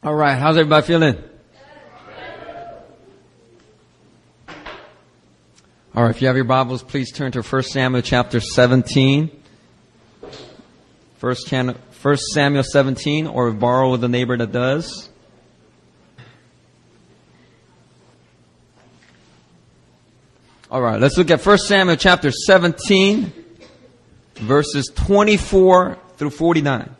All 0.00 0.14
right, 0.14 0.38
how's 0.38 0.56
everybody 0.56 0.86
feeling? 0.86 1.18
All 5.92 6.04
right, 6.04 6.10
if 6.10 6.22
you 6.22 6.28
have 6.28 6.36
your 6.36 6.44
Bibles, 6.44 6.84
please 6.84 7.10
turn 7.10 7.32
to 7.32 7.42
1 7.42 7.62
Samuel 7.64 8.02
chapter 8.02 8.38
17. 8.38 9.28
1 11.18 11.34
Samuel 11.34 12.62
17, 12.62 13.26
or 13.26 13.50
borrow 13.50 13.90
with 13.90 14.04
a 14.04 14.08
neighbor 14.08 14.36
that 14.36 14.52
does. 14.52 15.08
All 20.70 20.80
right, 20.80 21.00
let's 21.00 21.18
look 21.18 21.32
at 21.32 21.44
1 21.44 21.58
Samuel 21.58 21.96
chapter 21.96 22.30
17, 22.30 23.32
verses 24.36 24.92
24 24.94 25.98
through 26.18 26.30
49. 26.30 26.94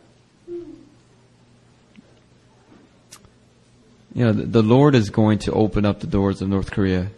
You 4.13 4.25
know, 4.25 4.33
the, 4.33 4.63
Lord 4.63 4.95
is 4.95 5.09
going 5.09 5.39
to 5.39 5.51
open 5.51 5.85
up 5.85 5.99
the 5.99 6.07
doors 6.07 6.41
of 6.41 6.49
North 6.49 6.71
Korea, 6.71 7.11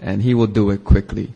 and 0.00 0.20
He 0.20 0.34
will 0.34 0.48
do 0.48 0.70
it 0.70 0.84
quickly. 0.84 1.32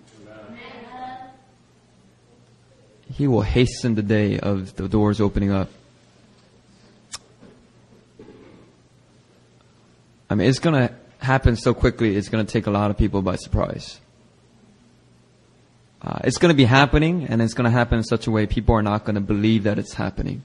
He 3.12 3.28
will 3.28 3.42
hasten 3.42 3.94
the 3.94 4.02
day 4.02 4.38
of 4.38 4.74
the 4.74 4.88
doors 4.88 5.20
opening 5.20 5.52
up. 5.52 5.70
I 10.28 10.34
mean, 10.34 10.48
it's 10.48 10.58
going 10.58 10.88
to 10.88 10.94
happen 11.18 11.56
so 11.56 11.72
quickly, 11.72 12.16
it's 12.16 12.28
going 12.28 12.44
to 12.44 12.52
take 12.52 12.66
a 12.66 12.70
lot 12.70 12.90
of 12.90 12.98
people 12.98 13.22
by 13.22 13.36
surprise. 13.36 14.00
Uh, 16.02 16.18
it's 16.24 16.38
going 16.38 16.50
to 16.50 16.56
be 16.56 16.64
happening, 16.64 17.26
and 17.28 17.40
it's 17.40 17.54
going 17.54 17.64
to 17.64 17.70
happen 17.70 17.98
in 17.98 18.04
such 18.04 18.26
a 18.26 18.30
way 18.30 18.46
people 18.46 18.74
are 18.74 18.82
not 18.82 19.04
going 19.04 19.14
to 19.14 19.20
believe 19.20 19.64
that 19.64 19.78
it's 19.78 19.94
happening. 19.94 20.42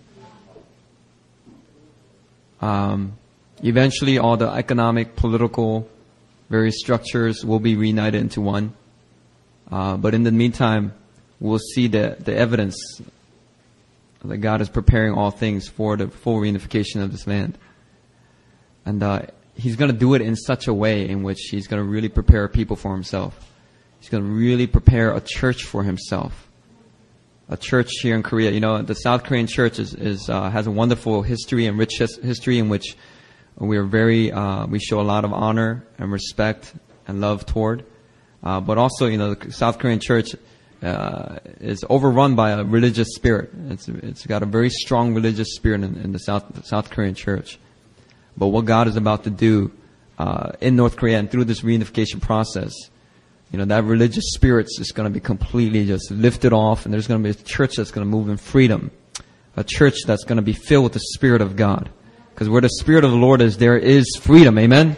Um, 2.62 3.18
eventually, 3.64 4.18
all 4.18 4.38
the 4.38 4.50
economic, 4.50 5.16
political, 5.16 5.90
various 6.50 6.80
structures 6.80 7.46
will 7.46 7.60
be 7.60 7.76
reunited 7.76 8.22
into 8.22 8.42
one. 8.42 8.74
Uh, 9.72 9.98
but 9.98 10.14
in 10.14 10.24
the 10.24 10.32
meantime, 10.32 10.94
we'll 11.40 11.60
see 11.60 11.88
the, 11.88 12.18
the 12.20 12.36
evidence 12.36 12.76
that 14.24 14.38
God 14.38 14.62
is 14.62 14.70
preparing 14.70 15.14
all 15.14 15.32
things 15.32 15.68
for 15.68 15.98
the 15.98 16.08
full 16.08 16.40
reunification 16.40 17.02
of 17.02 17.12
this 17.12 17.26
land. 17.26 17.58
And 18.86 19.02
uh, 19.02 19.22
He's 19.56 19.76
going 19.76 19.92
to 19.92 19.98
do 19.98 20.14
it 20.14 20.22
in 20.22 20.36
such 20.36 20.68
a 20.68 20.74
way 20.74 21.08
in 21.08 21.24
which 21.24 21.40
He's 21.52 21.68
going 21.68 21.82
to 21.82 21.88
really 21.88 22.10
prepare 22.10 22.48
people 22.48 22.76
for 22.76 22.94
Himself. 22.94 23.52
He's 24.02 24.10
going 24.10 24.24
to 24.24 24.30
really 24.30 24.66
prepare 24.66 25.16
a 25.16 25.22
church 25.22 25.64
for 25.64 25.84
himself. 25.84 26.50
A 27.50 27.56
church 27.56 27.92
here 28.02 28.16
in 28.16 28.24
Korea. 28.24 28.50
You 28.50 28.60
know, 28.60 28.82
the 28.82 28.96
South 28.96 29.24
Korean 29.24 29.46
church 29.46 29.78
is, 29.78 29.94
is 29.94 30.28
uh, 30.28 30.50
has 30.50 30.66
a 30.66 30.72
wonderful 30.72 31.22
history 31.22 31.68
and 31.68 31.78
rich 31.78 32.00
his- 32.00 32.18
history 32.18 32.58
in 32.58 32.68
which 32.68 32.98
we 33.58 33.78
are 33.78 33.84
very, 33.84 34.32
uh, 34.32 34.66
we 34.68 34.80
show 34.80 35.00
a 35.00 35.04
lot 35.04 35.26
of 35.26 35.34
honor 35.34 35.86
and 35.98 36.12
respect 36.12 36.74
and 37.08 37.22
love 37.22 37.46
toward. 37.46 37.86
Uh, 38.44 38.60
but 38.60 38.78
also, 38.78 39.06
you 39.06 39.18
know, 39.18 39.34
the 39.34 39.52
South 39.52 39.78
Korean 39.80 40.00
church 40.00 40.36
uh, 40.82 41.38
is 41.60 41.86
overrun 41.90 42.36
by 42.36 42.52
a 42.52 42.64
religious 42.64 43.10
spirit. 43.14 43.52
It's, 43.70 43.88
it's 43.88 44.26
got 44.26 44.42
a 44.42 44.48
very 44.48 44.70
strong 44.70 45.14
religious 45.14 45.56
spirit 45.56 45.84
in, 45.84 45.96
in 45.98 46.12
the 46.12 46.20
South, 46.20 46.66
South 46.66 46.90
Korean 46.90 47.14
church. 47.14 47.60
But 48.36 48.48
what 48.48 48.66
God 48.66 48.88
is 48.88 48.96
about 48.96 49.26
to 49.26 49.30
do 49.30 49.72
uh, 50.18 50.52
in 50.60 50.76
North 50.76 50.98
Korea 50.98 51.20
and 51.20 51.30
through 51.30 51.46
this 51.46 51.62
reunification 51.62 52.22
process 52.22 52.74
you 53.52 53.58
know, 53.58 53.66
that 53.66 53.84
religious 53.84 54.32
spirit 54.34 54.68
is 54.80 54.92
going 54.94 55.10
to 55.10 55.14
be 55.14 55.20
completely 55.20 55.86
just 55.86 56.10
lifted 56.10 56.54
off, 56.54 56.86
and 56.86 56.94
there's 56.94 57.08
going 57.08 57.22
to 57.22 57.34
be 57.34 57.38
a 57.38 57.44
church 57.44 57.76
that's 57.76 57.92
going 57.92 58.06
to 58.06 58.10
move 58.10 58.30
in 58.30 58.38
freedom. 58.38 58.92
A 59.58 59.64
church 59.64 59.96
that's 60.08 60.24
going 60.24 60.38
to 60.38 60.42
be 60.42 60.54
filled 60.54 60.86
with 60.86 60.94
the 60.94 61.02
Spirit 61.14 61.42
of 61.42 61.58
God. 61.58 61.90
Because 62.42 62.50
where 62.50 62.62
the 62.62 62.70
Spirit 62.70 63.04
of 63.04 63.12
the 63.12 63.18
Lord 63.18 63.40
is, 63.40 63.58
there 63.58 63.78
is 63.78 64.18
freedom. 64.20 64.58
Amen? 64.58 64.98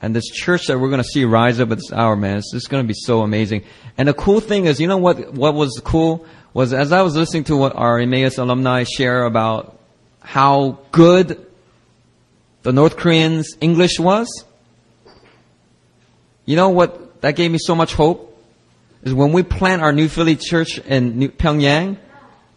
And 0.00 0.14
this 0.14 0.30
church 0.30 0.68
that 0.68 0.78
we're 0.78 0.88
going 0.88 1.02
to 1.02 1.08
see 1.08 1.24
rise 1.24 1.58
up 1.58 1.72
at 1.72 1.78
this 1.78 1.92
hour, 1.92 2.14
man, 2.14 2.36
it's 2.36 2.52
just 2.52 2.70
going 2.70 2.84
to 2.84 2.86
be 2.86 2.94
so 2.94 3.22
amazing. 3.22 3.64
And 3.98 4.06
the 4.06 4.14
cool 4.14 4.38
thing 4.38 4.66
is, 4.66 4.80
you 4.80 4.86
know 4.86 4.98
what, 4.98 5.34
what 5.34 5.54
was 5.54 5.82
cool? 5.82 6.24
Was 6.54 6.72
as 6.72 6.92
I 6.92 7.02
was 7.02 7.16
listening 7.16 7.42
to 7.44 7.56
what 7.56 7.74
our 7.74 7.98
Emmaus 7.98 8.38
alumni 8.38 8.84
share 8.84 9.24
about 9.24 9.80
how 10.20 10.78
good 10.92 11.44
the 12.62 12.72
North 12.72 12.96
Koreans' 12.96 13.56
English 13.60 13.98
was, 13.98 14.44
you 16.46 16.54
know 16.54 16.68
what 16.68 17.20
that 17.22 17.34
gave 17.34 17.50
me 17.50 17.58
so 17.58 17.74
much 17.74 17.94
hope 17.94 18.40
is 19.02 19.12
when 19.12 19.32
we 19.32 19.42
plant 19.42 19.82
our 19.82 19.92
New 19.92 20.06
Philly 20.06 20.36
church 20.36 20.78
in 20.78 21.18
New 21.18 21.30
Pyongyang, 21.30 21.98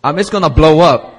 um, 0.03 0.19
it's 0.19 0.29
gonna 0.29 0.51
blow 0.51 0.81
up. 0.81 1.13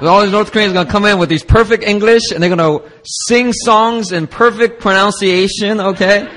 All 0.00 0.22
these 0.22 0.32
North 0.32 0.52
Koreans 0.52 0.72
are 0.72 0.74
gonna 0.74 0.90
come 0.90 1.04
in 1.04 1.18
with 1.18 1.28
these 1.28 1.44
perfect 1.44 1.84
English 1.84 2.32
and 2.32 2.42
they're 2.42 2.54
gonna 2.54 2.80
sing 3.04 3.52
songs 3.52 4.12
in 4.12 4.26
perfect 4.26 4.80
pronunciation, 4.80 5.80
okay? 5.80 6.28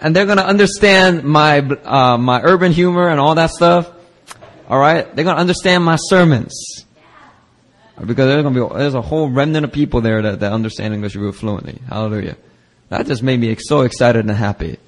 And 0.00 0.14
they're 0.14 0.26
gonna 0.26 0.42
understand 0.42 1.24
my, 1.24 1.58
uh, 1.58 2.18
my 2.18 2.40
urban 2.42 2.72
humor 2.72 3.08
and 3.08 3.18
all 3.18 3.34
that 3.36 3.50
stuff. 3.50 3.90
Alright? 4.70 5.14
They're 5.14 5.24
gonna 5.24 5.40
understand 5.40 5.84
my 5.84 5.96
sermons. 5.96 6.84
Because 7.98 8.26
there's 8.26 8.42
gonna 8.42 8.68
be, 8.68 8.74
there's 8.76 8.94
a 8.94 9.02
whole 9.02 9.30
remnant 9.30 9.64
of 9.64 9.72
people 9.72 10.00
there 10.00 10.20
that, 10.20 10.40
that 10.40 10.52
understand 10.52 10.94
English 10.94 11.14
real 11.14 11.32
fluently. 11.32 11.80
Hallelujah. 11.88 12.36
That 12.88 13.06
just 13.06 13.22
made 13.22 13.40
me 13.40 13.56
so 13.58 13.82
excited 13.82 14.26
and 14.26 14.36
happy. 14.36 14.78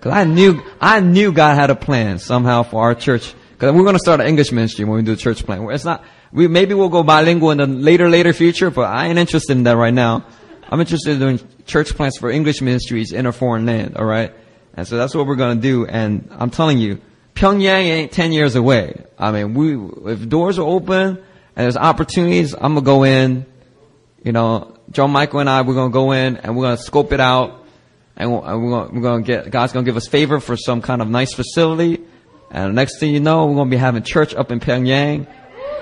Cause 0.00 0.12
I 0.12 0.24
knew, 0.24 0.62
I 0.80 1.00
knew 1.00 1.32
God 1.32 1.54
had 1.54 1.70
a 1.70 1.76
plan 1.76 2.18
somehow 2.18 2.62
for 2.62 2.82
our 2.82 2.94
church. 2.94 3.34
Cause 3.58 3.72
we're 3.72 3.84
gonna 3.84 3.98
start 3.98 4.20
an 4.20 4.26
English 4.26 4.52
ministry 4.52 4.84
when 4.84 4.96
we 4.96 5.02
do 5.02 5.16
church 5.16 5.44
plan. 5.44 5.68
It's 5.70 5.84
not, 5.84 6.04
we, 6.32 6.48
maybe 6.48 6.74
we'll 6.74 6.88
go 6.88 7.02
bilingual 7.02 7.50
in 7.50 7.58
the 7.58 7.66
later, 7.66 8.08
later 8.08 8.32
future, 8.32 8.70
but 8.70 8.82
I 8.82 9.08
ain't 9.08 9.18
interested 9.18 9.56
in 9.56 9.64
that 9.64 9.76
right 9.76 9.94
now. 9.94 10.26
I'm 10.68 10.80
interested 10.80 11.12
in 11.12 11.18
doing 11.18 11.40
church 11.66 11.94
plants 11.94 12.18
for 12.18 12.30
English 12.30 12.60
ministries 12.60 13.12
in 13.12 13.26
a 13.26 13.32
foreign 13.32 13.66
land, 13.66 13.96
alright? 13.96 14.34
And 14.74 14.86
so 14.86 14.96
that's 14.96 15.14
what 15.14 15.26
we're 15.26 15.36
gonna 15.36 15.60
do, 15.60 15.86
and 15.86 16.28
I'm 16.30 16.50
telling 16.50 16.78
you, 16.78 17.00
Pyongyang 17.34 17.84
ain't 17.84 18.12
10 18.12 18.32
years 18.32 18.54
away. 18.54 19.04
I 19.18 19.32
mean, 19.32 19.54
we, 19.54 20.12
if 20.12 20.28
doors 20.28 20.58
are 20.58 20.66
open, 20.66 21.06
and 21.08 21.64
there's 21.64 21.76
opportunities, 21.76 22.54
I'm 22.54 22.74
gonna 22.74 22.82
go 22.82 23.04
in, 23.04 23.46
you 24.24 24.32
know, 24.32 24.76
John 24.90 25.10
Michael 25.10 25.40
and 25.40 25.48
I, 25.48 25.62
we're 25.62 25.74
gonna 25.74 25.90
go 25.90 26.12
in, 26.12 26.36
and 26.36 26.56
we're 26.56 26.64
gonna 26.64 26.76
scope 26.76 27.12
it 27.12 27.20
out, 27.20 27.58
and 28.18 28.32
we're 28.32 29.00
going 29.00 29.22
to 29.22 29.26
get 29.26 29.50
God's 29.50 29.72
to 29.72 29.82
give 29.82 29.96
us 29.96 30.08
favor 30.08 30.40
for 30.40 30.56
some 30.56 30.82
kind 30.82 31.00
of 31.00 31.08
nice 31.08 31.32
facility. 31.32 32.04
And 32.50 32.74
next 32.74 32.98
thing 32.98 33.14
you 33.14 33.20
know, 33.20 33.46
we're 33.46 33.54
to 33.68 33.70
be 33.70 33.76
having 33.76 34.02
church 34.02 34.34
up 34.34 34.50
in 34.50 34.58
Pyongyang. 34.58 35.28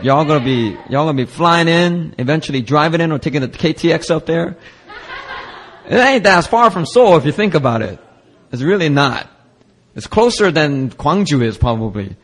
Y'all 0.02 0.26
to 0.26 0.40
be 0.40 0.76
y'all 0.90 1.06
to 1.06 1.14
be 1.14 1.24
flying 1.24 1.68
in, 1.68 2.14
eventually 2.18 2.60
driving 2.60 3.00
in 3.00 3.12
or 3.12 3.18
taking 3.18 3.40
the 3.40 3.48
KTX 3.48 4.10
up 4.10 4.26
there. 4.26 4.56
It 5.88 5.96
ain't 5.96 6.24
that 6.24 6.46
far 6.46 6.70
from 6.70 6.84
Seoul 6.84 7.16
if 7.16 7.24
you 7.24 7.32
think 7.32 7.54
about 7.54 7.82
it. 7.82 7.98
It's 8.52 8.62
really 8.62 8.88
not. 8.88 9.30
It's 9.94 10.06
closer 10.06 10.50
than 10.50 10.90
Gwangju 10.90 11.42
is 11.42 11.56
probably. 11.56 12.16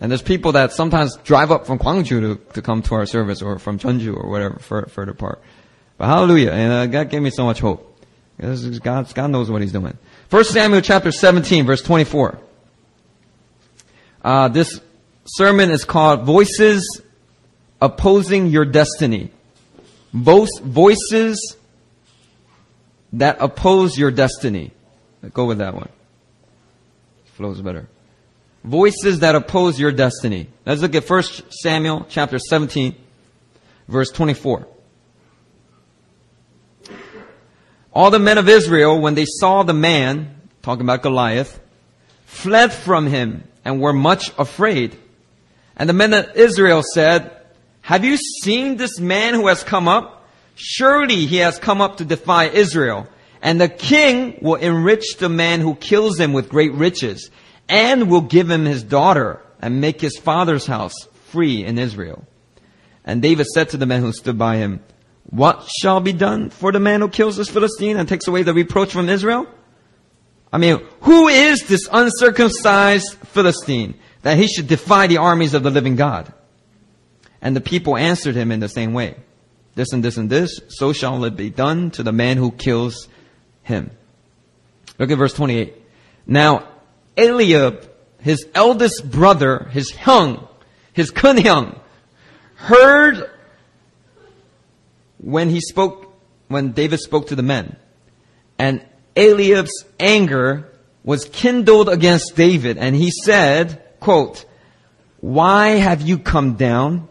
And 0.00 0.10
there's 0.10 0.22
people 0.22 0.52
that 0.52 0.72
sometimes 0.72 1.16
drive 1.18 1.50
up 1.50 1.66
from 1.66 1.78
Gwangju 1.78 2.08
to, 2.20 2.52
to 2.54 2.62
come 2.62 2.82
to 2.82 2.94
our 2.94 3.06
service 3.06 3.42
or 3.42 3.58
from 3.58 3.78
Jeonju 3.78 4.16
or 4.16 4.30
whatever 4.30 4.88
further 4.88 5.14
part. 5.14 5.42
But 5.98 6.06
hallelujah. 6.06 6.50
And 6.52 6.72
uh, 6.72 6.86
God 6.86 7.10
gave 7.10 7.22
me 7.22 7.30
so 7.30 7.44
much 7.44 7.60
hope. 7.60 7.92
God, 8.38 9.14
God 9.14 9.30
knows 9.30 9.50
what 9.50 9.62
He's 9.62 9.72
doing. 9.72 9.96
First 10.28 10.52
Samuel 10.52 10.80
chapter 10.82 11.10
17, 11.10 11.66
verse 11.66 11.82
24. 11.82 12.38
Uh, 14.22 14.48
this 14.48 14.80
sermon 15.26 15.70
is 15.70 15.84
called 15.84 16.24
Voices 16.24 17.02
Opposing 17.80 18.46
Your 18.46 18.64
Destiny. 18.64 19.30
Both 20.12 20.48
voices 20.60 21.56
that 23.12 23.38
oppose 23.40 23.98
your 23.98 24.10
destiny. 24.10 24.72
Go 25.32 25.44
with 25.44 25.58
that 25.58 25.74
one. 25.74 25.88
Flows 27.34 27.60
better. 27.60 27.88
Voices 28.64 29.20
that 29.20 29.34
oppose 29.34 29.78
your 29.78 29.92
destiny. 29.92 30.48
Let's 30.64 30.80
look 30.80 30.94
at 30.94 31.08
1 31.08 31.22
Samuel 31.50 32.06
chapter 32.08 32.38
17, 32.38 32.96
verse 33.88 34.10
24. 34.10 34.66
All 37.92 38.10
the 38.10 38.18
men 38.18 38.38
of 38.38 38.48
Israel, 38.48 39.00
when 39.00 39.14
they 39.14 39.24
saw 39.26 39.62
the 39.62 39.74
man, 39.74 40.34
talking 40.62 40.82
about 40.82 41.02
Goliath, 41.02 41.60
fled 42.26 42.72
from 42.72 43.06
him 43.06 43.44
and 43.64 43.80
were 43.80 43.92
much 43.92 44.32
afraid. 44.38 44.98
And 45.76 45.88
the 45.88 45.94
men 45.94 46.14
of 46.14 46.34
Israel 46.34 46.82
said, 46.94 47.30
Have 47.82 48.04
you 48.04 48.16
seen 48.16 48.76
this 48.76 48.98
man 48.98 49.34
who 49.34 49.48
has 49.48 49.62
come 49.62 49.88
up? 49.88 50.28
Surely 50.54 51.26
he 51.26 51.36
has 51.38 51.58
come 51.58 51.80
up 51.80 51.98
to 51.98 52.04
defy 52.04 52.46
Israel. 52.46 53.08
And 53.42 53.60
the 53.60 53.68
king 53.68 54.38
will 54.40 54.54
enrich 54.54 55.18
the 55.18 55.28
man 55.28 55.60
who 55.60 55.74
kills 55.74 56.18
him 56.18 56.32
with 56.32 56.48
great 56.48 56.72
riches, 56.72 57.30
and 57.68 58.10
will 58.10 58.22
give 58.22 58.50
him 58.50 58.64
his 58.64 58.82
daughter, 58.82 59.42
and 59.60 59.80
make 59.80 60.00
his 60.00 60.16
father's 60.16 60.66
house 60.66 60.94
free 61.26 61.64
in 61.64 61.78
Israel. 61.78 62.26
And 63.04 63.22
David 63.22 63.46
said 63.46 63.68
to 63.70 63.76
the 63.76 63.86
men 63.86 64.00
who 64.00 64.12
stood 64.12 64.38
by 64.38 64.56
him, 64.56 64.80
what 65.30 65.68
shall 65.80 66.00
be 66.00 66.12
done 66.12 66.50
for 66.50 66.70
the 66.70 66.80
man 66.80 67.00
who 67.00 67.08
kills 67.08 67.36
this 67.36 67.48
Philistine 67.48 67.96
and 67.96 68.08
takes 68.08 68.28
away 68.28 68.42
the 68.42 68.54
reproach 68.54 68.92
from 68.92 69.08
Israel? 69.08 69.46
I 70.52 70.58
mean, 70.58 70.80
who 71.00 71.28
is 71.28 71.60
this 71.62 71.88
uncircumcised 71.92 73.14
Philistine 73.26 73.98
that 74.26 74.38
he 74.38 74.48
should 74.48 74.66
defy 74.66 75.06
the 75.06 75.18
armies 75.18 75.54
of 75.54 75.62
the 75.62 75.70
living 75.70 75.94
God? 75.94 76.32
And 77.40 77.54
the 77.54 77.60
people 77.60 77.96
answered 77.96 78.34
him 78.34 78.50
in 78.50 78.58
the 78.58 78.68
same 78.68 78.92
way. 78.92 79.14
this 79.76 79.92
and 79.92 80.02
this 80.02 80.16
and 80.16 80.28
this, 80.28 80.60
so 80.66 80.92
shall 80.92 81.24
it 81.26 81.36
be 81.36 81.48
done 81.48 81.92
to 81.92 82.02
the 82.02 82.10
man 82.10 82.36
who 82.36 82.50
kills 82.50 83.06
him. 83.62 83.92
Look 84.98 85.12
at 85.12 85.18
verse 85.18 85.32
28. 85.32 85.80
Now, 86.26 86.66
Eliab, 87.16 87.88
his 88.18 88.48
eldest 88.52 89.08
brother, 89.08 89.68
his 89.70 89.92
Hyung, 89.92 90.48
his 90.92 91.12
Kun 91.12 91.36
Hyung, 91.36 91.78
heard 92.56 93.30
when 95.18 95.50
he 95.50 95.60
spoke, 95.60 96.12
when 96.48 96.72
David 96.72 96.98
spoke 96.98 97.28
to 97.28 97.36
the 97.36 97.44
men. 97.44 97.76
And 98.58 98.84
Eliab's 99.14 99.84
anger 100.00 100.72
was 101.04 101.26
kindled 101.26 101.88
against 101.88 102.34
David, 102.34 102.76
and 102.76 102.96
he 102.96 103.12
said, 103.12 103.85
quote, 104.06 104.44
Why 105.18 105.70
have 105.70 106.00
you 106.00 106.16
come 106.16 106.54
down? 106.54 107.08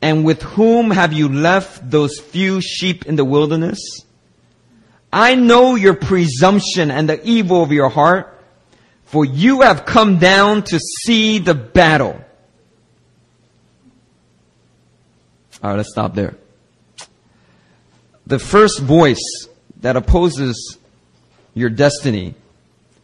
And 0.00 0.24
with 0.24 0.40
whom 0.40 0.90
have 0.90 1.12
you 1.12 1.28
left 1.28 1.90
those 1.90 2.18
few 2.18 2.62
sheep 2.62 3.04
in 3.04 3.16
the 3.16 3.26
wilderness? 3.26 3.78
I 5.12 5.34
know 5.34 5.74
your 5.74 5.92
presumption 5.92 6.90
and 6.90 7.10
the 7.10 7.20
evil 7.28 7.62
of 7.62 7.72
your 7.72 7.90
heart, 7.90 8.42
for 9.04 9.26
you 9.26 9.60
have 9.60 9.84
come 9.84 10.18
down 10.18 10.62
to 10.62 10.78
see 10.78 11.38
the 11.38 11.54
battle. 11.54 12.18
Alright, 15.62 15.76
let's 15.76 15.90
stop 15.90 16.14
there. 16.14 16.36
The 18.26 18.38
first 18.38 18.80
voice 18.80 19.46
that 19.82 19.96
opposes 19.96 20.78
your 21.52 21.68
destiny 21.68 22.34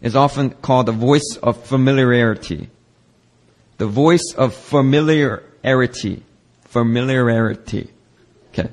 is 0.00 0.16
often 0.16 0.48
called 0.48 0.86
the 0.86 0.92
voice 0.92 1.36
of 1.42 1.62
familiarity. 1.66 2.70
The 3.78 3.86
voice 3.86 4.34
of 4.36 4.54
familiarity. 4.54 6.22
Familiarity. 6.64 7.90
Okay. 8.48 8.68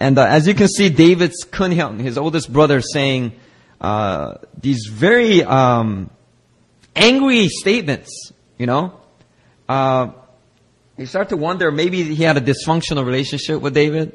And 0.00 0.18
uh, 0.18 0.24
as 0.24 0.46
you 0.46 0.54
can 0.54 0.68
see, 0.68 0.88
David's 0.88 1.44
Kun 1.44 1.70
Hyung, 1.70 2.00
his 2.00 2.18
oldest 2.18 2.52
brother, 2.52 2.80
saying 2.80 3.32
uh, 3.80 4.34
these 4.60 4.86
very 4.90 5.44
um, 5.44 6.10
angry 6.96 7.48
statements. 7.48 8.32
You 8.56 8.66
know, 8.66 9.00
uh, 9.68 10.12
you 10.96 11.06
start 11.06 11.28
to 11.28 11.36
wonder 11.36 11.70
maybe 11.70 12.02
he 12.02 12.24
had 12.24 12.36
a 12.36 12.40
dysfunctional 12.40 13.04
relationship 13.04 13.60
with 13.60 13.74
David. 13.74 14.14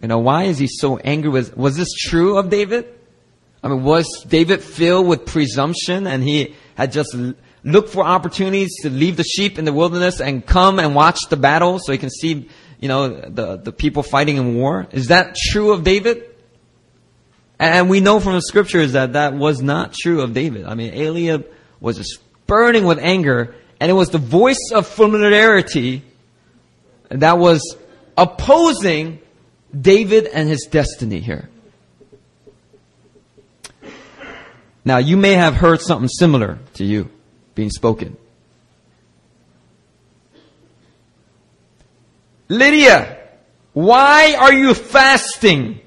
You 0.00 0.08
know, 0.08 0.18
why 0.18 0.44
is 0.44 0.58
he 0.58 0.68
so 0.68 0.98
angry 0.98 1.30
with? 1.30 1.56
Was 1.56 1.76
this 1.76 1.92
true 1.92 2.38
of 2.38 2.50
David? 2.50 2.86
I 3.62 3.68
mean, 3.68 3.82
was 3.82 4.06
David 4.28 4.62
filled 4.62 5.08
with 5.08 5.26
presumption 5.26 6.06
and 6.06 6.22
he 6.22 6.54
had 6.76 6.92
just 6.92 7.16
looked 7.64 7.90
for 7.90 8.04
opportunities 8.04 8.70
to 8.82 8.90
leave 8.90 9.16
the 9.16 9.24
sheep 9.24 9.58
in 9.58 9.64
the 9.64 9.72
wilderness 9.72 10.20
and 10.20 10.44
come 10.44 10.78
and 10.78 10.94
watch 10.94 11.18
the 11.28 11.36
battle 11.36 11.78
so 11.78 11.92
he 11.92 11.98
can 11.98 12.10
see, 12.10 12.48
you 12.80 12.88
know, 12.88 13.08
the, 13.08 13.56
the 13.56 13.72
people 13.72 14.02
fighting 14.02 14.36
in 14.36 14.54
war? 14.54 14.86
Is 14.92 15.08
that 15.08 15.36
true 15.36 15.72
of 15.72 15.84
David? 15.84 16.24
And 17.58 17.90
we 17.90 18.00
know 18.00 18.20
from 18.20 18.34
the 18.34 18.42
scriptures 18.42 18.92
that 18.92 19.14
that 19.14 19.34
was 19.34 19.60
not 19.60 19.92
true 19.92 20.22
of 20.22 20.32
David. 20.32 20.64
I 20.64 20.74
mean, 20.74 20.94
Eliab 20.94 21.50
was 21.80 21.96
just 21.96 22.20
burning 22.46 22.84
with 22.84 22.98
anger 22.98 23.54
and 23.80 23.90
it 23.90 23.94
was 23.94 24.10
the 24.10 24.18
voice 24.18 24.70
of 24.72 24.86
familiarity 24.86 26.02
that 27.10 27.38
was 27.38 27.76
opposing 28.16 29.20
David 29.78 30.26
and 30.26 30.48
his 30.48 30.66
destiny 30.70 31.20
here. 31.20 31.48
Now, 34.84 34.98
you 34.98 35.16
may 35.16 35.34
have 35.34 35.54
heard 35.54 35.80
something 35.80 36.08
similar 36.08 36.58
to 36.74 36.84
you 36.84 37.10
being 37.58 37.70
spoken. 37.70 38.16
Lydia, 42.48 43.18
why 43.72 44.36
are 44.38 44.52
you 44.52 44.74
fasting? 44.74 45.80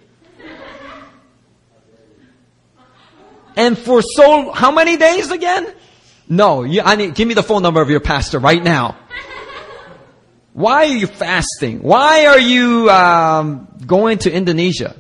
And 3.56 3.78
for 3.78 4.02
so, 4.02 4.52
how 4.52 4.72
many 4.72 4.98
days 4.98 5.32
again? 5.32 5.74
No, 6.28 6.64
you, 6.64 6.82
I 6.82 6.98
need, 6.98 7.16
give 7.16 7.26
me 7.26 7.36
the 7.36 7.44
phone 7.44 7.64
number 7.64 7.82
of 7.82 7.90
your 7.90 8.02
pastor 8.02 8.40
right 8.40 8.62
now. 8.62 8.98
Why 10.52 10.88
are 10.88 10.98
you 10.98 11.08
fasting? 11.08 11.82
Why 11.82 12.26
are 12.26 12.40
you 12.40 12.90
um, 12.90 13.70
going 13.88 14.18
to 14.20 14.32
Indonesia? 14.32 15.00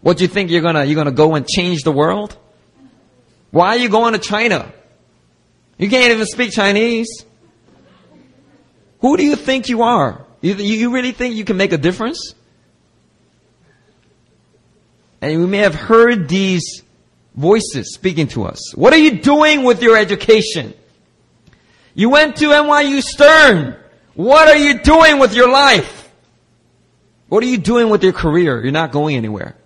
What 0.00 0.16
do 0.16 0.24
you 0.24 0.28
think 0.28 0.50
you're 0.50 0.62
gonna 0.62 0.84
you're 0.86 0.96
gonna 0.96 1.12
go 1.12 1.34
and 1.34 1.46
change 1.46 1.82
the 1.82 1.92
world? 1.92 2.36
Why 3.50 3.76
are 3.76 3.76
you 3.76 3.90
going 3.90 4.14
to 4.14 4.18
China? 4.18 4.72
You 5.82 5.88
can't 5.88 6.12
even 6.12 6.26
speak 6.26 6.52
Chinese. 6.52 7.08
Who 9.00 9.16
do 9.16 9.24
you 9.24 9.34
think 9.34 9.68
you 9.68 9.82
are? 9.82 10.24
You, 10.40 10.54
you 10.54 10.94
really 10.94 11.10
think 11.10 11.34
you 11.34 11.44
can 11.44 11.56
make 11.56 11.72
a 11.72 11.76
difference? 11.76 12.36
And 15.20 15.40
we 15.40 15.46
may 15.46 15.58
have 15.58 15.74
heard 15.74 16.28
these 16.28 16.84
voices 17.34 17.94
speaking 17.94 18.28
to 18.28 18.44
us. 18.44 18.72
What 18.76 18.92
are 18.92 18.98
you 18.98 19.22
doing 19.22 19.64
with 19.64 19.82
your 19.82 19.96
education? 19.96 20.72
You 21.94 22.10
went 22.10 22.36
to 22.36 22.50
NYU 22.50 23.02
Stern. 23.02 23.74
What 24.14 24.46
are 24.46 24.56
you 24.56 24.78
doing 24.78 25.18
with 25.18 25.34
your 25.34 25.50
life? 25.50 26.12
What 27.28 27.42
are 27.42 27.48
you 27.48 27.58
doing 27.58 27.88
with 27.90 28.04
your 28.04 28.12
career? 28.12 28.62
You're 28.62 28.70
not 28.70 28.92
going 28.92 29.16
anywhere. 29.16 29.56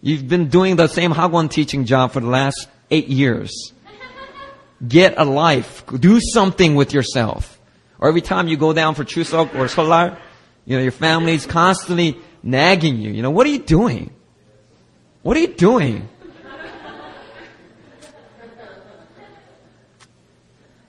You've 0.00 0.26
been 0.26 0.48
doing 0.48 0.76
the 0.76 0.86
same 0.86 1.12
Hagwon 1.12 1.50
teaching 1.50 1.84
job 1.84 2.12
for 2.12 2.20
the 2.20 2.28
last 2.28 2.66
eight 2.90 3.08
years. 3.08 3.74
Get 4.86 5.14
a 5.16 5.24
life. 5.24 5.84
Do 5.86 6.20
something 6.20 6.74
with 6.74 6.92
yourself. 6.92 7.58
Or 7.98 8.08
every 8.08 8.20
time 8.20 8.48
you 8.48 8.56
go 8.56 8.72
down 8.72 8.94
for 8.94 9.04
Chuseok 9.04 9.54
or 9.54 9.66
Seollal, 9.66 10.18
you 10.64 10.76
know, 10.76 10.82
your 10.82 10.92
family's 10.92 11.46
constantly 11.46 12.18
nagging 12.42 12.98
you. 12.98 13.10
You 13.10 13.22
know, 13.22 13.30
what 13.30 13.46
are 13.46 13.50
you 13.50 13.60
doing? 13.60 14.10
What 15.22 15.36
are 15.36 15.40
you 15.40 15.54
doing? 15.54 16.08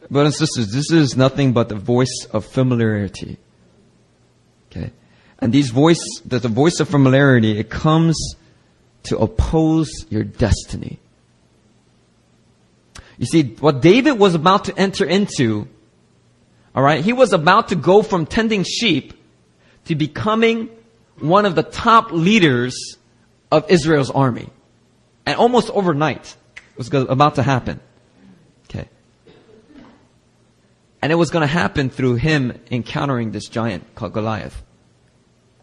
Brothers 0.10 0.40
and 0.40 0.48
sisters, 0.48 0.72
this 0.72 0.92
is 0.92 1.18
nothing 1.18 1.54
but 1.54 1.70
the 1.70 1.76
voice 1.76 2.28
of 2.32 2.46
familiarity. 2.46 3.38
Okay? 4.72 4.92
And 5.40 5.52
these 5.52 5.70
voice, 5.70 6.00
the, 6.26 6.40
the 6.40 6.48
voice 6.48 6.80
of 6.80 6.88
familiarity, 6.88 7.60
it 7.60 7.70
comes 7.70 8.18
to 9.04 9.18
oppose 9.18 9.90
your 10.10 10.24
destiny. 10.24 11.00
You 13.18 13.26
see, 13.26 13.44
what 13.44 13.82
David 13.82 14.14
was 14.14 14.36
about 14.36 14.66
to 14.66 14.78
enter 14.78 15.06
into, 15.06 15.68
alright, 16.76 17.04
he 17.04 17.14
was 17.14 17.34
about 17.34 17.70
to 17.70 17.76
go 17.76 18.04
from 18.04 18.26
tending 18.26 18.64
sheep 18.64 19.14
to 19.86 19.96
becoming 19.96 20.70
one 21.20 21.46
of 21.46 21.56
the 21.56 21.64
top 21.64 22.12
leaders 22.12 22.98
of 23.52 23.70
Israel's 23.70 24.12
army. 24.12 24.50
And 25.26 25.36
almost 25.38 25.70
overnight, 25.72 26.36
was 26.78 26.94
about 26.94 27.36
to 27.36 27.44
happen. 27.44 27.80
Okay. 28.70 28.88
And 31.02 31.12
it 31.12 31.16
was 31.16 31.32
going 31.32 31.42
to 31.42 31.48
happen 31.52 31.90
through 31.90 32.16
him 32.16 32.60
encountering 32.72 33.32
this 33.32 33.48
giant 33.48 33.96
called 33.96 34.14
Goliath. 34.14 34.64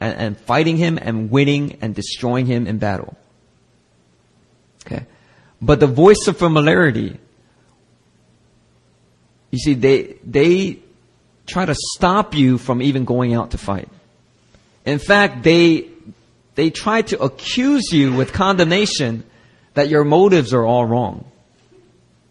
And, 0.00 0.18
and 0.18 0.40
fighting 0.40 0.76
him 0.76 0.98
and 1.00 1.30
winning 1.30 1.78
and 1.80 1.94
destroying 1.94 2.46
him 2.46 2.66
in 2.66 2.78
battle. 2.78 3.16
Okay. 4.86 5.06
But 5.62 5.80
the 5.80 5.86
voice 5.86 6.26
of 6.26 6.36
familiarity, 6.36 7.18
you 9.54 9.58
see, 9.58 9.74
they, 9.74 10.16
they 10.24 10.78
try 11.46 11.64
to 11.64 11.74
stop 11.96 12.34
you 12.34 12.58
from 12.58 12.82
even 12.82 13.04
going 13.04 13.34
out 13.34 13.52
to 13.52 13.58
fight. 13.58 13.88
In 14.84 14.98
fact, 14.98 15.42
they, 15.42 15.88
they 16.54 16.70
try 16.70 17.02
to 17.02 17.22
accuse 17.22 17.92
you 17.92 18.12
with 18.12 18.32
condemnation 18.32 19.24
that 19.74 19.88
your 19.88 20.04
motives 20.04 20.52
are 20.52 20.64
all 20.64 20.84
wrong. 20.84 21.24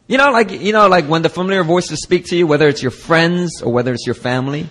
You 0.08 0.18
know, 0.18 0.32
like, 0.32 0.52
you 0.52 0.74
know, 0.74 0.88
like 0.90 1.06
when 1.06 1.22
the 1.22 1.30
familiar 1.30 1.64
voices 1.64 2.04
speak 2.04 2.26
to 2.26 2.36
you, 2.36 2.46
whether 2.46 2.68
it's 2.68 2.82
your 2.82 2.92
friends 2.92 3.62
or 3.62 3.72
whether 3.72 3.94
it's 3.94 4.06
your 4.06 4.16
family, 4.16 4.70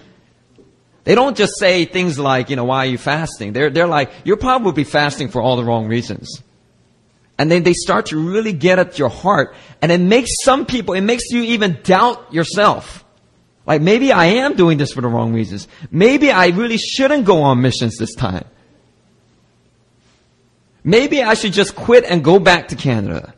they 1.04 1.14
don't 1.14 1.37
just 1.37 1.59
say 1.59 1.85
things 1.85 2.18
like, 2.18 2.50
you 2.50 2.56
know, 2.56 2.64
why 2.64 2.87
are 2.87 2.90
you 2.90 2.99
fasting? 2.99 3.52
They're, 3.52 3.71
they're 3.71 3.87
like, 3.87 4.12
you're 4.25 4.37
probably 4.37 4.85
fasting 4.85 5.28
for 5.28 5.40
all 5.40 5.56
the 5.56 5.64
wrong 5.64 5.88
reasons. 5.88 6.42
And 7.42 7.50
then 7.50 7.64
they 7.64 7.72
start 7.72 8.06
to 8.06 8.16
really 8.16 8.52
get 8.52 8.78
at 8.78 9.00
your 9.00 9.08
heart. 9.08 9.56
And 9.82 9.90
it 9.90 10.00
makes 10.00 10.30
some 10.44 10.64
people, 10.64 10.94
it 10.94 11.00
makes 11.00 11.25
you 11.32 11.42
even 11.42 11.76
doubt 11.82 12.32
yourself. 12.32 13.04
Like 13.66 13.82
maybe 13.82 14.12
I 14.12 14.26
am 14.26 14.54
doing 14.54 14.78
this 14.78 14.92
for 14.92 15.00
the 15.00 15.08
wrong 15.08 15.34
reasons. 15.34 15.66
Maybe 15.90 16.30
I 16.30 16.50
really 16.50 16.78
shouldn't 16.78 17.25
go 17.25 17.42
on 17.42 17.61
missions 17.61 17.96
this 17.99 18.14
time. 18.14 18.44
Maybe 20.84 21.20
I 21.20 21.34
should 21.34 21.52
just 21.52 21.75
quit 21.75 22.04
and 22.04 22.22
go 22.22 22.38
back 22.38 22.68
to 22.68 22.76
Canada. 22.76 23.34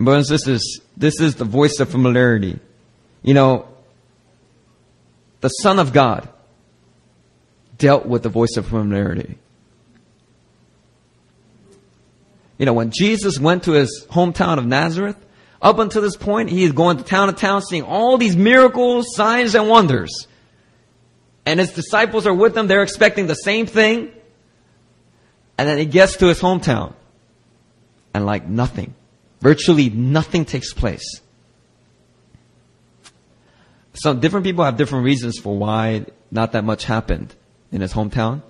Brothers 0.00 0.28
and 0.32 0.40
sisters, 0.40 0.80
this 0.96 1.20
is 1.20 1.36
the 1.36 1.44
voice 1.44 1.78
of 1.78 1.88
familiarity. 1.88 2.58
You 3.22 3.34
know, 3.34 3.68
the 5.40 5.50
Son 5.50 5.78
of 5.78 5.92
God 5.92 6.28
dealt 7.80 8.06
with 8.06 8.22
the 8.22 8.28
voice 8.28 8.56
of 8.56 8.68
familiarity. 8.68 9.36
You 12.58 12.66
know, 12.66 12.74
when 12.74 12.92
Jesus 12.96 13.40
went 13.40 13.64
to 13.64 13.72
his 13.72 14.06
hometown 14.10 14.58
of 14.58 14.66
Nazareth, 14.66 15.16
Up 15.62 15.78
until 15.78 16.00
this 16.00 16.16
point, 16.16 16.48
he 16.48 16.64
is 16.64 16.72
going 16.72 16.96
to 16.96 17.04
town 17.04 17.28
to 17.28 17.34
town, 17.34 17.60
seeing 17.62 17.82
all 17.82 18.16
these 18.16 18.34
miracles, 18.34 19.14
signs, 19.14 19.54
and 19.54 19.68
wonders. 19.68 20.26
And 21.44 21.60
his 21.60 21.72
disciples 21.72 22.26
are 22.26 22.32
with 22.34 22.56
him. 22.56 22.66
They're 22.66 22.82
expecting 22.82 23.26
the 23.26 23.34
same 23.34 23.66
thing. 23.66 24.10
And 25.58 25.68
then 25.68 25.76
he 25.76 25.84
gets 25.84 26.16
to 26.16 26.28
his 26.28 26.40
hometown. 26.40 26.94
And 28.14 28.24
like 28.24 28.46
nothing. 28.46 28.94
Virtually 29.40 29.90
nothing 29.90 30.44
takes 30.46 30.72
place. 30.72 31.20
So 33.92 34.14
different 34.14 34.44
people 34.44 34.64
have 34.64 34.78
different 34.78 35.04
reasons 35.04 35.38
for 35.38 35.56
why 35.56 36.06
not 36.30 36.52
that 36.52 36.64
much 36.64 36.84
happened 36.84 37.34
in 37.72 37.80
his 37.80 37.92
hometown. 37.92 38.42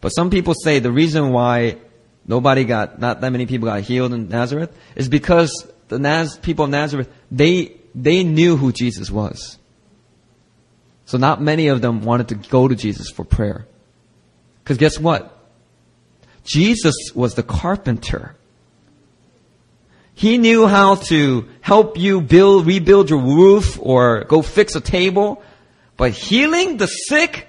But 0.00 0.10
some 0.10 0.30
people 0.30 0.54
say 0.54 0.78
the 0.78 0.92
reason 0.92 1.30
why 1.30 1.78
nobody 2.26 2.64
got, 2.64 3.00
not 3.00 3.20
that 3.20 3.30
many 3.30 3.46
people 3.46 3.66
got 3.66 3.80
healed 3.82 4.12
in 4.12 4.28
Nazareth 4.28 4.74
is 4.94 5.08
because 5.08 5.66
the 5.88 5.98
Naz, 5.98 6.36
people 6.38 6.66
of 6.66 6.70
Nazareth, 6.70 7.08
they, 7.30 7.76
they 7.94 8.22
knew 8.22 8.56
who 8.56 8.72
Jesus 8.72 9.10
was. 9.10 9.58
So 11.06 11.16
not 11.16 11.40
many 11.40 11.68
of 11.68 11.80
them 11.80 12.02
wanted 12.02 12.28
to 12.28 12.34
go 12.34 12.68
to 12.68 12.74
Jesus 12.74 13.10
for 13.10 13.24
prayer. 13.24 13.66
Because 14.62 14.76
guess 14.76 14.98
what? 14.98 15.34
Jesus 16.44 16.94
was 17.14 17.34
the 17.34 17.42
carpenter. 17.42 18.36
He 20.14 20.36
knew 20.36 20.66
how 20.66 20.96
to 20.96 21.48
help 21.60 21.96
you 21.96 22.20
build, 22.20 22.66
rebuild 22.66 23.08
your 23.08 23.20
roof 23.20 23.78
or 23.80 24.24
go 24.24 24.42
fix 24.42 24.74
a 24.74 24.80
table. 24.80 25.42
But 25.96 26.10
healing 26.12 26.76
the 26.76 26.86
sick, 26.86 27.47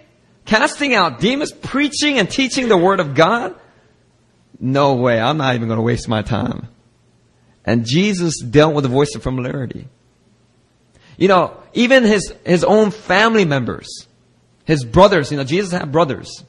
casting 0.50 0.96
out 0.96 1.20
demons, 1.20 1.52
preaching 1.52 2.18
and 2.18 2.30
teaching 2.30 2.70
the 2.70 2.78
word 2.78 3.00
of 3.00 3.14
God, 3.14 3.56
no 4.60 4.96
way. 4.96 5.20
I'm 5.20 5.38
not 5.38 5.54
even 5.54 5.68
going 5.68 5.78
to 5.78 5.84
waste 5.84 6.10
my 6.10 6.24
time. 6.24 6.68
And 7.64 7.86
Jesus 7.86 8.42
dealt 8.42 8.74
with 8.74 8.84
the 8.84 8.90
voice 8.90 9.14
of 9.16 9.22
familiarity. 9.22 9.88
You 11.18 11.28
know, 11.28 11.56
even 11.74 12.04
his, 12.04 12.34
his 12.46 12.64
own 12.64 12.90
family 12.90 13.46
members, 13.46 14.08
his 14.66 14.84
brothers, 14.84 15.32
you 15.32 15.38
know, 15.38 15.44
Jesus 15.44 15.72
had 15.72 15.92
brothers. 15.92 16.44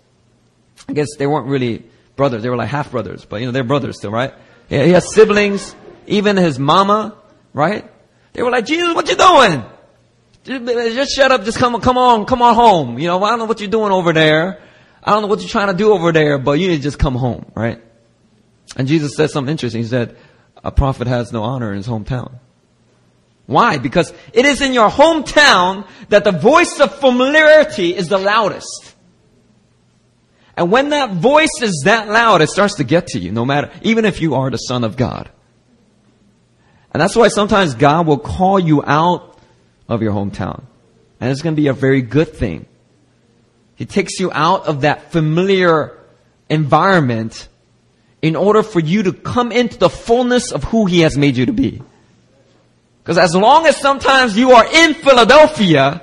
I 0.89 0.95
guess 0.95 1.09
they 1.19 1.27
weren't 1.27 1.49
really 1.49 1.85
brothers. 2.17 2.43
They 2.43 2.49
were 2.49 2.57
like 2.57 2.71
half 2.71 2.91
brothers, 2.91 3.27
but 3.27 3.41
you 3.41 3.47
know, 3.47 3.53
they're 3.53 3.65
brothers 3.65 3.99
still, 3.99 4.13
right? 4.13 4.33
He 4.71 4.77
has 4.77 5.13
siblings, 5.13 5.75
even 6.07 6.39
his 6.39 6.59
mama, 6.59 7.19
right? 7.53 7.91
They 8.33 8.43
were 8.43 8.51
like, 8.51 8.65
Jesus, 8.65 8.95
what 8.95 9.09
you 9.11 9.17
doing? 9.17 9.63
Just 10.45 11.15
shut 11.15 11.31
up. 11.31 11.45
Just 11.45 11.59
come, 11.59 11.81
come 11.81 11.99
on, 11.99 12.25
come 12.27 12.43
on 12.43 12.55
home. 12.55 12.99
You 12.99 13.09
know, 13.09 13.23
I 13.23 13.31
don't 13.31 13.39
know 13.39 13.45
what 13.45 13.61
you're 13.61 13.71
doing 13.71 13.93
over 13.93 14.13
there. 14.13 14.63
I 15.03 15.13
don't 15.13 15.23
know 15.23 15.29
what 15.29 15.41
you're 15.41 15.49
trying 15.49 15.69
to 15.69 15.75
do 15.75 15.93
over 15.93 16.13
there, 16.13 16.39
but 16.39 16.53
you 16.53 16.69
need 16.69 16.77
to 16.79 16.83
just 16.83 16.99
come 16.99 17.15
home, 17.15 17.51
right? 17.55 17.81
And 18.77 18.87
Jesus 18.87 19.17
said 19.17 19.31
something 19.31 19.51
interesting. 19.51 19.83
He 19.83 19.89
said, 19.89 20.17
a 20.63 20.71
prophet 20.71 21.07
has 21.07 21.33
no 21.33 21.43
honor 21.43 21.71
in 21.71 21.79
his 21.79 21.89
hometown. 21.89 22.39
Why? 23.47 23.79
Because 23.79 24.13
it 24.33 24.45
is 24.45 24.61
in 24.61 24.73
your 24.73 24.89
hometown 24.89 25.89
that 26.11 26.25
the 26.25 26.33
voice 26.33 26.79
of 26.81 26.95
familiarity 26.95 27.97
is 27.97 28.09
the 28.09 28.19
loudest. 28.19 28.95
And 30.57 30.71
when 30.71 30.91
that 30.91 31.13
voice 31.13 31.63
is 31.63 31.83
that 31.85 32.09
loud, 32.09 32.43
it 32.43 32.51
starts 32.51 32.77
to 32.77 32.85
get 32.85 33.09
to 33.09 33.19
you, 33.19 33.33
no 33.33 33.45
matter, 33.45 33.71
even 33.83 34.05
if 34.05 34.21
you 34.21 34.35
are 34.35 34.51
the 34.51 34.59
son 34.59 34.85
of 34.85 34.97
God. 34.97 35.31
And 36.93 37.01
that's 37.01 37.17
why 37.17 37.29
sometimes 37.29 37.75
God 37.75 38.07
will 38.07 38.19
call 38.19 38.59
you 38.59 38.85
out 38.85 39.30
of 39.91 40.01
your 40.01 40.13
hometown. 40.13 40.63
And 41.21 41.31
it's 41.31 41.43
going 41.43 41.55
to 41.55 41.61
be 41.61 41.69
a 41.69 41.75
very 41.75 42.01
good 42.01 42.33
thing. 42.33 42.65
He 43.75 43.85
takes 43.85 44.19
you 44.21 44.31
out 44.33 44.67
of 44.67 44.83
that 44.83 45.13
familiar 45.13 45.99
environment 46.49 47.49
in 48.23 48.37
order 48.37 48.63
for 48.63 48.81
you 48.81 49.03
to 49.05 49.13
come 49.13 49.53
into 49.53 49.79
the 49.79 49.91
fullness 49.91 50.53
of 50.53 50.65
who 50.65 50.87
He 50.87 51.01
has 51.01 51.19
made 51.19 51.37
you 51.37 51.47
to 51.47 51.53
be. 51.53 51.83
Because 53.03 53.19
as 53.19 53.35
long 53.35 53.67
as 53.67 53.77
sometimes 53.77 54.37
you 54.37 54.53
are 54.53 54.67
in 54.67 54.95
Philadelphia, 54.95 56.03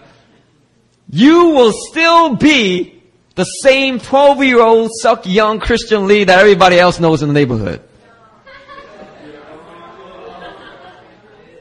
you 1.09 1.49
will 1.49 1.71
still 1.71 2.35
be 2.35 3.01
the 3.35 3.43
same 3.43 3.99
12 3.99 4.43
year 4.43 4.61
old 4.61 4.89
suck 4.99 5.25
young 5.25 5.59
Christian 5.59 6.07
Lee 6.07 6.23
that 6.23 6.39
everybody 6.39 6.79
else 6.79 6.99
knows 6.99 7.21
in 7.21 7.29
the 7.29 7.33
neighborhood. 7.33 7.86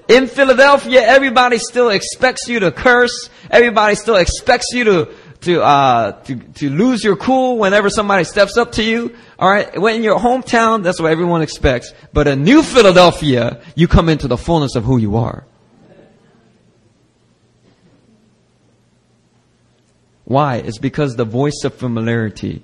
In 0.08 0.28
Philadelphia, 0.28 1.02
everybody 1.02 1.58
still 1.58 1.90
expects 1.90 2.48
you 2.48 2.60
to 2.60 2.70
curse. 2.70 3.28
Everybody 3.50 3.96
still 3.96 4.16
expects 4.16 4.66
you 4.72 4.84
to 4.84 5.08
to 5.40 5.62
uh, 5.62 6.12
to 6.22 6.36
to 6.36 6.70
lose 6.70 7.02
your 7.02 7.16
cool 7.16 7.58
whenever 7.58 7.90
somebody 7.90 8.24
steps 8.24 8.56
up 8.56 8.72
to 8.72 8.82
you. 8.82 9.14
All 9.38 9.50
right, 9.50 9.78
when 9.78 9.96
in 9.96 10.02
your 10.02 10.18
hometown, 10.18 10.82
that's 10.82 11.00
what 11.00 11.10
everyone 11.10 11.42
expects. 11.42 11.92
But 12.12 12.28
in 12.28 12.44
New 12.44 12.62
Philadelphia, 12.62 13.60
you 13.74 13.88
come 13.88 14.08
into 14.08 14.28
the 14.28 14.36
fullness 14.36 14.76
of 14.76 14.84
who 14.84 14.96
you 14.96 15.16
are. 15.16 15.44
Why? 20.24 20.56
It's 20.56 20.78
because 20.78 21.16
the 21.16 21.24
voice 21.24 21.62
of 21.64 21.74
familiarity 21.74 22.62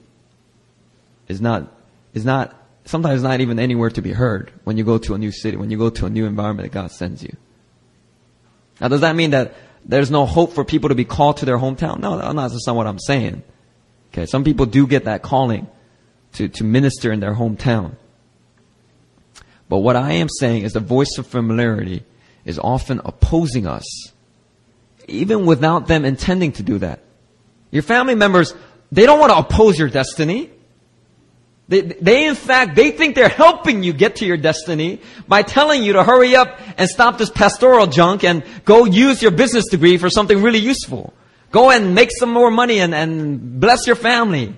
is 1.28 1.40
not 1.40 1.72
is 2.14 2.24
not 2.24 2.61
sometimes 2.84 3.22
not 3.22 3.40
even 3.40 3.58
anywhere 3.58 3.90
to 3.90 4.02
be 4.02 4.12
heard 4.12 4.52
when 4.64 4.76
you 4.76 4.84
go 4.84 4.98
to 4.98 5.14
a 5.14 5.18
new 5.18 5.32
city, 5.32 5.56
when 5.56 5.70
you 5.70 5.78
go 5.78 5.90
to 5.90 6.06
a 6.06 6.10
new 6.10 6.26
environment 6.26 6.70
that 6.70 6.74
God 6.74 6.90
sends 6.90 7.22
you. 7.22 7.36
Now, 8.80 8.88
does 8.88 9.02
that 9.02 9.14
mean 9.14 9.30
that 9.30 9.54
there's 9.84 10.10
no 10.10 10.26
hope 10.26 10.52
for 10.52 10.64
people 10.64 10.88
to 10.88 10.94
be 10.94 11.04
called 11.04 11.38
to 11.38 11.44
their 11.44 11.58
hometown? 11.58 12.00
No, 12.00 12.16
that's 12.18 12.66
not 12.66 12.76
what 12.76 12.86
I'm 12.86 12.98
saying. 12.98 13.42
Okay, 14.12 14.26
some 14.26 14.44
people 14.44 14.66
do 14.66 14.86
get 14.86 15.04
that 15.04 15.22
calling 15.22 15.66
to, 16.34 16.48
to 16.48 16.64
minister 16.64 17.12
in 17.12 17.20
their 17.20 17.34
hometown. 17.34 17.96
But 19.68 19.78
what 19.78 19.96
I 19.96 20.12
am 20.12 20.28
saying 20.28 20.64
is 20.64 20.72
the 20.72 20.80
voice 20.80 21.16
of 21.18 21.26
familiarity 21.26 22.04
is 22.44 22.58
often 22.58 23.00
opposing 23.04 23.66
us, 23.66 23.84
even 25.08 25.46
without 25.46 25.86
them 25.86 26.04
intending 26.04 26.52
to 26.52 26.62
do 26.62 26.78
that. 26.78 27.00
Your 27.70 27.82
family 27.82 28.14
members, 28.14 28.54
they 28.90 29.06
don't 29.06 29.18
want 29.18 29.32
to 29.32 29.38
oppose 29.38 29.78
your 29.78 29.88
destiny. 29.88 30.50
They, 31.72 31.80
they, 31.80 32.26
in 32.26 32.34
fact, 32.34 32.76
they 32.76 32.90
think 32.90 33.14
they're 33.14 33.30
helping 33.30 33.82
you 33.82 33.94
get 33.94 34.16
to 34.16 34.26
your 34.26 34.36
destiny 34.36 35.00
by 35.26 35.40
telling 35.40 35.82
you 35.82 35.94
to 35.94 36.04
hurry 36.04 36.36
up 36.36 36.60
and 36.76 36.86
stop 36.86 37.16
this 37.16 37.30
pastoral 37.30 37.86
junk 37.86 38.24
and 38.24 38.44
go 38.66 38.84
use 38.84 39.22
your 39.22 39.30
business 39.30 39.64
degree 39.70 39.96
for 39.96 40.10
something 40.10 40.42
really 40.42 40.58
useful. 40.58 41.14
Go 41.50 41.70
and 41.70 41.94
make 41.94 42.10
some 42.14 42.30
more 42.30 42.50
money 42.50 42.80
and, 42.80 42.94
and 42.94 43.58
bless 43.58 43.86
your 43.86 43.96
family. 43.96 44.54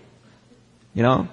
You 0.92 1.04
know? 1.04 1.28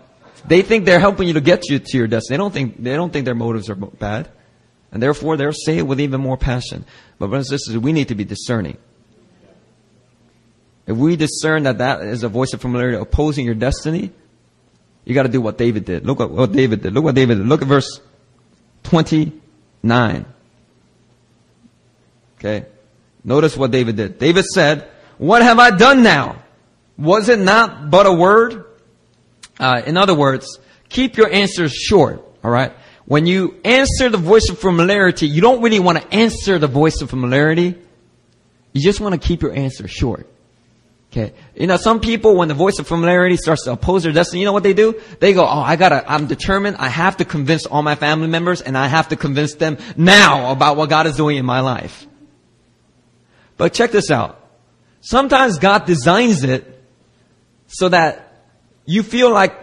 They 0.46 0.62
think 0.62 0.86
they're 0.86 1.00
helping 1.00 1.28
you 1.28 1.34
to 1.34 1.42
get 1.42 1.68
you 1.68 1.80
to 1.80 1.98
your 1.98 2.06
destiny. 2.06 2.36
They 2.36 2.38
don't 2.38 2.54
think, 2.54 2.84
they 2.84 2.94
don't 2.94 3.12
think 3.12 3.26
their 3.26 3.34
motives 3.34 3.68
are 3.68 3.76
bad. 3.76 4.30
And 4.92 5.02
therefore, 5.02 5.36
they'll 5.36 5.52
say 5.52 5.80
it 5.80 5.88
with 5.88 6.00
even 6.00 6.22
more 6.22 6.38
passion. 6.38 6.86
But 7.18 7.30
brothers 7.30 7.50
and 7.50 7.60
sisters, 7.60 7.80
we 7.80 7.92
need 7.92 8.10
to 8.10 8.16
be 8.16 8.24
discerning. 8.24 8.78
If 10.86 10.96
we 10.96 11.16
discern 11.16 11.64
that 11.64 11.80
that 11.80 12.04
is 12.04 12.22
a 12.22 12.30
voice 12.30 12.54
of 12.54 12.62
familiarity 12.62 12.98
opposing 12.98 13.48
your 13.48 13.56
destiny, 13.56 14.12
you 15.06 15.14
got 15.14 15.24
to 15.24 15.30
do 15.30 15.42
what 15.42 15.58
David 15.58 15.86
did. 15.86 16.06
Look 16.06 16.20
at 16.20 16.30
what 16.30 16.52
David 16.52 16.84
did. 16.84 16.94
Look 16.94 17.04
what 17.04 17.16
David 17.16 17.38
did. 17.38 17.48
Look 17.48 17.62
at 17.62 17.68
verse 17.68 18.00
29. 18.84 20.26
Okay. 22.38 22.66
Notice 23.24 23.56
what 23.58 23.72
David 23.72 23.96
did. 23.96 24.18
David 24.20 24.46
said, 24.46 24.88
What 25.18 25.42
have 25.42 25.60
I 25.60 25.72
done 25.72 26.04
now? 26.04 26.44
Was 26.98 27.30
it 27.30 27.40
not 27.40 27.90
but 27.90 28.06
a 28.06 28.14
word? 28.14 28.66
Uh, 29.60 29.82
in 29.86 29.98
other 29.98 30.16
words, 30.16 30.60
keep 30.90 31.18
your 31.18 31.32
answers 31.32 31.74
short. 31.74 32.24
All 32.44 32.52
right. 32.52 32.74
When 33.06 33.26
you 33.26 33.60
answer 33.64 34.10
the 34.10 34.18
voice 34.18 34.50
of 34.50 34.60
familiarity, 34.60 35.28
you 35.28 35.42
don't 35.42 35.62
really 35.62 35.80
want 35.80 36.02
to 36.02 36.14
answer 36.14 36.58
the 36.58 36.68
voice 36.68 37.02
of 37.02 37.10
familiarity. 37.10 37.76
You 38.74 38.82
just 38.82 39.00
want 39.00 39.20
to 39.20 39.28
keep 39.28 39.42
your 39.42 39.54
answer 39.54 39.88
short. 39.88 40.31
Okay. 41.12 41.34
You 41.56 41.68
know, 41.68 41.76
some 41.76 42.00
people, 42.00 42.38
when 42.38 42.48
the 42.48 42.54
voice 42.54 42.80
of 42.80 42.88
familiarity 42.88 43.36
starts 43.36 43.66
to 43.66 43.74
oppose 43.74 44.04
their 44.04 44.14
destiny, 44.14 44.40
you 44.40 44.46
know 44.46 44.54
what 44.54 44.64
they 44.64 44.74
do? 44.74 45.00
They 45.20 45.34
go, 45.34 45.44
oh, 45.44 45.60
I 45.60 45.76
gotta, 45.76 46.10
I'm 46.10 46.26
determined, 46.28 46.78
I 46.78 46.88
have 46.88 47.18
to 47.18 47.26
convince 47.26 47.66
all 47.66 47.84
my 47.84 47.96
family 47.96 48.30
members, 48.30 48.62
and 48.62 48.78
I 48.78 48.88
have 48.88 49.10
to 49.10 49.18
convince 49.18 49.56
them 49.56 49.78
now 49.98 50.52
about 50.54 50.78
what 50.78 50.90
God 50.90 51.08
is 51.08 51.18
doing 51.18 51.36
in 51.36 51.46
my 51.46 51.60
life. 51.60 52.08
But 53.58 53.74
check 53.74 53.92
this 53.92 54.10
out. 54.10 54.40
Sometimes 55.02 55.60
God 55.60 55.86
designs 55.86 56.44
it 56.46 56.82
so 57.68 57.90
that 57.90 58.48
you 58.86 59.04
feel 59.04 59.32
like 59.32 59.54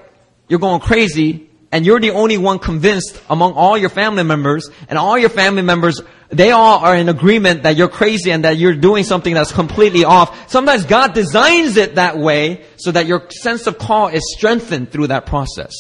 you're 0.49 0.59
going 0.59 0.81
crazy 0.81 1.49
and 1.73 1.87
you're 1.87 2.00
the 2.00 2.11
only 2.11 2.37
one 2.37 2.59
convinced 2.59 3.21
among 3.31 3.55
all 3.55 3.78
your 3.78 3.90
family 3.90 4.23
members 4.23 4.69
and 4.88 4.99
all 4.99 5.17
your 5.19 5.31
family 5.31 5.62
members 5.62 6.02
they 6.30 6.50
all 6.50 6.78
are 6.80 6.94
in 6.94 7.08
agreement 7.08 7.62
that 7.62 7.76
you're 7.76 7.88
crazy 7.88 8.30
and 8.30 8.44
that 8.44 8.58
you're 8.58 8.75
doing 8.75 9.02
something 9.04 9.32
that's 9.32 9.52
completely 9.52 10.04
off. 10.04 10.50
Sometimes 10.50 10.85
God 10.85 11.14
designs 11.14 11.76
it 11.76 11.94
that 11.94 12.18
way 12.18 12.64
so 12.76 12.92
that 12.92 13.06
your 13.06 13.30
sense 13.30 13.66
of 13.66 13.78
call 13.78 14.08
is 14.08 14.23
strengthened 14.37 14.90
through 14.90 15.06
that 15.06 15.25
process. 15.25 15.73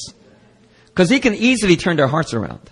Because 0.86 1.10
He 1.10 1.20
can 1.20 1.34
easily 1.34 1.76
turn 1.76 1.96
their 1.96 2.06
hearts 2.08 2.32
around. 2.32 2.70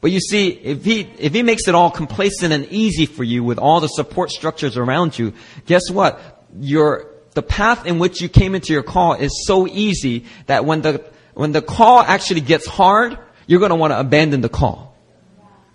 But 0.00 0.12
you 0.12 0.20
see, 0.20 0.50
if 0.50 0.84
He, 0.84 1.00
if 1.18 1.34
He 1.34 1.42
makes 1.42 1.66
it 1.66 1.74
all 1.74 1.90
complacent 1.90 2.52
and 2.52 2.66
easy 2.66 3.06
for 3.06 3.24
you 3.24 3.42
with 3.42 3.58
all 3.58 3.80
the 3.80 3.88
support 3.88 4.30
structures 4.30 4.76
around 4.76 5.18
you, 5.18 5.32
guess 5.66 5.90
what? 5.90 6.44
Your, 6.60 7.10
the 7.32 7.42
path 7.42 7.84
in 7.84 7.98
which 7.98 8.20
you 8.20 8.28
came 8.28 8.54
into 8.54 8.72
your 8.72 8.84
call 8.84 9.14
is 9.14 9.44
so 9.44 9.66
easy 9.66 10.26
that 10.46 10.64
when 10.64 10.82
the, 10.82 11.04
when 11.34 11.50
the 11.50 11.62
call 11.62 11.98
actually 11.98 12.42
gets 12.42 12.68
hard, 12.68 13.18
you're 13.48 13.58
going 13.60 13.70
to 13.70 13.76
want 13.76 13.92
to 13.92 13.98
abandon 13.98 14.40
the 14.40 14.48
call. 14.48 14.85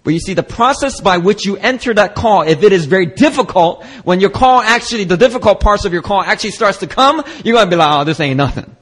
But 0.03 0.13
you 0.13 0.20
see, 0.20 0.34
the 0.34 0.43
process 0.43 1.00
by 1.00 1.17
which 1.17 1.46
you 1.46 1.58
enter 1.58 1.93
that 1.93 2.15
call, 2.15 2.41
if 2.41 2.63
it 2.63 2.74
is 2.74 2.86
very 2.86 3.05
difficult, 3.05 3.84
when 4.03 4.20
your 4.20 4.31
call 4.31 4.60
actually, 4.60 5.03
the 5.03 5.17
difficult 5.17 5.60
parts 5.60 5.86
of 5.86 5.93
your 5.93 6.01
call 6.01 6.22
actually 6.22 6.51
starts 6.51 6.79
to 6.79 6.88
come, 6.88 7.24
you're 7.43 7.55
gonna 7.55 7.70
be 7.70 7.75
like, 7.75 7.89
oh, 7.91 8.03
this 8.03 8.20
ain't 8.20 8.38
nothing. 8.38 8.75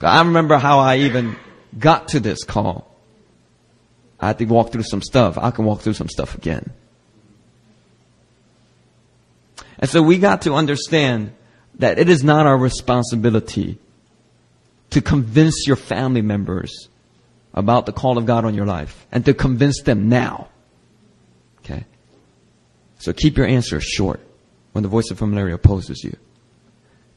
I 0.00 0.20
remember 0.20 0.58
how 0.58 0.80
I 0.80 0.98
even 0.98 1.36
got 1.78 2.08
to 2.08 2.20
this 2.20 2.42
call. 2.44 2.88
I 4.20 4.28
had 4.28 4.38
to 4.38 4.44
walk 4.44 4.72
through 4.72 4.82
some 4.82 5.00
stuff. 5.00 5.38
I 5.38 5.52
can 5.52 5.64
walk 5.64 5.80
through 5.80 5.94
some 5.94 6.08
stuff 6.08 6.36
again. 6.36 6.72
And 9.78 9.88
so 9.88 10.02
we 10.02 10.18
got 10.18 10.42
to 10.42 10.54
understand 10.54 11.32
that 11.76 11.98
it 11.98 12.08
is 12.08 12.22
not 12.22 12.46
our 12.46 12.56
responsibility 12.56 13.78
to 14.90 15.00
convince 15.00 15.66
your 15.66 15.76
family 15.76 16.22
members 16.22 16.88
about 17.54 17.86
the 17.86 17.92
call 17.92 18.18
of 18.18 18.26
God 18.26 18.44
on 18.44 18.54
your 18.54 18.66
life 18.66 19.06
and 19.12 19.24
to 19.24 19.34
convince 19.34 19.82
them 19.82 20.08
now. 20.08 20.48
Okay? 21.58 21.84
So 22.98 23.12
keep 23.12 23.36
your 23.36 23.46
answer 23.46 23.80
short 23.80 24.20
when 24.72 24.82
the 24.82 24.88
voice 24.88 25.10
of 25.10 25.18
familiarity 25.18 25.54
opposes 25.54 26.02
you. 26.02 26.16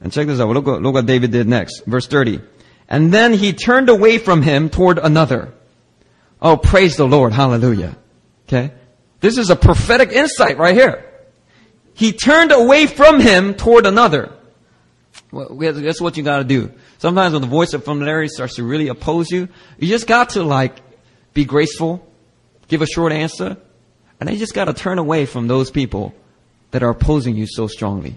And 0.01 0.11
check 0.11 0.27
this 0.27 0.39
out. 0.39 0.49
Look 0.49 0.65
what, 0.65 0.81
look 0.81 0.93
what 0.93 1.05
David 1.05 1.31
did 1.31 1.47
next. 1.47 1.83
Verse 1.85 2.07
30. 2.07 2.41
And 2.87 3.13
then 3.13 3.33
he 3.33 3.53
turned 3.53 3.89
away 3.89 4.17
from 4.17 4.41
him 4.41 4.69
toward 4.69 4.99
another. 4.99 5.53
Oh, 6.41 6.57
praise 6.57 6.97
the 6.97 7.07
Lord. 7.07 7.33
Hallelujah. 7.33 7.97
Okay? 8.47 8.71
This 9.21 9.37
is 9.37 9.49
a 9.49 9.55
prophetic 9.55 10.11
insight 10.11 10.57
right 10.57 10.75
here. 10.75 11.03
He 11.93 12.11
turned 12.11 12.51
away 12.51 12.85
from 12.85 13.19
him 13.19 13.55
toward 13.55 13.85
another. 13.85 14.34
Well, 15.31 15.50
that's 15.50 16.01
what 16.01 16.17
you 16.17 16.24
gotta 16.24 16.43
do. 16.43 16.72
Sometimes 16.98 17.34
when 17.34 17.41
the 17.41 17.48
voice 17.48 17.74
of 17.74 17.84
familiarity 17.84 18.29
starts 18.29 18.55
to 18.55 18.63
really 18.63 18.88
oppose 18.88 19.31
you, 19.31 19.50
you 19.77 19.88
just 19.88 20.07
got 20.07 20.31
to 20.31 20.43
like 20.43 20.77
be 21.34 21.45
graceful, 21.45 22.07
give 22.67 22.81
a 22.81 22.88
short 22.88 23.12
answer, 23.12 23.57
and 24.19 24.27
then 24.27 24.34
you 24.34 24.39
just 24.39 24.53
got 24.53 24.65
to 24.65 24.74
turn 24.74 24.98
away 24.98 25.25
from 25.25 25.48
those 25.48 25.72
people 25.72 26.13
that 26.72 26.84
are 26.84 26.89
opposing 26.89 27.36
you 27.36 27.48
so 27.48 27.67
strongly. 27.67 28.15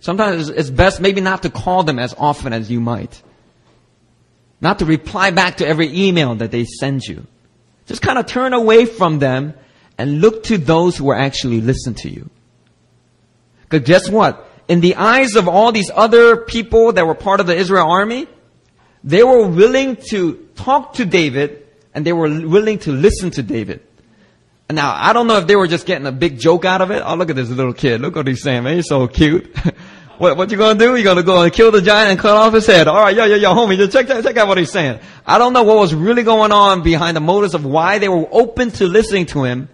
Sometimes 0.00 0.48
it's 0.48 0.70
best 0.70 1.00
maybe 1.00 1.20
not 1.20 1.42
to 1.42 1.50
call 1.50 1.82
them 1.82 1.98
as 1.98 2.14
often 2.18 2.52
as 2.52 2.70
you 2.70 2.80
might. 2.80 3.22
Not 4.60 4.78
to 4.78 4.84
reply 4.84 5.30
back 5.30 5.58
to 5.58 5.66
every 5.66 6.06
email 6.06 6.34
that 6.36 6.50
they 6.50 6.64
send 6.64 7.02
you. 7.04 7.26
Just 7.86 8.02
kind 8.02 8.18
of 8.18 8.26
turn 8.26 8.52
away 8.52 8.86
from 8.86 9.18
them 9.18 9.54
and 9.98 10.20
look 10.20 10.44
to 10.44 10.58
those 10.58 10.96
who 10.96 11.08
are 11.10 11.16
actually 11.16 11.60
listen 11.60 11.94
to 11.94 12.08
you. 12.08 12.30
Because 13.62 13.86
guess 13.86 14.08
what? 14.08 14.48
In 14.68 14.80
the 14.80 14.96
eyes 14.96 15.34
of 15.36 15.48
all 15.48 15.72
these 15.72 15.90
other 15.94 16.36
people 16.36 16.92
that 16.92 17.06
were 17.06 17.14
part 17.14 17.40
of 17.40 17.46
the 17.46 17.56
Israel 17.56 17.90
army, 17.90 18.26
they 19.02 19.22
were 19.22 19.46
willing 19.46 19.96
to 20.10 20.48
talk 20.54 20.94
to 20.94 21.04
David 21.04 21.66
and 21.92 22.04
they 22.04 22.12
were 22.12 22.28
willing 22.28 22.78
to 22.80 22.92
listen 22.92 23.30
to 23.32 23.42
David. 23.42 23.80
Now, 24.70 24.94
I 24.96 25.12
don't 25.12 25.26
know 25.26 25.36
if 25.36 25.46
they 25.46 25.56
were 25.56 25.66
just 25.66 25.86
getting 25.86 26.06
a 26.06 26.12
big 26.12 26.38
joke 26.38 26.64
out 26.64 26.80
of 26.80 26.90
it. 26.90 27.02
Oh, 27.04 27.14
look 27.14 27.28
at 27.30 27.36
this 27.36 27.50
little 27.50 27.74
kid. 27.74 28.00
Look 28.00 28.16
what 28.16 28.26
he's 28.26 28.42
saying, 28.42 28.64
man. 28.64 28.76
He's 28.76 28.88
so 28.88 29.06
cute. 29.06 29.54
what, 30.18 30.36
what 30.38 30.50
you 30.50 30.56
gonna 30.56 30.78
do? 30.78 30.96
You're 30.96 31.04
gonna 31.04 31.22
go 31.22 31.42
and 31.42 31.52
kill 31.52 31.70
the 31.70 31.82
giant 31.82 32.12
and 32.12 32.18
cut 32.18 32.34
off 32.34 32.54
his 32.54 32.66
head. 32.66 32.88
Alright, 32.88 33.14
yo, 33.14 33.26
yo, 33.26 33.36
yo, 33.36 33.54
homie, 33.54 33.76
just 33.76 33.92
check, 33.92 34.06
check 34.06 34.36
out 34.36 34.48
what 34.48 34.56
he's 34.56 34.72
saying. 34.72 35.00
I 35.26 35.36
don't 35.36 35.52
know 35.52 35.64
what 35.64 35.76
was 35.76 35.94
really 35.94 36.22
going 36.22 36.50
on 36.50 36.82
behind 36.82 37.16
the 37.16 37.20
motives 37.20 37.54
of 37.54 37.64
why 37.64 37.98
they 37.98 38.08
were 38.08 38.26
open 38.32 38.70
to 38.72 38.86
listening 38.86 39.26
to 39.26 39.44
him. 39.44 39.68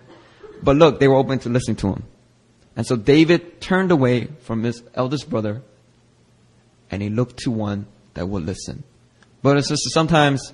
But 0.62 0.76
look, 0.76 0.98
they 0.98 1.08
were 1.08 1.16
open 1.16 1.38
to 1.40 1.48
listening 1.48 1.76
to 1.76 1.88
him. 1.94 2.02
And 2.76 2.86
so 2.86 2.96
David 2.96 3.60
turned 3.60 3.90
away 3.90 4.28
from 4.42 4.62
his 4.62 4.82
eldest 4.94 5.28
brother 5.28 5.62
and 6.90 7.02
he 7.02 7.08
looked 7.08 7.38
to 7.40 7.50
one 7.50 7.86
that 8.14 8.26
would 8.26 8.44
listen. 8.44 8.82
Brothers 9.42 9.70
and 9.70 9.78
sisters, 9.78 9.94
sometimes 9.94 10.52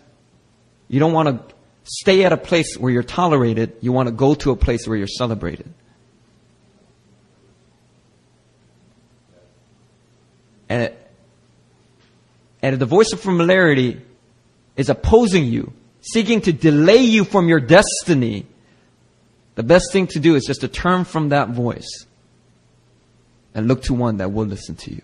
you 0.89 1.01
don't 1.01 1.13
want 1.13 1.29
to 1.29 1.55
stay 1.85 2.25
at 2.25 2.33
a 2.33 2.37
place 2.37 2.77
where 2.77 2.93
you're 2.93 3.03
tolerated. 3.03 3.77
You 3.81 3.93
want 3.93 4.09
to 4.09 4.13
go 4.13 4.35
to 4.35 4.51
a 4.51 4.57
place 4.57 4.87
where 4.87 4.97
you're 4.97 5.07
celebrated. 5.07 5.73
And, 10.69 10.93
and 12.63 12.79
the 12.79 12.87
voice 12.87 13.13
of 13.13 13.21
familiarity 13.21 14.01
is 14.77 14.89
opposing 14.89 15.45
you, 15.45 15.73
seeking 16.01 16.41
to 16.43 16.53
delay 16.53 16.99
you 16.99 17.25
from 17.25 17.49
your 17.49 17.61
destiny, 17.61 18.47
the 19.57 19.63
best 19.63 19.91
thing 19.91 20.07
to 20.09 20.21
do 20.21 20.37
is 20.37 20.45
just 20.45 20.61
to 20.61 20.69
turn 20.69 21.05
from 21.05 21.31
that 21.31 21.49
voice 21.49 22.07
and 23.55 23.67
look 23.67 23.83
to 23.85 23.95
one 23.95 24.19
that 24.19 24.31
will 24.31 24.47
listen 24.47 24.77
to 24.77 24.95
you. 24.95 25.03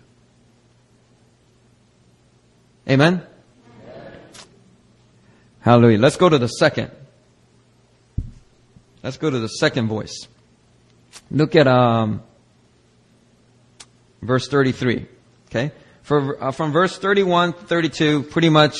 Amen? 2.87 3.25
Amen? 3.83 4.11
Hallelujah. 5.59 5.97
Let's 5.97 6.17
go 6.17 6.29
to 6.29 6.37
the 6.37 6.47
second. 6.47 6.91
Let's 9.01 9.17
go 9.17 9.29
to 9.29 9.39
the 9.39 9.47
second 9.47 9.87
voice. 9.87 10.27
Look 11.31 11.55
at 11.55 11.67
um, 11.67 12.21
verse 14.21 14.47
33. 14.47 15.07
Okay? 15.47 15.71
For, 16.03 16.41
uh, 16.41 16.51
from 16.51 16.71
verse 16.71 16.97
31 16.97 17.53
32, 17.53 18.23
pretty 18.23 18.49
much 18.49 18.77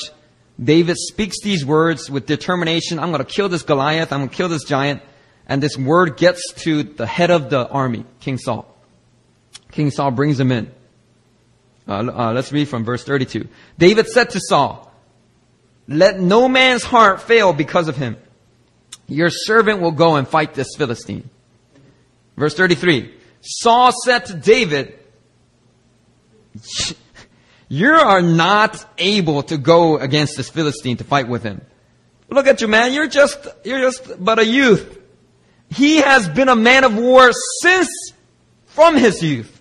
David 0.62 0.96
speaks 0.98 1.36
these 1.42 1.66
words 1.66 2.08
with 2.08 2.26
determination. 2.26 3.00
I'm 3.00 3.10
going 3.10 3.24
to 3.24 3.30
kill 3.30 3.48
this 3.48 3.62
Goliath. 3.62 4.12
I'm 4.12 4.20
going 4.20 4.28
to 4.28 4.36
kill 4.36 4.48
this 4.48 4.64
giant. 4.64 5.02
And 5.46 5.62
this 5.62 5.76
word 5.76 6.16
gets 6.16 6.52
to 6.64 6.82
the 6.82 7.06
head 7.06 7.30
of 7.30 7.50
the 7.50 7.68
army, 7.68 8.04
King 8.20 8.38
Saul. 8.38 8.66
King 9.72 9.90
Saul 9.90 10.10
brings 10.10 10.40
him 10.40 10.52
in. 10.52 10.70
Uh, 11.86 11.92
uh, 11.92 12.32
let's 12.32 12.52
read 12.52 12.68
from 12.68 12.84
verse 12.84 13.04
32. 13.04 13.48
David 13.78 14.06
said 14.06 14.30
to 14.30 14.40
Saul, 14.40 14.90
Let 15.86 16.18
no 16.18 16.48
man's 16.48 16.82
heart 16.82 17.20
fail 17.20 17.52
because 17.52 17.88
of 17.88 17.96
him. 17.96 18.16
Your 19.06 19.28
servant 19.28 19.80
will 19.80 19.92
go 19.92 20.16
and 20.16 20.26
fight 20.26 20.54
this 20.54 20.68
Philistine. 20.76 21.28
Verse 22.36 22.54
33. 22.54 23.14
Saul 23.42 23.92
said 24.04 24.26
to 24.26 24.34
David, 24.34 24.98
You 27.68 27.90
are 27.90 28.22
not 28.22 28.84
able 28.96 29.42
to 29.44 29.58
go 29.58 29.98
against 29.98 30.36
this 30.36 30.48
Philistine 30.48 30.96
to 30.96 31.04
fight 31.04 31.28
with 31.28 31.42
him. 31.42 31.60
Look 32.30 32.46
at 32.46 32.62
you, 32.62 32.68
man. 32.68 32.94
You're 32.94 33.08
just, 33.08 33.46
you're 33.64 33.80
just 33.80 34.24
but 34.24 34.38
a 34.38 34.46
youth. 34.46 35.00
He 35.70 35.96
has 35.96 36.28
been 36.28 36.48
a 36.48 36.56
man 36.56 36.84
of 36.84 36.96
war 36.96 37.32
since 37.60 37.88
from 38.66 38.96
his 38.96 39.22
youth. 39.22 39.60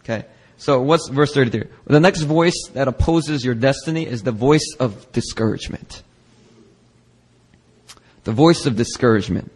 Okay. 0.00 0.26
So 0.56 0.80
what's 0.80 1.08
verse 1.08 1.34
33? 1.34 1.64
The 1.86 2.00
next 2.00 2.22
voice 2.22 2.68
that 2.74 2.86
opposes 2.86 3.44
your 3.44 3.54
destiny 3.54 4.06
is 4.06 4.22
the 4.22 4.32
voice 4.32 4.76
of 4.78 5.10
discouragement. 5.12 6.02
The 8.24 8.32
voice 8.32 8.66
of 8.66 8.76
discouragement. 8.76 9.50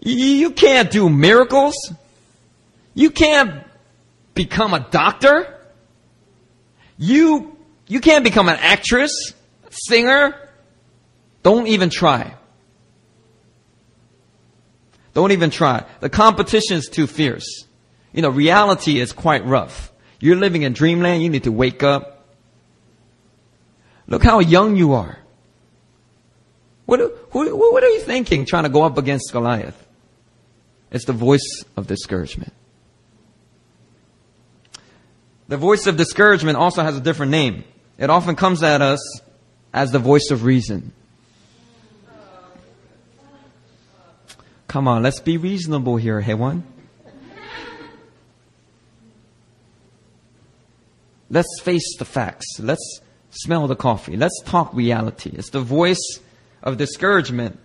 You 0.00 0.50
can't 0.50 0.90
do 0.90 1.08
miracles. 1.08 1.74
You 2.94 3.10
can't 3.10 3.64
become 4.34 4.74
a 4.74 4.80
doctor. 4.80 5.58
You, 6.98 7.56
you 7.88 8.00
can't 8.00 8.24
become 8.24 8.48
an 8.48 8.58
actress, 8.60 9.32
singer. 9.70 10.45
Don't 11.46 11.68
even 11.68 11.90
try. 11.90 12.34
Don't 15.14 15.30
even 15.30 15.50
try. 15.50 15.84
The 16.00 16.10
competition 16.10 16.76
is 16.76 16.88
too 16.88 17.06
fierce. 17.06 17.68
You 18.12 18.22
know, 18.22 18.30
reality 18.30 18.98
is 18.98 19.12
quite 19.12 19.46
rough. 19.46 19.92
You're 20.18 20.34
living 20.34 20.62
in 20.62 20.72
dreamland. 20.72 21.22
You 21.22 21.28
need 21.28 21.44
to 21.44 21.52
wake 21.52 21.84
up. 21.84 22.26
Look 24.08 24.24
how 24.24 24.40
young 24.40 24.74
you 24.74 24.94
are. 24.94 25.20
What, 26.86 26.98
who, 27.30 27.56
what 27.56 27.84
are 27.84 27.90
you 27.90 28.00
thinking 28.00 28.44
trying 28.44 28.64
to 28.64 28.68
go 28.68 28.82
up 28.82 28.98
against 28.98 29.30
Goliath? 29.30 29.80
It's 30.90 31.04
the 31.04 31.12
voice 31.12 31.64
of 31.76 31.86
discouragement. 31.86 32.54
The 35.46 35.58
voice 35.58 35.86
of 35.86 35.96
discouragement 35.96 36.58
also 36.58 36.82
has 36.82 36.96
a 36.96 37.00
different 37.00 37.30
name. 37.30 37.62
It 37.98 38.10
often 38.10 38.34
comes 38.34 38.64
at 38.64 38.82
us 38.82 39.20
as 39.72 39.92
the 39.92 40.00
voice 40.00 40.32
of 40.32 40.42
reason. 40.42 40.92
Come 44.68 44.88
on, 44.88 45.02
let's 45.02 45.20
be 45.20 45.36
reasonable 45.36 45.96
here, 45.96 46.20
Hewan. 46.20 46.64
Let's 51.28 51.60
face 51.62 51.96
the 51.98 52.04
facts. 52.04 52.46
Let's 52.60 53.00
smell 53.30 53.66
the 53.66 53.76
coffee. 53.76 54.16
Let's 54.16 54.40
talk 54.44 54.72
reality. 54.72 55.30
It's 55.32 55.50
the 55.50 55.60
voice 55.60 56.20
of 56.62 56.76
discouragement 56.76 57.58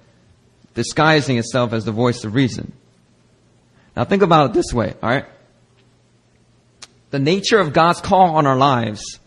disguising 0.73 1.37
itself 1.37 1.73
as 1.73 1.85
the 1.85 1.91
voice 1.91 2.23
of 2.23 2.33
reason. 2.33 2.73
Now 3.95 4.05
think 4.05 4.23
about 4.23 4.51
it 4.51 4.53
this 4.53 4.73
way, 4.73 4.93
alright? 5.03 5.25
The 7.11 7.19
nature 7.19 7.59
of 7.59 7.73
God's 7.73 7.99
call 7.99 8.35
on 8.35 8.47
our 8.47 8.55
lives 8.55 9.19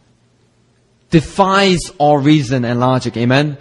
defies 1.10 1.80
all 1.98 2.18
reason 2.18 2.64
and 2.64 2.80
logic. 2.80 3.16
Amen? 3.16 3.58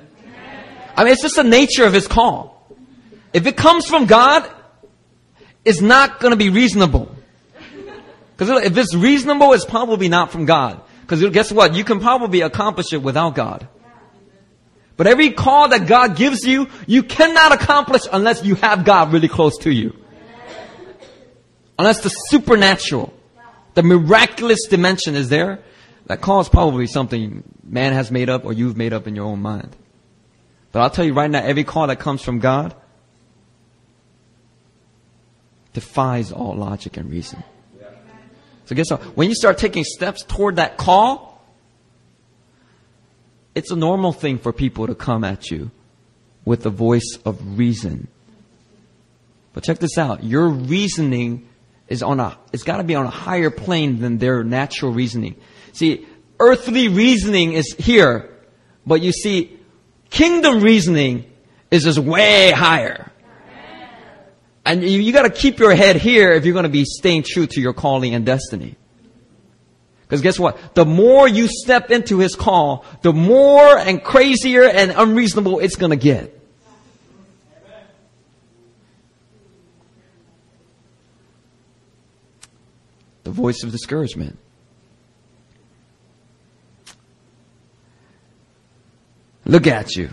I 0.95 1.03
mean, 1.03 1.13
it's 1.13 1.21
just 1.21 1.35
the 1.35 1.43
nature 1.43 1.85
of 1.85 1.93
His 1.93 2.07
call. 2.07 2.52
If 3.33 3.47
it 3.47 3.57
comes 3.57 3.87
from 3.87 4.05
God, 4.05 4.49
it's 5.65 5.81
not 5.81 6.19
going 6.19 6.31
to 6.31 6.37
be 6.37 6.49
reasonable. 6.49 7.13
Because 8.37 8.63
if 8.63 8.77
it's 8.77 8.95
reasonable, 8.95 9.53
it's 9.53 9.65
probably 9.65 10.07
not 10.07 10.31
from 10.31 10.45
God. 10.45 10.81
Because 11.01 11.27
guess 11.31 11.51
what? 11.51 11.75
You 11.75 11.83
can 11.83 11.99
probably 11.99 12.41
accomplish 12.41 12.93
it 12.93 13.01
without 13.01 13.35
God. 13.35 13.67
But 14.95 15.07
every 15.07 15.31
call 15.31 15.69
that 15.69 15.87
God 15.87 16.15
gives 16.15 16.45
you, 16.45 16.67
you 16.85 17.03
cannot 17.03 17.51
accomplish 17.51 18.03
unless 18.11 18.43
you 18.43 18.55
have 18.55 18.85
God 18.85 19.11
really 19.11 19.27
close 19.27 19.57
to 19.59 19.71
you. 19.71 19.95
Unless 21.79 22.01
the 22.01 22.09
supernatural, 22.09 23.11
the 23.73 23.81
miraculous 23.81 24.67
dimension 24.69 25.15
is 25.15 25.29
there, 25.29 25.59
that 26.05 26.21
call 26.21 26.41
is 26.41 26.49
probably 26.49 26.85
something 26.85 27.43
man 27.63 27.93
has 27.93 28.11
made 28.11 28.29
up 28.29 28.45
or 28.45 28.53
you've 28.53 28.77
made 28.77 28.93
up 28.93 29.07
in 29.07 29.15
your 29.15 29.25
own 29.25 29.41
mind. 29.41 29.75
But 30.71 30.81
I'll 30.81 30.89
tell 30.89 31.05
you 31.05 31.13
right 31.13 31.29
now, 31.29 31.43
every 31.43 31.63
call 31.63 31.87
that 31.87 31.99
comes 31.99 32.21
from 32.21 32.39
God 32.39 32.75
defies 35.73 36.31
all 36.31 36.55
logic 36.55 36.97
and 36.97 37.09
reason. 37.09 37.43
So 38.65 38.75
guess 38.75 38.89
what? 38.91 39.01
When 39.17 39.29
you 39.29 39.35
start 39.35 39.57
taking 39.57 39.83
steps 39.83 40.23
toward 40.23 40.55
that 40.55 40.77
call, 40.77 41.41
it's 43.55 43.71
a 43.71 43.75
normal 43.75 44.13
thing 44.13 44.37
for 44.37 44.53
people 44.53 44.87
to 44.87 44.95
come 44.95 45.23
at 45.23 45.51
you 45.51 45.69
with 46.45 46.63
the 46.63 46.69
voice 46.69 47.17
of 47.25 47.57
reason. 47.57 48.07
But 49.53 49.63
check 49.63 49.79
this 49.79 49.97
out. 49.97 50.23
Your 50.23 50.49
reasoning 50.49 51.47
is 51.87 52.01
on 52.01 52.19
a, 52.19 52.37
it's 52.51 52.63
gotta 52.63 52.83
be 52.83 52.95
on 52.95 53.05
a 53.05 53.11
higher 53.11 53.49
plane 53.49 53.99
than 53.99 54.17
their 54.17 54.43
natural 54.43 54.91
reasoning. 54.91 55.35
See, 55.73 56.07
earthly 56.39 56.87
reasoning 56.87 57.53
is 57.53 57.75
here, 57.77 58.29
but 58.85 59.01
you 59.01 59.11
see, 59.11 59.59
kingdom 60.09 60.61
reasoning 60.61 61.31
is 61.69 61.83
just 61.83 61.99
way 61.99 62.51
higher. 62.51 63.11
And 64.65 64.81
you, 64.83 64.99
you 65.01 65.11
gotta 65.11 65.29
keep 65.29 65.59
your 65.59 65.75
head 65.75 65.97
here 65.97 66.31
if 66.33 66.45
you're 66.45 66.53
gonna 66.53 66.69
be 66.69 66.85
staying 66.85 67.23
true 67.23 67.47
to 67.47 67.61
your 67.61 67.73
calling 67.73 68.15
and 68.15 68.25
destiny. 68.25 68.75
Because 70.03 70.21
guess 70.21 70.39
what? 70.39 70.75
The 70.75 70.85
more 70.85 71.27
you 71.27 71.47
step 71.47 71.91
into 71.91 72.19
his 72.19 72.35
call, 72.35 72.85
the 73.01 73.11
more 73.13 73.77
and 73.77 74.03
crazier 74.03 74.63
and 74.63 74.93
unreasonable 74.95 75.59
it's 75.59 75.75
gonna 75.75 75.95
get. 75.95 76.39
The 83.23 83.31
voice 83.31 83.63
of 83.63 83.71
discouragement. 83.71 84.37
Look 89.45 89.67
at 89.67 89.95
you. 89.95 90.09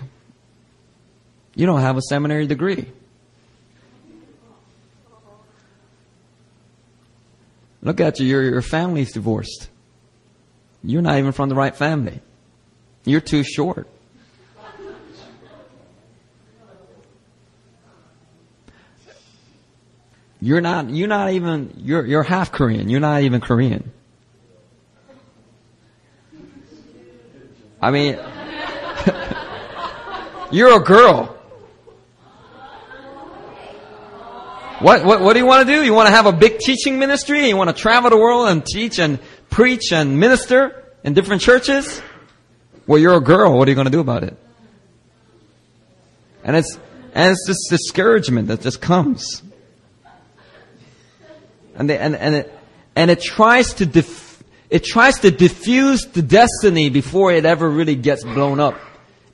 You 1.54 1.66
don't 1.66 1.80
have 1.80 1.96
a 1.96 2.02
seminary 2.02 2.46
degree. 2.46 2.86
Look 7.82 8.00
at 8.00 8.20
you, 8.20 8.26
your, 8.26 8.42
your 8.42 8.62
family's 8.62 9.12
divorced. 9.12 9.68
You're 10.82 11.02
not 11.02 11.18
even 11.18 11.32
from 11.32 11.48
the 11.48 11.54
right 11.54 11.74
family. 11.74 12.20
You're 13.04 13.20
too 13.20 13.42
short. 13.42 13.88
You're 20.42 20.62
not, 20.62 20.88
you're 20.88 21.08
not 21.08 21.32
even, 21.32 21.74
you're, 21.76 22.06
you're 22.06 22.22
half 22.22 22.50
Korean. 22.50 22.88
You're 22.88 23.00
not 23.00 23.22
even 23.22 23.42
Korean. 23.42 23.92
I 27.82 27.90
mean, 27.90 28.14
you're 30.50 30.80
a 30.80 30.84
girl. 30.84 31.39
What, 34.80 35.04
what, 35.04 35.20
what 35.20 35.34
do 35.34 35.38
you 35.38 35.46
want 35.46 35.68
to 35.68 35.74
do? 35.74 35.84
You 35.84 35.92
want 35.92 36.08
to 36.08 36.14
have 36.14 36.24
a 36.24 36.32
big 36.32 36.58
teaching 36.58 36.98
ministry? 36.98 37.46
You 37.48 37.56
want 37.56 37.68
to 37.68 37.76
travel 37.76 38.08
the 38.08 38.16
world 38.16 38.48
and 38.48 38.64
teach 38.64 38.98
and 38.98 39.18
preach 39.50 39.92
and 39.92 40.18
minister 40.18 40.94
in 41.04 41.12
different 41.12 41.42
churches? 41.42 42.00
Well, 42.86 42.98
you're 42.98 43.16
a 43.16 43.20
girl. 43.20 43.58
What 43.58 43.68
are 43.68 43.70
you 43.70 43.74
going 43.74 43.86
to 43.86 43.90
do 43.90 44.00
about 44.00 44.24
it? 44.24 44.36
And 46.42 46.56
it's, 46.56 46.78
and 47.14 47.32
it's 47.32 47.44
this 47.46 47.68
discouragement 47.68 48.48
that 48.48 48.62
just 48.62 48.80
comes. 48.80 49.42
And, 51.74 51.90
they, 51.90 51.98
and, 51.98 52.16
and 52.16 52.34
it, 52.36 52.58
and 52.96 53.10
it 53.10 53.20
tries 53.20 53.74
to 53.74 53.86
def, 53.86 54.42
it 54.70 54.84
tries 54.84 55.20
to 55.20 55.30
diffuse 55.30 56.06
the 56.06 56.22
destiny 56.22 56.88
before 56.88 57.32
it 57.32 57.44
ever 57.44 57.68
really 57.68 57.96
gets 57.96 58.24
blown 58.24 58.60
up. 58.60 58.80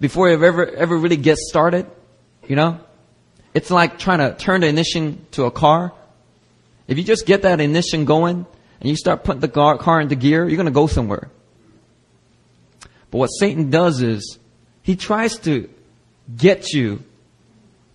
Before 0.01 0.29
it 0.29 0.43
ever, 0.43 0.67
ever 0.67 0.97
really 0.97 1.17
gets 1.17 1.49
started. 1.49 1.87
You 2.49 2.57
know? 2.57 2.81
It's 3.57 3.71
like 3.71 3.99
trying 3.99 4.19
to 4.19 4.37
turn 4.37 4.61
the 4.61 4.69
ignition 4.69 5.25
to 5.31 5.45
a 5.45 5.51
car. 5.51 5.95
If 6.89 6.99
you 6.99 7.05
just 7.05 7.25
get 7.25 7.41
that 7.41 7.59
ignition 7.59 8.05
going 8.05 8.45
and 8.81 8.91
you 8.91 8.97
start 8.97 9.25
putting 9.25 9.41
the 9.41 9.49
car 9.49 9.99
into 9.99 10.15
gear, 10.15 10.47
you're 10.47 10.59
going 10.59 10.67
to 10.67 10.73
go 10.73 10.87
somewhere. 10.87 11.31
But 13.11 13.17
what 13.17 13.29
Satan 13.29 13.71
does 13.71 14.03
is 14.03 14.39
he 14.83 14.95
tries 14.95 15.39
to 15.39 15.71
get 16.37 16.75
you 16.75 17.03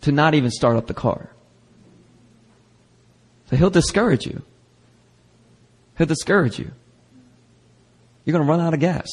to 0.02 0.12
not 0.12 0.34
even 0.34 0.50
start 0.50 0.78
up 0.78 0.88
the 0.88 0.96
car. 0.96 1.30
So 3.52 3.56
he'll 3.56 3.70
discourage 3.70 4.26
you. 4.26 4.42
He'll 5.96 6.08
discourage 6.08 6.58
you. 6.58 6.72
You're 8.26 8.34
going 8.34 8.44
to 8.44 8.50
run 8.50 8.62
out 8.62 8.74
of 8.74 8.80
gas. 8.80 9.10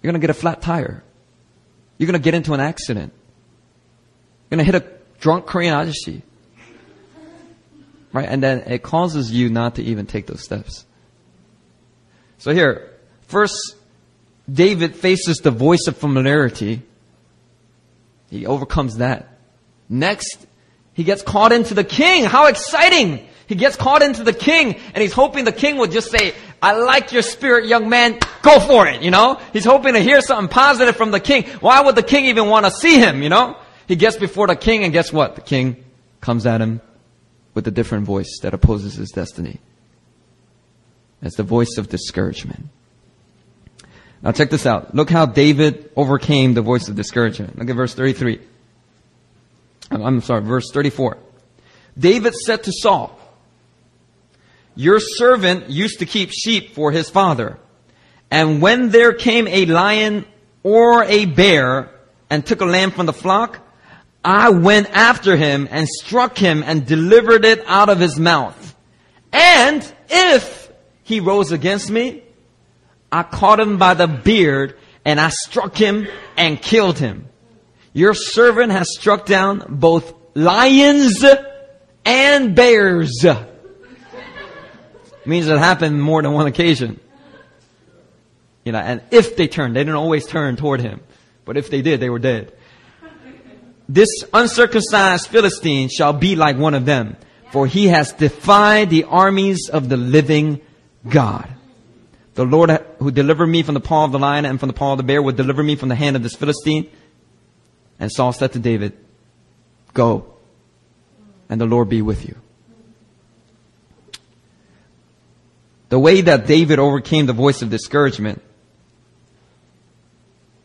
You're 0.00 0.12
going 0.12 0.20
to 0.20 0.24
get 0.24 0.30
a 0.30 0.38
flat 0.38 0.62
tire. 0.62 1.02
You're 1.98 2.06
going 2.06 2.20
to 2.20 2.24
get 2.24 2.34
into 2.34 2.54
an 2.54 2.60
accident. 2.60 3.12
You're 4.50 4.58
going 4.58 4.66
to 4.66 4.72
hit 4.72 4.82
a 4.82 5.20
drunk 5.20 5.46
Korean 5.46 5.74
ajashi. 5.74 6.22
Right? 8.12 8.28
And 8.28 8.42
then 8.42 8.60
it 8.66 8.82
causes 8.82 9.30
you 9.30 9.48
not 9.50 9.74
to 9.76 9.82
even 9.82 10.06
take 10.06 10.26
those 10.26 10.42
steps. 10.42 10.84
So 12.38 12.54
here, 12.54 12.92
first, 13.22 13.76
David 14.50 14.94
faces 14.94 15.38
the 15.38 15.50
voice 15.50 15.86
of 15.88 15.96
familiarity. 15.96 16.82
He 18.30 18.46
overcomes 18.46 18.98
that. 18.98 19.28
Next, 19.88 20.46
he 20.94 21.04
gets 21.04 21.22
caught 21.22 21.52
into 21.52 21.74
the 21.74 21.84
king. 21.84 22.24
How 22.24 22.46
exciting! 22.46 23.26
He 23.46 23.54
gets 23.54 23.76
caught 23.76 24.02
into 24.02 24.24
the 24.24 24.32
king 24.32 24.74
and 24.92 25.02
he's 25.02 25.12
hoping 25.12 25.44
the 25.44 25.52
king 25.52 25.76
would 25.76 25.92
just 25.92 26.10
say, 26.10 26.34
I 26.60 26.72
like 26.78 27.12
your 27.12 27.22
spirit, 27.22 27.66
young 27.66 27.88
man. 27.88 28.18
Go 28.42 28.58
for 28.58 28.88
it, 28.88 29.02
you 29.02 29.10
know? 29.10 29.40
He's 29.52 29.64
hoping 29.64 29.94
to 29.94 30.00
hear 30.00 30.20
something 30.20 30.48
positive 30.48 30.96
from 30.96 31.10
the 31.12 31.20
king. 31.20 31.44
Why 31.60 31.80
would 31.80 31.94
the 31.94 32.02
king 32.02 32.26
even 32.26 32.48
want 32.48 32.66
to 32.66 32.72
see 32.72 32.98
him, 32.98 33.22
you 33.22 33.28
know? 33.28 33.56
He 33.86 33.96
gets 33.96 34.16
before 34.16 34.46
the 34.46 34.56
king, 34.56 34.84
and 34.84 34.92
guess 34.92 35.12
what? 35.12 35.36
The 35.36 35.40
king 35.40 35.84
comes 36.20 36.46
at 36.46 36.60
him 36.60 36.80
with 37.54 37.66
a 37.66 37.70
different 37.70 38.04
voice 38.04 38.38
that 38.42 38.52
opposes 38.52 38.94
his 38.94 39.10
destiny. 39.10 39.60
It's 41.22 41.36
the 41.36 41.42
voice 41.42 41.78
of 41.78 41.88
discouragement. 41.88 42.66
Now 44.22 44.32
check 44.32 44.50
this 44.50 44.66
out. 44.66 44.94
Look 44.94 45.10
how 45.10 45.26
David 45.26 45.90
overcame 45.96 46.54
the 46.54 46.62
voice 46.62 46.88
of 46.88 46.96
discouragement. 46.96 47.58
Look 47.58 47.70
at 47.70 47.76
verse 47.76 47.94
33. 47.94 48.40
I'm 49.90 50.20
sorry, 50.20 50.42
verse 50.42 50.70
34. 50.72 51.16
David 51.98 52.34
said 52.34 52.64
to 52.64 52.72
Saul, 52.72 53.18
Your 54.74 54.98
servant 55.00 55.70
used 55.70 56.00
to 56.00 56.06
keep 56.06 56.30
sheep 56.30 56.74
for 56.74 56.90
his 56.90 57.08
father. 57.08 57.58
And 58.30 58.60
when 58.60 58.90
there 58.90 59.12
came 59.12 59.46
a 59.46 59.64
lion 59.66 60.26
or 60.62 61.04
a 61.04 61.26
bear 61.26 61.90
and 62.28 62.44
took 62.44 62.60
a 62.60 62.64
lamb 62.66 62.90
from 62.90 63.06
the 63.06 63.12
flock, 63.12 63.60
I 64.26 64.50
went 64.50 64.90
after 64.90 65.36
him 65.36 65.68
and 65.70 65.88
struck 65.88 66.36
him 66.36 66.64
and 66.66 66.84
delivered 66.84 67.44
it 67.44 67.62
out 67.64 67.88
of 67.88 68.00
his 68.00 68.18
mouth. 68.18 68.74
And 69.32 69.94
if 70.10 70.68
he 71.04 71.20
rose 71.20 71.52
against 71.52 71.90
me, 71.90 72.24
I 73.12 73.22
caught 73.22 73.60
him 73.60 73.78
by 73.78 73.94
the 73.94 74.08
beard 74.08 74.76
and 75.04 75.20
I 75.20 75.28
struck 75.28 75.76
him 75.76 76.08
and 76.36 76.60
killed 76.60 76.98
him. 76.98 77.28
Your 77.92 78.14
servant 78.14 78.72
has 78.72 78.92
struck 78.92 79.26
down 79.26 79.64
both 79.68 80.12
lions 80.34 81.24
and 82.04 82.56
bears. 82.56 83.24
means 85.24 85.46
it 85.46 85.58
happened 85.58 86.02
more 86.02 86.20
than 86.20 86.32
one 86.32 86.48
occasion. 86.48 86.98
You 88.64 88.72
know, 88.72 88.80
and 88.80 89.02
if 89.12 89.36
they 89.36 89.46
turned, 89.46 89.76
they 89.76 89.80
didn't 89.80 89.94
always 89.94 90.26
turn 90.26 90.56
toward 90.56 90.80
him. 90.80 91.00
But 91.44 91.56
if 91.56 91.70
they 91.70 91.80
did, 91.80 92.00
they 92.00 92.10
were 92.10 92.18
dead. 92.18 92.52
This 93.88 94.08
uncircumcised 94.32 95.28
Philistine 95.28 95.88
shall 95.88 96.12
be 96.12 96.34
like 96.34 96.56
one 96.56 96.74
of 96.74 96.84
them, 96.84 97.16
for 97.52 97.66
he 97.66 97.86
has 97.88 98.12
defied 98.12 98.90
the 98.90 99.04
armies 99.04 99.68
of 99.68 99.88
the 99.88 99.96
living 99.96 100.60
God. 101.08 101.48
The 102.34 102.44
Lord 102.44 102.70
who 102.98 103.10
delivered 103.10 103.46
me 103.46 103.62
from 103.62 103.74
the 103.74 103.80
paw 103.80 104.04
of 104.04 104.12
the 104.12 104.18
lion 104.18 104.44
and 104.44 104.60
from 104.60 104.66
the 104.68 104.74
paw 104.74 104.92
of 104.92 104.98
the 104.98 105.04
bear 105.04 105.22
will 105.22 105.32
deliver 105.32 105.62
me 105.62 105.76
from 105.76 105.88
the 105.88 105.94
hand 105.94 106.16
of 106.16 106.22
this 106.22 106.34
Philistine. 106.34 106.90
And 107.98 108.12
Saul 108.12 108.32
said 108.32 108.52
to 108.52 108.58
David, 108.58 108.92
Go, 109.94 110.34
and 111.48 111.60
the 111.60 111.64
Lord 111.64 111.88
be 111.88 112.02
with 112.02 112.26
you. 112.26 112.36
The 115.88 115.98
way 115.98 116.20
that 116.20 116.46
David 116.46 116.78
overcame 116.78 117.26
the 117.26 117.32
voice 117.32 117.62
of 117.62 117.70
discouragement 117.70 118.42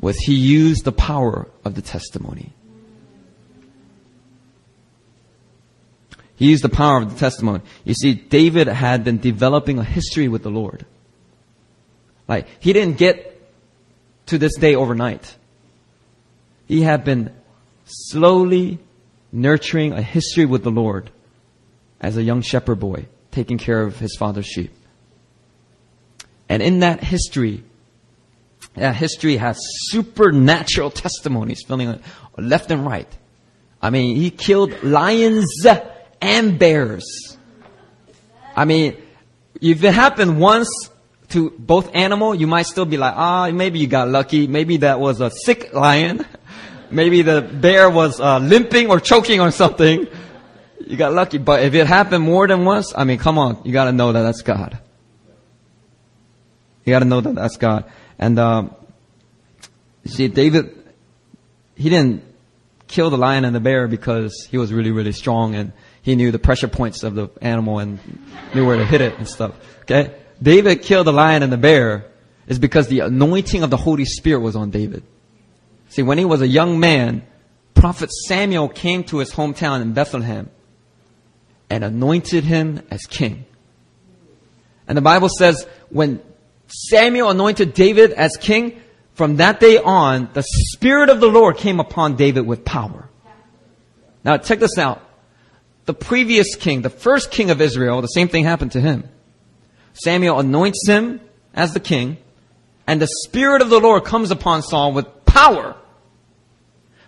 was 0.01 0.17
he 0.17 0.33
used 0.33 0.83
the 0.83 0.91
power 0.91 1.47
of 1.63 1.75
the 1.75 1.81
testimony. 1.81 2.53
He 6.41 6.49
used 6.49 6.63
the 6.63 6.69
power 6.69 6.99
of 6.99 7.13
the 7.13 7.19
testimony. 7.19 7.61
You 7.85 7.93
see, 7.93 8.15
David 8.15 8.65
had 8.65 9.03
been 9.03 9.19
developing 9.19 9.77
a 9.77 9.83
history 9.83 10.27
with 10.27 10.41
the 10.41 10.49
Lord. 10.49 10.87
Like, 12.27 12.47
he 12.59 12.73
didn't 12.73 12.97
get 12.97 13.39
to 14.25 14.39
this 14.39 14.55
day 14.57 14.73
overnight. 14.73 15.35
he 16.67 16.81
had 16.81 17.03
been 17.03 17.31
slowly 17.85 18.79
nurturing 19.31 19.93
a 19.93 20.01
history 20.01 20.47
with 20.47 20.63
the 20.63 20.71
Lord 20.71 21.11
as 21.99 22.17
a 22.17 22.23
young 22.23 22.41
shepherd 22.41 22.79
boy, 22.79 23.05
taking 23.29 23.59
care 23.59 23.83
of 23.83 23.99
his 23.99 24.15
father's 24.17 24.47
sheep. 24.47 24.73
And 26.49 26.63
in 26.63 26.79
that 26.79 27.03
history, 27.03 27.63
that 28.73 28.95
history 28.95 29.37
has 29.37 29.59
supernatural 29.91 30.89
testimonies 30.89 31.61
filling 31.67 32.01
left 32.35 32.71
and 32.71 32.83
right. 32.83 33.15
I 33.79 33.91
mean, 33.91 34.15
he 34.15 34.31
killed 34.31 34.81
lions 34.81 35.45
and 36.21 36.57
bears. 36.59 37.37
I 38.55 38.65
mean, 38.65 38.97
if 39.59 39.83
it 39.83 39.93
happened 39.93 40.39
once 40.39 40.89
to 41.29 41.49
both 41.51 41.93
animal, 41.95 42.35
you 42.35 42.47
might 42.47 42.65
still 42.65 42.85
be 42.85 42.97
like, 42.97 43.13
ah, 43.15 43.49
maybe 43.51 43.79
you 43.79 43.87
got 43.87 44.07
lucky. 44.09 44.47
Maybe 44.47 44.77
that 44.77 44.99
was 44.99 45.21
a 45.21 45.31
sick 45.31 45.73
lion. 45.73 46.25
maybe 46.91 47.21
the 47.21 47.41
bear 47.41 47.89
was 47.89 48.19
uh, 48.19 48.39
limping 48.39 48.89
or 48.89 48.99
choking 48.99 49.39
or 49.39 49.51
something. 49.51 50.07
You 50.85 50.97
got 50.97 51.13
lucky. 51.13 51.37
But 51.37 51.63
if 51.63 51.73
it 51.73 51.87
happened 51.87 52.23
more 52.23 52.47
than 52.47 52.65
once, 52.65 52.93
I 52.95 53.03
mean, 53.03 53.17
come 53.17 53.37
on, 53.37 53.61
you 53.63 53.71
got 53.71 53.85
to 53.85 53.91
know 53.91 54.11
that 54.11 54.21
that's 54.21 54.41
God. 54.41 54.77
You 56.83 56.91
got 56.91 56.99
to 56.99 57.05
know 57.05 57.21
that 57.21 57.35
that's 57.35 57.57
God. 57.57 57.89
And 58.19 58.37
um, 58.39 58.75
see, 60.05 60.27
David, 60.27 60.77
he 61.75 61.89
didn't 61.89 62.23
kill 62.87 63.09
the 63.09 63.17
lion 63.17 63.45
and 63.45 63.55
the 63.55 63.59
bear 63.59 63.87
because 63.87 64.47
he 64.49 64.57
was 64.57 64.73
really, 64.73 64.91
really 64.91 65.13
strong 65.13 65.55
and 65.55 65.71
he 66.01 66.15
knew 66.15 66.31
the 66.31 66.39
pressure 66.39 66.67
points 66.67 67.03
of 67.03 67.15
the 67.15 67.29
animal 67.41 67.79
and 67.79 67.99
knew 68.53 68.65
where 68.65 68.77
to 68.77 68.85
hit 68.85 69.01
it 69.01 69.17
and 69.17 69.27
stuff. 69.27 69.53
Okay? 69.81 70.15
David 70.41 70.81
killed 70.81 71.07
the 71.07 71.13
lion 71.13 71.43
and 71.43 71.51
the 71.51 71.57
bear 71.57 72.05
is 72.47 72.59
because 72.59 72.87
the 72.87 73.01
anointing 73.01 73.63
of 73.63 73.69
the 73.69 73.77
Holy 73.77 74.05
Spirit 74.05 74.39
was 74.39 74.55
on 74.55 74.71
David. 74.71 75.03
See, 75.89 76.01
when 76.01 76.17
he 76.17 76.25
was 76.25 76.41
a 76.41 76.47
young 76.47 76.79
man, 76.79 77.25
prophet 77.73 78.11
Samuel 78.27 78.69
came 78.69 79.03
to 79.05 79.19
his 79.19 79.31
hometown 79.31 79.81
in 79.81 79.93
Bethlehem 79.93 80.49
and 81.69 81.83
anointed 81.83 82.43
him 82.43 82.81
as 82.89 83.01
king. 83.05 83.45
And 84.87 84.97
the 84.97 85.01
Bible 85.01 85.29
says 85.29 85.67
when 85.89 86.21
Samuel 86.67 87.29
anointed 87.29 87.73
David 87.73 88.11
as 88.11 88.35
king, 88.37 88.81
from 89.13 89.37
that 89.37 89.59
day 89.59 89.77
on, 89.77 90.29
the 90.33 90.43
Spirit 90.73 91.09
of 91.09 91.19
the 91.19 91.27
Lord 91.27 91.57
came 91.57 91.79
upon 91.79 92.15
David 92.15 92.41
with 92.41 92.65
power. 92.65 93.09
Now 94.23 94.37
check 94.37 94.59
this 94.59 94.77
out. 94.77 95.01
The 95.85 95.93
previous 95.93 96.55
king, 96.55 96.81
the 96.81 96.89
first 96.89 97.31
king 97.31 97.49
of 97.49 97.61
Israel, 97.61 98.01
the 98.01 98.07
same 98.07 98.27
thing 98.27 98.43
happened 98.43 98.73
to 98.73 98.81
him. 98.81 99.03
Samuel 99.93 100.39
anoints 100.39 100.87
him 100.87 101.19
as 101.53 101.73
the 101.73 101.79
king, 101.79 102.17
and 102.87 103.01
the 103.01 103.09
Spirit 103.25 103.61
of 103.61 103.69
the 103.69 103.79
Lord 103.79 104.05
comes 104.05 104.31
upon 104.31 104.61
Saul 104.61 104.93
with 104.93 105.25
power. 105.25 105.75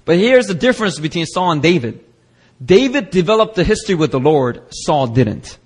But 0.05 0.17
here's 0.17 0.47
the 0.47 0.53
difference 0.53 0.99
between 0.99 1.25
Saul 1.25 1.51
and 1.51 1.62
David. 1.62 2.03
David 2.63 3.09
developed 3.09 3.55
the 3.55 3.63
history 3.63 3.95
with 3.95 4.12
the 4.12 4.19
Lord, 4.19 4.62
Saul 4.69 5.07
didn't. 5.07 5.57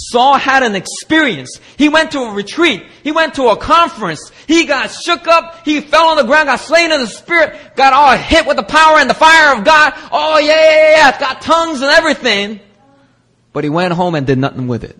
Saul 0.00 0.38
had 0.38 0.62
an 0.62 0.76
experience. 0.76 1.58
He 1.76 1.88
went 1.88 2.12
to 2.12 2.20
a 2.20 2.32
retreat. 2.32 2.86
He 3.02 3.10
went 3.10 3.34
to 3.34 3.48
a 3.48 3.56
conference. 3.56 4.30
He 4.46 4.64
got 4.64 4.92
shook 4.92 5.26
up. 5.26 5.64
He 5.64 5.80
fell 5.80 6.10
on 6.10 6.18
the 6.18 6.22
ground, 6.22 6.46
got 6.46 6.60
slain 6.60 6.92
in 6.92 7.00
the 7.00 7.08
spirit, 7.08 7.74
got 7.74 7.92
all 7.92 8.16
hit 8.16 8.46
with 8.46 8.56
the 8.56 8.62
power 8.62 8.98
and 8.98 9.10
the 9.10 9.14
fire 9.14 9.58
of 9.58 9.64
God. 9.64 9.92
Oh 10.12 10.38
yeah, 10.38 10.54
yeah, 10.54 10.90
yeah, 10.92 11.18
got 11.18 11.42
tongues 11.42 11.80
and 11.80 11.90
everything. 11.90 12.60
But 13.52 13.64
he 13.64 13.70
went 13.70 13.92
home 13.92 14.14
and 14.14 14.24
did 14.24 14.38
nothing 14.38 14.68
with 14.68 14.84
it. 14.84 14.96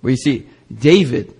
Well, 0.00 0.12
you 0.12 0.16
see, 0.16 0.46
David, 0.74 1.38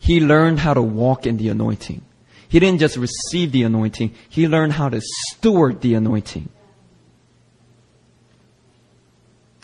he 0.00 0.20
learned 0.20 0.58
how 0.58 0.74
to 0.74 0.82
walk 0.82 1.26
in 1.26 1.38
the 1.38 1.48
anointing. 1.48 2.02
He 2.50 2.60
didn't 2.60 2.80
just 2.80 2.98
receive 2.98 3.52
the 3.52 3.62
anointing, 3.62 4.14
he 4.28 4.48
learned 4.48 4.74
how 4.74 4.90
to 4.90 5.00
steward 5.00 5.80
the 5.80 5.94
anointing. 5.94 6.50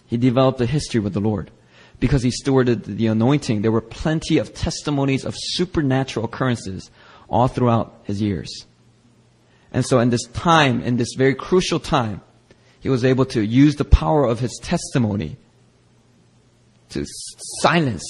He 0.06 0.16
developed 0.16 0.60
a 0.60 0.66
history 0.66 1.00
with 1.00 1.14
the 1.14 1.20
Lord. 1.20 1.50
Because 1.98 2.22
he 2.22 2.30
stewarded 2.30 2.84
the 2.84 3.06
anointing, 3.06 3.62
there 3.62 3.72
were 3.72 3.80
plenty 3.80 4.38
of 4.38 4.54
testimonies 4.54 5.24
of 5.24 5.34
supernatural 5.36 6.26
occurrences 6.26 6.90
all 7.28 7.48
throughout 7.48 8.00
his 8.04 8.20
years. 8.20 8.66
And 9.72 9.84
so 9.84 9.98
in 10.00 10.10
this 10.10 10.24
time, 10.32 10.82
in 10.82 10.96
this 10.96 11.14
very 11.16 11.34
crucial 11.34 11.80
time, 11.80 12.20
he 12.80 12.88
was 12.88 13.04
able 13.04 13.24
to 13.26 13.44
use 13.44 13.76
the 13.76 13.84
power 13.84 14.24
of 14.24 14.40
his 14.40 14.58
testimony 14.62 15.36
to 16.90 17.04
silence 17.60 18.04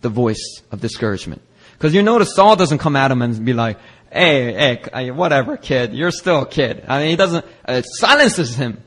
the 0.00 0.08
voice 0.08 0.62
of 0.70 0.80
discouragement. 0.80 1.42
Because 1.72 1.94
you 1.94 2.02
notice 2.02 2.34
Saul 2.34 2.56
doesn't 2.56 2.78
come 2.78 2.96
at 2.96 3.10
him 3.10 3.22
and 3.22 3.44
be 3.44 3.52
like, 3.52 3.78
hey, 4.10 4.78
hey, 4.92 5.10
whatever, 5.10 5.56
kid, 5.56 5.92
you're 5.92 6.10
still 6.10 6.42
a 6.42 6.46
kid. 6.46 6.84
I 6.86 7.00
mean, 7.00 7.10
he 7.10 7.16
doesn't, 7.16 7.44
uh, 7.68 7.72
it 7.72 7.86
silences 7.88 8.54
him. 8.54 8.82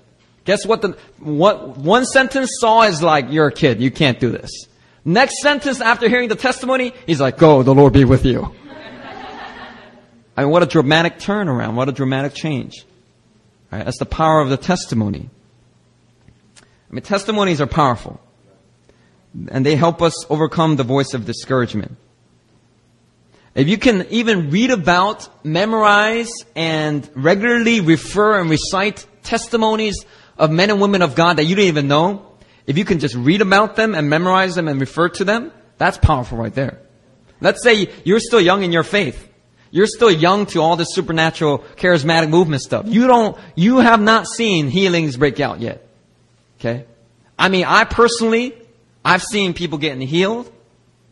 Guess 0.45 0.65
what 0.65 0.81
the, 0.81 0.97
what, 1.19 1.77
one 1.77 2.05
sentence 2.05 2.51
Saul 2.59 2.83
is 2.83 3.01
like, 3.01 3.31
you're 3.31 3.47
a 3.47 3.51
kid, 3.51 3.81
you 3.81 3.91
can't 3.91 4.19
do 4.19 4.29
this. 4.29 4.51
Next 5.03 5.41
sentence 5.41 5.81
after 5.81 6.07
hearing 6.07 6.29
the 6.29 6.35
testimony, 6.35 6.93
he's 7.05 7.19
like, 7.19 7.37
go, 7.37 7.63
the 7.63 7.73
Lord 7.73 7.93
be 7.93 8.05
with 8.05 8.25
you. 8.25 8.55
I 10.37 10.41
mean, 10.41 10.51
what 10.51 10.63
a 10.63 10.65
dramatic 10.65 11.17
turnaround, 11.17 11.75
what 11.75 11.89
a 11.89 11.91
dramatic 11.91 12.33
change. 12.33 12.85
Right? 13.71 13.83
That's 13.85 13.99
the 13.99 14.05
power 14.05 14.39
of 14.39 14.49
the 14.49 14.57
testimony. 14.57 15.29
I 16.59 16.93
mean, 16.93 17.03
testimonies 17.03 17.61
are 17.61 17.67
powerful. 17.67 18.19
And 19.49 19.65
they 19.65 19.75
help 19.75 20.01
us 20.01 20.25
overcome 20.29 20.75
the 20.75 20.83
voice 20.83 21.13
of 21.13 21.25
discouragement. 21.25 21.97
If 23.55 23.67
you 23.67 23.77
can 23.77 24.05
even 24.09 24.49
read 24.49 24.69
about, 24.69 25.29
memorize, 25.45 26.31
and 26.55 27.09
regularly 27.15 27.79
refer 27.79 28.39
and 28.39 28.49
recite 28.49 29.05
testimonies 29.23 30.05
of 30.37 30.51
men 30.51 30.69
and 30.69 30.81
women 30.81 31.01
of 31.01 31.15
God 31.15 31.37
that 31.37 31.45
you 31.45 31.55
didn't 31.55 31.69
even 31.69 31.87
know, 31.87 32.25
if 32.67 32.77
you 32.77 32.85
can 32.85 32.99
just 32.99 33.15
read 33.15 33.41
about 33.41 33.75
them 33.75 33.95
and 33.95 34.09
memorize 34.09 34.55
them 34.55 34.67
and 34.67 34.79
refer 34.79 35.09
to 35.09 35.23
them, 35.23 35.51
that's 35.77 35.97
powerful 35.97 36.37
right 36.37 36.53
there. 36.53 36.79
Let's 37.41 37.61
say 37.63 37.89
you're 38.03 38.19
still 38.19 38.41
young 38.41 38.63
in 38.63 38.71
your 38.71 38.83
faith. 38.83 39.31
You're 39.71 39.87
still 39.87 40.11
young 40.11 40.45
to 40.47 40.61
all 40.61 40.77
this 40.77 40.93
supernatural 40.93 41.59
charismatic 41.75 42.29
movement 42.29 42.61
stuff. 42.61 42.85
You 42.87 43.07
don't, 43.07 43.37
you 43.55 43.79
have 43.79 44.01
not 44.01 44.27
seen 44.27 44.69
healings 44.69 45.17
break 45.17 45.39
out 45.39 45.59
yet. 45.59 45.87
Okay? 46.59 46.85
I 47.37 47.49
mean, 47.49 47.65
I 47.65 47.83
personally, 47.83 48.55
I've 49.03 49.21
seen 49.21 49.53
people 49.53 49.77
getting 49.77 50.01
healed. 50.07 50.51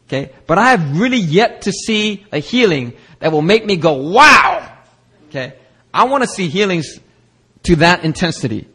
Okay? 0.08 0.32
But 0.48 0.58
I 0.58 0.72
have 0.72 0.98
really 0.98 1.18
yet 1.18 1.64
to 1.64 1.72
see 1.72 2.26
a 2.32 2.40
healing 2.40 2.94
that 3.20 3.32
will 3.32 3.42
make 3.42 3.66
me 3.66 3.76
go, 3.76 3.94
wow! 3.94 4.72
Okay? 5.28 5.56
I 5.94 6.06
want 6.06 6.24
to 6.24 6.30
see 6.30 6.48
healings 6.48 7.00
to 7.64 7.76
that 7.78 8.06
intensity. 8.06 8.68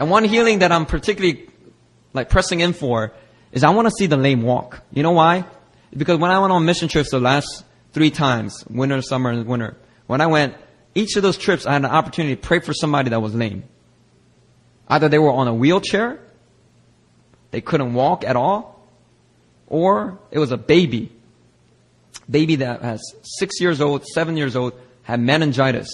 And 0.00 0.10
one 0.10 0.24
healing 0.24 0.60
that 0.60 0.72
I'm 0.72 0.86
particularly 0.86 1.46
like 2.14 2.30
pressing 2.30 2.60
in 2.60 2.72
for 2.72 3.12
is 3.52 3.62
I 3.62 3.70
want 3.70 3.86
to 3.86 3.92
see 3.92 4.06
the 4.06 4.16
lame 4.16 4.42
walk. 4.42 4.82
You 4.92 5.02
know 5.02 5.12
why? 5.12 5.44
Because 5.94 6.18
when 6.18 6.30
I 6.30 6.38
went 6.38 6.52
on 6.52 6.64
mission 6.64 6.88
trips 6.88 7.10
the 7.10 7.20
last 7.20 7.64
three 7.92 8.10
times, 8.10 8.64
winter, 8.70 9.02
summer, 9.02 9.28
and 9.30 9.44
winter, 9.46 9.76
when 10.06 10.22
I 10.22 10.26
went, 10.26 10.54
each 10.94 11.16
of 11.16 11.22
those 11.22 11.36
trips 11.36 11.66
I 11.66 11.74
had 11.74 11.84
an 11.84 11.90
opportunity 11.90 12.34
to 12.34 12.40
pray 12.40 12.60
for 12.60 12.72
somebody 12.72 13.10
that 13.10 13.20
was 13.20 13.34
lame. 13.34 13.64
Either 14.88 15.10
they 15.10 15.18
were 15.18 15.30
on 15.30 15.48
a 15.48 15.54
wheelchair, 15.54 16.18
they 17.50 17.60
couldn't 17.60 17.92
walk 17.92 18.24
at 18.24 18.36
all, 18.36 18.80
or 19.66 20.18
it 20.30 20.38
was 20.38 20.50
a 20.50 20.56
baby. 20.56 21.12
Baby 22.28 22.56
that 22.56 22.80
has 22.80 23.02
six 23.22 23.60
years 23.60 23.82
old, 23.82 24.06
seven 24.06 24.38
years 24.38 24.56
old, 24.56 24.72
had 25.02 25.20
meningitis. 25.20 25.88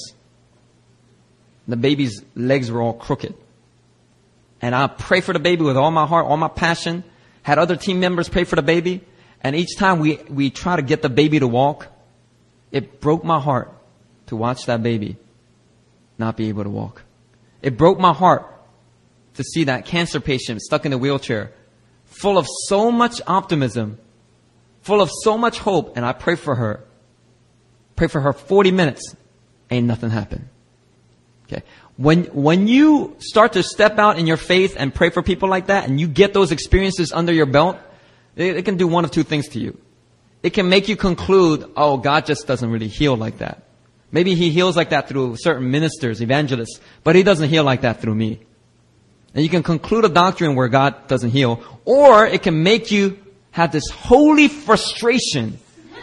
The 1.66 1.76
baby's 1.76 2.22
legs 2.36 2.70
were 2.70 2.80
all 2.80 2.94
crooked. 2.94 3.34
And 4.62 4.74
I 4.74 4.86
pray 4.86 5.20
for 5.20 5.32
the 5.32 5.38
baby 5.38 5.62
with 5.62 5.76
all 5.76 5.90
my 5.90 6.06
heart, 6.06 6.26
all 6.26 6.36
my 6.36 6.48
passion. 6.48 7.04
Had 7.42 7.58
other 7.58 7.76
team 7.76 8.00
members 8.00 8.28
pray 8.28 8.44
for 8.44 8.56
the 8.56 8.62
baby. 8.62 9.04
And 9.42 9.54
each 9.54 9.76
time 9.76 9.98
we, 10.00 10.16
we 10.28 10.50
try 10.50 10.76
to 10.76 10.82
get 10.82 11.02
the 11.02 11.08
baby 11.08 11.38
to 11.38 11.46
walk, 11.46 11.88
it 12.72 13.00
broke 13.00 13.24
my 13.24 13.38
heart 13.38 13.72
to 14.26 14.36
watch 14.36 14.66
that 14.66 14.82
baby 14.82 15.16
not 16.18 16.36
be 16.36 16.48
able 16.48 16.64
to 16.64 16.70
walk. 16.70 17.02
It 17.62 17.76
broke 17.76 17.98
my 17.98 18.12
heart 18.12 18.46
to 19.34 19.44
see 19.44 19.64
that 19.64 19.84
cancer 19.84 20.20
patient 20.20 20.62
stuck 20.62 20.86
in 20.86 20.92
a 20.92 20.98
wheelchair 20.98 21.52
full 22.04 22.38
of 22.38 22.46
so 22.66 22.90
much 22.90 23.20
optimism, 23.26 23.98
full 24.82 25.00
of 25.00 25.10
so 25.22 25.36
much 25.36 25.58
hope, 25.58 25.96
and 25.96 26.04
I 26.04 26.12
pray 26.12 26.36
for 26.36 26.54
her. 26.54 26.82
Pray 27.94 28.08
for 28.08 28.20
her 28.20 28.32
40 28.32 28.72
minutes. 28.72 29.14
Ain't 29.70 29.86
nothing 29.86 30.10
happened. 30.10 30.48
Okay. 31.44 31.62
When, 31.96 32.24
when 32.24 32.68
you 32.68 33.16
start 33.18 33.54
to 33.54 33.62
step 33.62 33.98
out 33.98 34.18
in 34.18 34.26
your 34.26 34.36
faith 34.36 34.76
and 34.78 34.94
pray 34.94 35.10
for 35.10 35.22
people 35.22 35.48
like 35.48 35.66
that, 35.66 35.88
and 35.88 35.98
you 35.98 36.06
get 36.08 36.34
those 36.34 36.52
experiences 36.52 37.12
under 37.12 37.32
your 37.32 37.46
belt, 37.46 37.78
it, 38.36 38.58
it 38.58 38.64
can 38.64 38.76
do 38.76 38.86
one 38.86 39.04
of 39.04 39.10
two 39.10 39.22
things 39.22 39.48
to 39.48 39.58
you. 39.58 39.78
It 40.42 40.50
can 40.50 40.68
make 40.68 40.88
you 40.88 40.96
conclude, 40.96 41.70
oh, 41.76 41.96
God 41.96 42.26
just 42.26 42.46
doesn't 42.46 42.70
really 42.70 42.88
heal 42.88 43.16
like 43.16 43.38
that. 43.38 43.62
Maybe 44.12 44.34
He 44.34 44.50
heals 44.50 44.76
like 44.76 44.90
that 44.90 45.08
through 45.08 45.36
certain 45.38 45.70
ministers, 45.70 46.20
evangelists, 46.20 46.80
but 47.02 47.16
He 47.16 47.22
doesn't 47.22 47.48
heal 47.48 47.64
like 47.64 47.80
that 47.80 48.00
through 48.00 48.14
me. 48.14 48.40
And 49.34 49.42
you 49.42 49.50
can 49.50 49.62
conclude 49.62 50.04
a 50.04 50.08
doctrine 50.08 50.54
where 50.54 50.68
God 50.68 51.08
doesn't 51.08 51.30
heal, 51.30 51.62
or 51.84 52.26
it 52.26 52.42
can 52.42 52.62
make 52.62 52.90
you 52.90 53.18
have 53.50 53.72
this 53.72 53.88
holy 53.90 54.48
frustration 54.48 55.58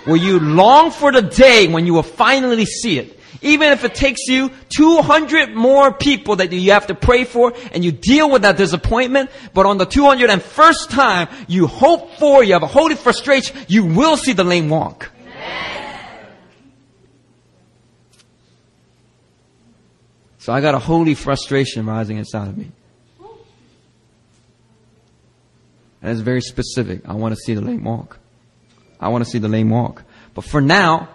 where 0.05 0.17
you 0.17 0.39
long 0.39 0.91
for 0.91 1.11
the 1.11 1.21
day 1.21 1.67
when 1.67 1.85
you 1.85 1.93
will 1.93 2.03
finally 2.03 2.65
see 2.65 2.97
it. 2.97 3.19
Even 3.41 3.71
if 3.71 3.83
it 3.83 3.95
takes 3.95 4.27
you 4.27 4.51
200 4.75 5.53
more 5.53 5.91
people 5.91 6.35
that 6.37 6.51
you 6.51 6.71
have 6.71 6.87
to 6.87 6.95
pray 6.95 7.23
for 7.23 7.53
and 7.71 7.83
you 7.83 7.91
deal 7.91 8.29
with 8.29 8.43
that 8.43 8.57
disappointment, 8.57 9.29
but 9.53 9.65
on 9.65 9.77
the 9.77 9.85
201st 9.85 10.89
time 10.89 11.27
you 11.47 11.67
hope 11.67 12.11
for, 12.17 12.43
you 12.43 12.53
have 12.53 12.63
a 12.63 12.67
holy 12.67 12.95
frustration, 12.95 13.57
you 13.67 13.85
will 13.85 14.17
see 14.17 14.33
the 14.33 14.43
lame 14.43 14.69
walk. 14.69 15.11
So 20.37 20.51
I 20.51 20.59
got 20.59 20.75
a 20.75 20.79
holy 20.79 21.15
frustration 21.15 21.85
rising 21.85 22.17
inside 22.17 22.49
of 22.49 22.57
me. 22.57 22.69
And 26.01 26.11
it's 26.11 26.19
very 26.19 26.41
specific. 26.41 27.07
I 27.07 27.13
want 27.13 27.33
to 27.33 27.39
see 27.39 27.53
the 27.53 27.61
lame 27.61 27.85
walk. 27.85 28.19
I 28.99 29.07
want 29.07 29.23
to 29.23 29.29
see 29.29 29.37
the 29.37 29.47
lame 29.47 29.69
walk. 29.69 30.03
But 30.33 30.43
for 30.43 30.59
now, 30.59 31.07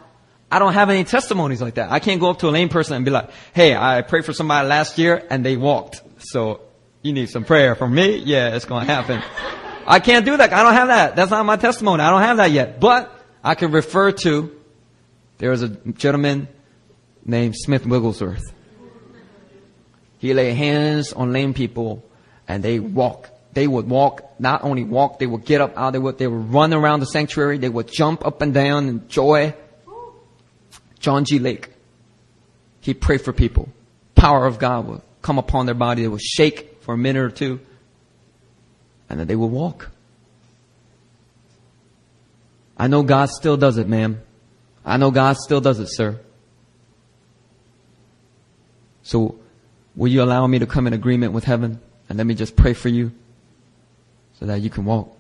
I 0.51 0.59
don't 0.59 0.73
have 0.73 0.89
any 0.89 1.05
testimonies 1.05 1.61
like 1.61 1.75
that. 1.75 1.91
I 1.91 1.99
can't 1.99 2.21
go 2.21 2.31
up 2.31 2.39
to 2.39 2.49
a 2.49 2.51
lame 2.51 2.69
person 2.69 2.97
and 2.97 3.05
be 3.05 3.11
like, 3.11 3.31
hey, 3.53 3.77
I 3.77 4.03
prayed 4.03 4.25
for 4.25 4.33
somebody 4.33 4.67
last 4.67 4.99
year 4.99 5.27
and 5.29 5.45
they 5.45 5.57
walked. 5.57 6.03
So 6.19 6.63
you 7.03 7.13
need 7.13 7.29
some 7.29 7.45
prayer 7.45 7.75
from 7.75 7.95
me? 7.95 8.17
Yeah, 8.17 8.55
it's 8.55 8.65
going 8.65 8.87
to 8.87 8.93
happen. 8.93 9.23
I 9.87 10.01
can't 10.01 10.25
do 10.25 10.37
that. 10.37 10.53
I 10.53 10.63
don't 10.63 10.75
have 10.75 10.89
that. 10.89 11.17
That's 11.17 11.31
not 11.31 11.45
my 11.45 11.57
testimony. 11.57 12.03
I 12.03 12.11
don't 12.11 12.23
have 12.23 12.39
that 12.39 12.51
yet. 12.51 12.81
But 12.81 13.13
I 13.43 13.55
can 13.55 13.73
refer 13.73 14.13
to, 14.13 14.55
there 15.39 15.51
was 15.51 15.63
a 15.63 15.69
gentleman 15.69 16.49
named 17.25 17.57
Smith 17.57 17.87
Wigglesworth. 17.87 18.53
He 20.19 20.35
laid 20.35 20.55
hands 20.55 21.13
on 21.13 21.33
lame 21.33 21.55
people 21.55 22.05
and 22.47 22.63
they 22.63 22.81
walk. 22.81 23.31
They 23.53 23.67
would 23.67 23.89
walk, 23.89 24.41
not 24.41 24.65
only 24.65 24.85
walk, 24.85 25.19
they 25.19 25.27
would 25.27 25.45
get 25.45 25.61
up 25.61 25.77
out, 25.77 25.93
they 25.93 25.99
would, 25.99 26.19
they 26.19 26.27
would 26.27 26.53
run 26.53 26.75
around 26.75 27.01
the 27.01 27.07
sanctuary, 27.07 27.59
they 27.59 27.69
would 27.69 27.91
jump 27.91 28.27
up 28.27 28.43
and 28.43 28.53
down 28.53 28.89
in 28.89 29.09
joy. 29.09 29.55
John 31.01 31.25
G. 31.25 31.39
Lake. 31.39 31.71
He 32.81 32.95
prayed 32.95 33.23
for 33.23 33.33
people. 33.33 33.69
Power 34.15 34.47
of 34.47 34.59
God 34.59 34.87
would 34.87 35.03
come 35.23 35.39
upon 35.39 35.67
their 35.67 35.75
body. 35.75 36.03
They 36.03 36.09
would 36.09 36.23
shake 36.23 36.83
for 36.83 36.95
a 36.95 36.99
minute 36.99 37.23
or 37.23 37.31
two. 37.31 37.61
And 39.09 39.21
then 39.21 39.27
they 39.27 39.37
would 39.37 39.47
walk. 39.47 39.91
I 42.77 42.87
know 42.87 43.03
God 43.03 43.29
still 43.31 43.57
does 43.57 43.79
it, 43.79 43.89
ma'am. 43.89 44.21
I 44.85 44.97
know 44.97 45.11
God 45.11 45.37
still 45.37 45.61
does 45.61 45.81
it, 45.81 45.89
sir. 45.91 46.21
So, 49.03 49.39
will 49.97 50.09
you 50.09 50.23
allow 50.23 50.47
me 50.47 50.59
to 50.61 50.67
come 50.67 50.87
in 50.87 50.93
agreement 50.93 51.33
with 51.33 51.45
heaven? 51.45 51.81
And 52.09 52.19
let 52.19 52.27
me 52.27 52.35
just 52.35 52.57
pray 52.57 52.75
for 52.75 52.89
you 52.89 53.13
so 54.39 54.47
that 54.47 54.61
you 54.61 54.71
can 54.71 54.85
walk. 54.85 55.15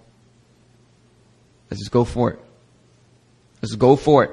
Let's 1.70 1.80
just 1.80 1.90
go 1.90 2.04
for 2.04 2.30
it. 2.32 2.38
Let's 3.60 3.74
go 3.74 3.96
for 3.96 4.24
it. 4.24 4.30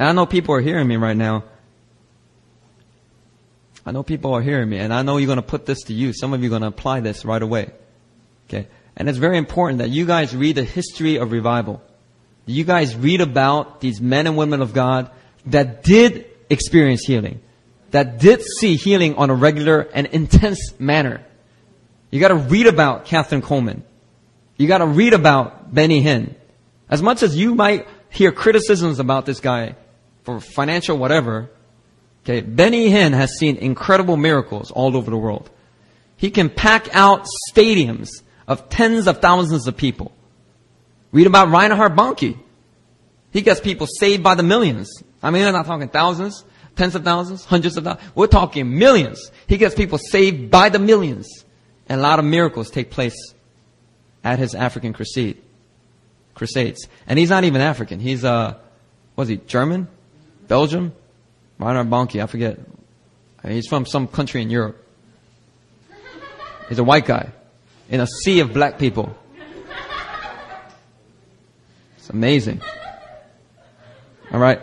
And 0.00 0.08
I 0.08 0.12
know 0.12 0.24
people 0.24 0.54
are 0.54 0.62
hearing 0.62 0.88
me 0.88 0.96
right 0.96 1.16
now. 1.16 1.44
I 3.84 3.92
know 3.92 4.02
people 4.02 4.32
are 4.32 4.40
hearing 4.40 4.70
me, 4.70 4.78
and 4.78 4.94
I 4.94 5.02
know 5.02 5.18
you're 5.18 5.26
going 5.26 5.36
to 5.36 5.42
put 5.42 5.66
this 5.66 5.82
to 5.84 5.92
use. 5.92 6.18
Some 6.18 6.32
of 6.32 6.42
you 6.42 6.48
are 6.48 6.56
going 6.58 6.62
to 6.62 6.68
apply 6.68 7.00
this 7.00 7.26
right 7.26 7.42
away. 7.42 7.70
Okay? 8.48 8.66
And 8.96 9.10
it's 9.10 9.18
very 9.18 9.36
important 9.36 9.80
that 9.80 9.90
you 9.90 10.06
guys 10.06 10.34
read 10.34 10.56
the 10.56 10.64
history 10.64 11.16
of 11.16 11.32
revival. 11.32 11.82
You 12.46 12.64
guys 12.64 12.96
read 12.96 13.20
about 13.20 13.82
these 13.82 14.00
men 14.00 14.26
and 14.26 14.38
women 14.38 14.62
of 14.62 14.72
God 14.72 15.10
that 15.44 15.82
did 15.82 16.24
experience 16.48 17.04
healing, 17.04 17.42
that 17.90 18.18
did 18.18 18.40
see 18.40 18.76
healing 18.76 19.16
on 19.16 19.28
a 19.28 19.34
regular 19.34 19.80
and 19.80 20.06
intense 20.06 20.72
manner. 20.78 21.22
You 22.10 22.20
gotta 22.20 22.36
read 22.36 22.66
about 22.66 23.04
Kathryn 23.04 23.42
Kuhlman. 23.42 23.82
You 24.56 24.66
gotta 24.66 24.86
read 24.86 25.12
about 25.12 25.74
Benny 25.74 26.02
Hinn. 26.02 26.36
As 26.88 27.02
much 27.02 27.22
as 27.22 27.36
you 27.36 27.54
might 27.54 27.86
hear 28.08 28.32
criticisms 28.32 28.98
about 28.98 29.26
this 29.26 29.40
guy, 29.40 29.76
for 30.22 30.40
financial 30.40 30.98
whatever, 30.98 31.50
okay, 32.24 32.40
Benny 32.40 32.90
Hinn 32.90 33.12
has 33.12 33.38
seen 33.38 33.56
incredible 33.56 34.16
miracles 34.16 34.70
all 34.70 34.96
over 34.96 35.10
the 35.10 35.16
world. 35.16 35.50
He 36.16 36.30
can 36.30 36.50
pack 36.50 36.94
out 36.94 37.26
stadiums 37.50 38.08
of 38.46 38.68
tens 38.68 39.06
of 39.06 39.18
thousands 39.18 39.66
of 39.66 39.76
people. 39.76 40.12
Read 41.12 41.26
about 41.26 41.50
Reinhard 41.50 41.96
Bonnke. 41.96 42.38
He 43.32 43.42
gets 43.42 43.60
people 43.60 43.86
saved 43.86 44.22
by 44.22 44.34
the 44.34 44.42
millions. 44.42 45.02
I 45.22 45.30
mean, 45.30 45.44
I'm 45.44 45.52
not 45.52 45.66
talking 45.66 45.88
thousands, 45.88 46.44
tens 46.76 46.94
of 46.94 47.04
thousands, 47.04 47.44
hundreds 47.44 47.76
of 47.76 47.84
thousands. 47.84 48.10
We're 48.14 48.26
talking 48.26 48.78
millions. 48.78 49.30
He 49.46 49.56
gets 49.56 49.74
people 49.74 49.98
saved 49.98 50.50
by 50.50 50.68
the 50.68 50.78
millions. 50.78 51.44
And 51.88 52.00
a 52.00 52.02
lot 52.02 52.18
of 52.18 52.24
miracles 52.24 52.70
take 52.70 52.90
place 52.90 53.34
at 54.22 54.38
his 54.38 54.54
African 54.54 54.92
crusade, 54.92 55.40
crusades. 56.34 56.86
And 57.06 57.18
he's 57.18 57.30
not 57.30 57.44
even 57.44 57.60
African. 57.60 57.98
He's, 57.98 58.24
uh, 58.24 58.58
was 59.16 59.28
he 59.28 59.36
German? 59.38 59.88
Belgium? 60.50 60.92
Reinhard 61.60 61.88
Bonnke, 61.88 62.20
I 62.20 62.26
forget. 62.26 62.58
He's 63.46 63.68
from 63.68 63.86
some 63.86 64.08
country 64.08 64.42
in 64.42 64.50
Europe. 64.50 64.84
He's 66.68 66.80
a 66.80 66.84
white 66.84 67.06
guy 67.06 67.30
in 67.88 68.00
a 68.00 68.06
sea 68.08 68.40
of 68.40 68.52
black 68.52 68.76
people. 68.76 69.16
It's 71.98 72.10
amazing. 72.10 72.60
All 74.32 74.40
right. 74.40 74.60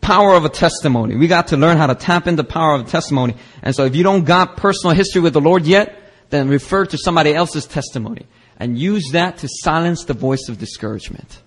Power 0.00 0.34
of 0.34 0.44
a 0.44 0.48
testimony. 0.48 1.16
We 1.16 1.26
got 1.26 1.48
to 1.48 1.56
learn 1.56 1.76
how 1.76 1.88
to 1.88 1.96
tap 1.96 2.28
into 2.28 2.44
the 2.44 2.48
power 2.48 2.76
of 2.76 2.86
a 2.86 2.88
testimony. 2.88 3.34
And 3.64 3.74
so 3.74 3.86
if 3.86 3.96
you 3.96 4.04
don't 4.04 4.24
got 4.24 4.58
personal 4.58 4.94
history 4.94 5.22
with 5.22 5.32
the 5.32 5.40
Lord 5.40 5.66
yet, 5.66 6.00
then 6.30 6.48
refer 6.48 6.86
to 6.86 6.96
somebody 6.96 7.34
else's 7.34 7.66
testimony 7.66 8.28
and 8.60 8.78
use 8.78 9.10
that 9.10 9.38
to 9.38 9.48
silence 9.50 10.04
the 10.04 10.14
voice 10.14 10.48
of 10.48 10.58
discouragement. 10.58 11.42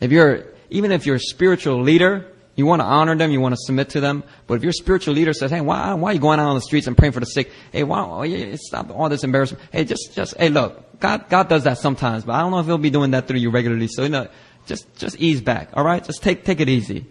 If 0.00 0.10
you're, 0.10 0.46
even 0.68 0.90
if 0.90 1.06
you're 1.06 1.14
a 1.14 1.20
spiritual 1.20 1.80
leader, 1.82 2.26
you 2.60 2.66
want 2.66 2.80
to 2.80 2.86
honor 2.86 3.16
them. 3.16 3.30
You 3.30 3.40
want 3.40 3.54
to 3.54 3.60
submit 3.60 3.88
to 3.90 4.00
them. 4.00 4.22
But 4.46 4.54
if 4.54 4.62
your 4.62 4.72
spiritual 4.72 5.14
leader 5.14 5.32
says, 5.32 5.50
"Hey, 5.50 5.62
why, 5.62 5.94
why 5.94 6.10
are 6.10 6.12
you 6.12 6.20
going 6.20 6.38
out 6.38 6.46
on 6.46 6.54
the 6.54 6.60
streets 6.60 6.86
and 6.86 6.96
praying 6.96 7.12
for 7.12 7.20
the 7.20 7.26
sick? 7.26 7.50
Hey, 7.72 7.84
why? 7.84 8.00
Oh, 8.00 8.22
yeah, 8.22 8.54
stop 8.60 8.90
all 8.90 9.08
this 9.08 9.24
embarrassment. 9.24 9.64
Hey, 9.72 9.84
just, 9.84 10.14
just, 10.14 10.36
hey, 10.36 10.50
look, 10.50 11.00
God, 11.00 11.28
God 11.30 11.48
does 11.48 11.64
that 11.64 11.78
sometimes, 11.78 12.24
but 12.24 12.34
I 12.34 12.40
don't 12.40 12.50
know 12.50 12.60
if 12.60 12.66
He'll 12.66 12.76
be 12.76 12.90
doing 12.90 13.12
that 13.12 13.26
through 13.26 13.38
you 13.38 13.50
regularly. 13.50 13.88
So, 13.88 14.02
you 14.02 14.10
know, 14.10 14.28
just, 14.66 14.94
just 14.96 15.18
ease 15.18 15.40
back. 15.40 15.70
All 15.72 15.84
right, 15.84 16.04
just 16.04 16.22
take, 16.22 16.44
take 16.44 16.60
it 16.60 16.68
easy. 16.68 17.06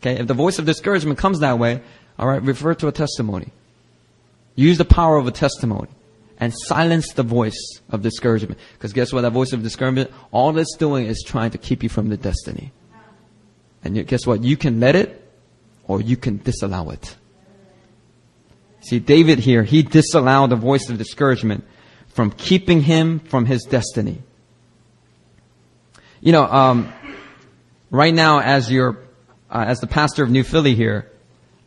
Okay, 0.00 0.20
if 0.20 0.26
the 0.26 0.34
voice 0.34 0.58
of 0.58 0.66
discouragement 0.66 1.18
comes 1.18 1.40
that 1.40 1.58
way, 1.58 1.80
all 2.18 2.28
right, 2.28 2.42
refer 2.42 2.74
to 2.74 2.88
a 2.88 2.92
testimony. 2.92 3.48
Use 4.54 4.76
the 4.76 4.84
power 4.84 5.16
of 5.16 5.26
a 5.26 5.30
testimony 5.30 5.88
and 6.38 6.52
silence 6.54 7.12
the 7.14 7.22
voice 7.22 7.80
of 7.88 8.02
discouragement. 8.02 8.60
Because 8.74 8.92
guess 8.92 9.12
what? 9.12 9.22
That 9.22 9.32
voice 9.32 9.52
of 9.52 9.62
discouragement, 9.62 10.10
all 10.30 10.56
it's 10.58 10.76
doing 10.76 11.06
is 11.06 11.22
trying 11.26 11.52
to 11.52 11.58
keep 11.58 11.82
you 11.82 11.88
from 11.88 12.08
the 12.10 12.16
destiny. 12.16 12.72
And 13.84 14.06
guess 14.06 14.26
what? 14.26 14.42
You 14.42 14.56
can 14.56 14.80
let 14.80 14.96
it 14.96 15.28
or 15.86 16.00
you 16.00 16.16
can 16.16 16.38
disallow 16.38 16.90
it. 16.90 17.16
See, 18.82 18.98
David 18.98 19.38
here, 19.38 19.62
he 19.62 19.82
disallowed 19.82 20.50
the 20.50 20.56
voice 20.56 20.88
of 20.88 20.98
discouragement 20.98 21.64
from 22.08 22.30
keeping 22.30 22.80
him 22.82 23.20
from 23.20 23.46
his 23.46 23.64
destiny. 23.64 24.22
You 26.20 26.32
know, 26.32 26.44
um, 26.44 26.92
right 27.90 28.12
now, 28.12 28.40
as 28.40 28.70
your, 28.70 28.98
uh, 29.50 29.64
as 29.66 29.80
the 29.80 29.86
pastor 29.86 30.22
of 30.22 30.30
New 30.30 30.44
Philly 30.44 30.74
here, 30.74 31.10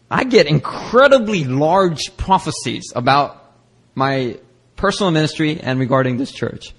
I 0.09 0.23
get 0.25 0.47
incredibly 0.47 1.43
large 1.43 2.15
prophecies 2.17 2.93
about 2.95 3.53
my 3.95 4.37
personal 4.75 5.11
ministry 5.11 5.59
and 5.59 5.79
regarding 5.79 6.17
this 6.17 6.31
church. 6.31 6.73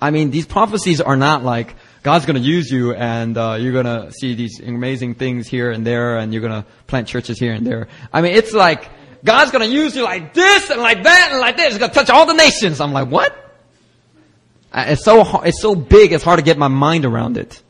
I 0.00 0.10
mean, 0.10 0.30
these 0.30 0.46
prophecies 0.46 1.00
are 1.00 1.16
not 1.16 1.44
like, 1.44 1.74
God's 2.02 2.26
going 2.26 2.40
to 2.40 2.46
use 2.46 2.70
you 2.70 2.94
and 2.94 3.38
uh, 3.38 3.56
you're 3.60 3.72
going 3.72 3.86
to 3.86 4.10
see 4.12 4.34
these 4.34 4.60
amazing 4.60 5.14
things 5.14 5.46
here 5.46 5.70
and 5.70 5.86
there 5.86 6.16
and 6.16 6.32
you're 6.32 6.42
going 6.42 6.62
to 6.62 6.68
plant 6.88 7.06
churches 7.06 7.38
here 7.38 7.52
and 7.52 7.64
there. 7.66 7.88
I 8.12 8.22
mean, 8.22 8.34
it's 8.34 8.52
like 8.52 8.90
God's 9.24 9.52
going 9.52 9.62
to 9.62 9.72
use 9.72 9.94
you 9.94 10.02
like 10.02 10.34
this 10.34 10.70
and 10.70 10.80
like 10.80 11.04
that 11.04 11.28
and 11.30 11.40
like 11.40 11.56
this. 11.56 11.68
It's 11.68 11.78
going 11.78 11.90
to 11.90 11.94
touch 11.94 12.10
all 12.10 12.26
the 12.26 12.34
nations. 12.34 12.80
I'm 12.80 12.92
like, 12.92 13.08
what? 13.08 13.38
It's 14.74 15.04
so 15.04 15.42
it's 15.42 15.60
so 15.60 15.74
big. 15.74 16.12
It's 16.12 16.24
hard 16.24 16.38
to 16.38 16.44
get 16.44 16.58
my 16.58 16.68
mind 16.68 17.04
around 17.04 17.36
it. 17.36 17.62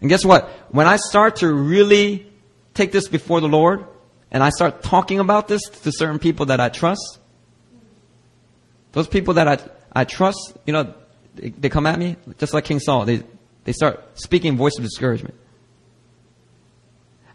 And 0.00 0.08
guess 0.08 0.24
what? 0.24 0.48
When 0.70 0.86
I 0.86 0.96
start 0.96 1.36
to 1.36 1.52
really 1.52 2.26
take 2.74 2.92
this 2.92 3.08
before 3.08 3.40
the 3.40 3.48
Lord 3.48 3.86
and 4.30 4.42
I 4.42 4.50
start 4.50 4.82
talking 4.82 5.20
about 5.20 5.48
this 5.48 5.62
to 5.82 5.90
certain 5.90 6.18
people 6.18 6.46
that 6.46 6.60
I 6.60 6.68
trust, 6.68 7.18
those 8.92 9.08
people 9.08 9.34
that 9.34 9.48
I 9.48 9.58
I 9.92 10.04
trust, 10.04 10.56
you 10.66 10.72
know, 10.72 10.94
they, 11.34 11.50
they 11.50 11.68
come 11.68 11.86
at 11.86 11.98
me 11.98 12.16
just 12.38 12.54
like 12.54 12.64
King 12.64 12.80
Saul. 12.80 13.04
They, 13.04 13.22
they 13.64 13.72
start 13.72 14.18
speaking 14.18 14.56
voice 14.56 14.76
of 14.76 14.84
discouragement. 14.84 15.34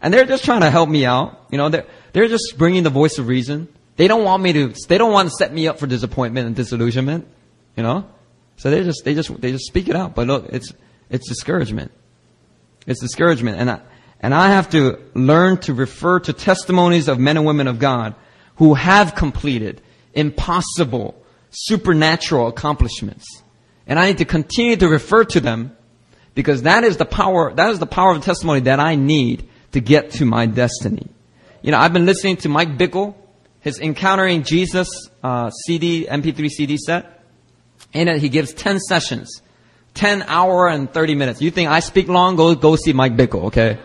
And 0.02 0.12
they're 0.12 0.24
just 0.24 0.44
trying 0.44 0.60
to 0.60 0.70
help 0.70 0.88
me 0.88 1.04
out. 1.04 1.46
You 1.50 1.58
know, 1.58 1.68
they're, 1.68 1.86
they're 2.12 2.28
just 2.28 2.54
bringing 2.56 2.82
the 2.82 2.90
voice 2.90 3.18
of 3.18 3.28
reason. 3.28 3.68
They 3.96 4.08
don't 4.08 4.24
want 4.24 4.42
me 4.42 4.52
to, 4.52 4.74
they 4.88 4.98
don't 4.98 5.12
want 5.12 5.28
to 5.28 5.34
set 5.36 5.52
me 5.52 5.68
up 5.68 5.78
for 5.78 5.86
disappointment 5.86 6.46
and 6.46 6.54
disillusionment. 6.54 7.26
You 7.76 7.82
know? 7.82 8.08
So 8.56 8.70
they 8.70 8.82
just, 8.82 9.04
they 9.04 9.14
just, 9.14 9.40
they 9.40 9.52
just 9.52 9.66
speak 9.66 9.88
it 9.88 9.96
out. 9.96 10.14
But 10.14 10.26
look, 10.26 10.46
it's, 10.50 10.72
it's 11.10 11.28
discouragement. 11.28 11.92
It's 12.86 13.00
discouragement. 13.00 13.58
And 13.58 13.70
I, 13.70 13.80
and 14.20 14.34
I 14.34 14.48
have 14.50 14.70
to 14.70 14.98
learn 15.14 15.58
to 15.58 15.74
refer 15.74 16.20
to 16.20 16.32
testimonies 16.32 17.08
of 17.08 17.18
men 17.18 17.36
and 17.36 17.46
women 17.46 17.66
of 17.66 17.78
God 17.78 18.14
who 18.56 18.74
have 18.74 19.14
completed 19.14 19.80
impossible 20.14 21.14
supernatural 21.50 22.48
accomplishments. 22.48 23.42
And 23.86 23.98
I 23.98 24.08
need 24.08 24.18
to 24.18 24.24
continue 24.24 24.76
to 24.76 24.88
refer 24.88 25.24
to 25.24 25.40
them 25.40 25.76
Because 26.36 26.62
that 26.62 26.84
is 26.84 26.98
the 26.98 27.06
power, 27.06 27.52
that 27.54 27.70
is 27.70 27.78
the 27.78 27.86
power 27.86 28.12
of 28.12 28.22
testimony 28.22 28.60
that 28.60 28.78
I 28.78 28.94
need 28.94 29.48
to 29.72 29.80
get 29.80 30.12
to 30.12 30.26
my 30.26 30.44
destiny. 30.44 31.08
You 31.62 31.72
know, 31.72 31.78
I've 31.78 31.94
been 31.94 32.04
listening 32.04 32.36
to 32.38 32.50
Mike 32.50 32.76
Bickle, 32.76 33.14
his 33.60 33.80
Encountering 33.80 34.42
Jesus 34.42 35.08
uh, 35.24 35.48
CD, 35.50 36.06
MP3 36.06 36.48
CD 36.50 36.76
set. 36.76 37.24
In 37.94 38.06
it, 38.08 38.20
he 38.20 38.28
gives 38.28 38.52
10 38.52 38.80
sessions. 38.80 39.40
10 39.94 40.24
hour 40.24 40.68
and 40.68 40.92
30 40.92 41.14
minutes. 41.14 41.40
You 41.40 41.50
think 41.50 41.70
I 41.70 41.80
speak 41.80 42.06
long? 42.06 42.36
Go, 42.36 42.54
go 42.54 42.76
see 42.76 42.92
Mike 42.92 43.16
Bickle, 43.16 43.44
okay? 43.44 43.78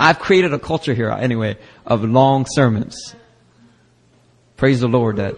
I've 0.00 0.18
created 0.18 0.54
a 0.54 0.58
culture 0.58 0.94
here, 0.94 1.10
anyway, 1.10 1.58
of 1.84 2.02
long 2.02 2.46
sermons. 2.48 3.14
Praise 4.56 4.80
the 4.80 4.88
Lord 4.88 5.16
that. 5.16 5.36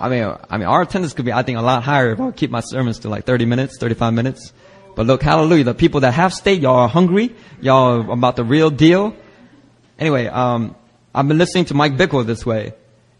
I 0.00 0.08
mean, 0.08 0.34
I 0.48 0.56
mean, 0.56 0.66
our 0.66 0.82
attendance 0.82 1.12
could 1.12 1.26
be, 1.26 1.32
I 1.32 1.42
think, 1.42 1.58
a 1.58 1.62
lot 1.62 1.82
higher 1.82 2.12
if 2.12 2.20
I 2.20 2.30
keep 2.30 2.50
my 2.50 2.60
sermons 2.60 3.00
to 3.00 3.10
like 3.10 3.26
30 3.26 3.44
minutes, 3.44 3.78
35 3.78 4.14
minutes. 4.14 4.52
But 4.96 5.06
look, 5.06 5.22
hallelujah, 5.22 5.64
the 5.64 5.74
people 5.74 6.00
that 6.00 6.14
have 6.14 6.32
stayed, 6.32 6.62
y'all 6.62 6.76
are 6.76 6.88
hungry. 6.88 7.34
Y'all 7.60 8.00
are 8.00 8.10
about 8.10 8.36
the 8.36 8.44
real 8.44 8.70
deal. 8.70 9.14
Anyway, 9.98 10.26
um, 10.26 10.74
I've 11.14 11.28
been 11.28 11.38
listening 11.38 11.66
to 11.66 11.74
Mike 11.74 11.96
Bickle 11.96 12.24
this 12.24 12.46
way, 12.46 12.72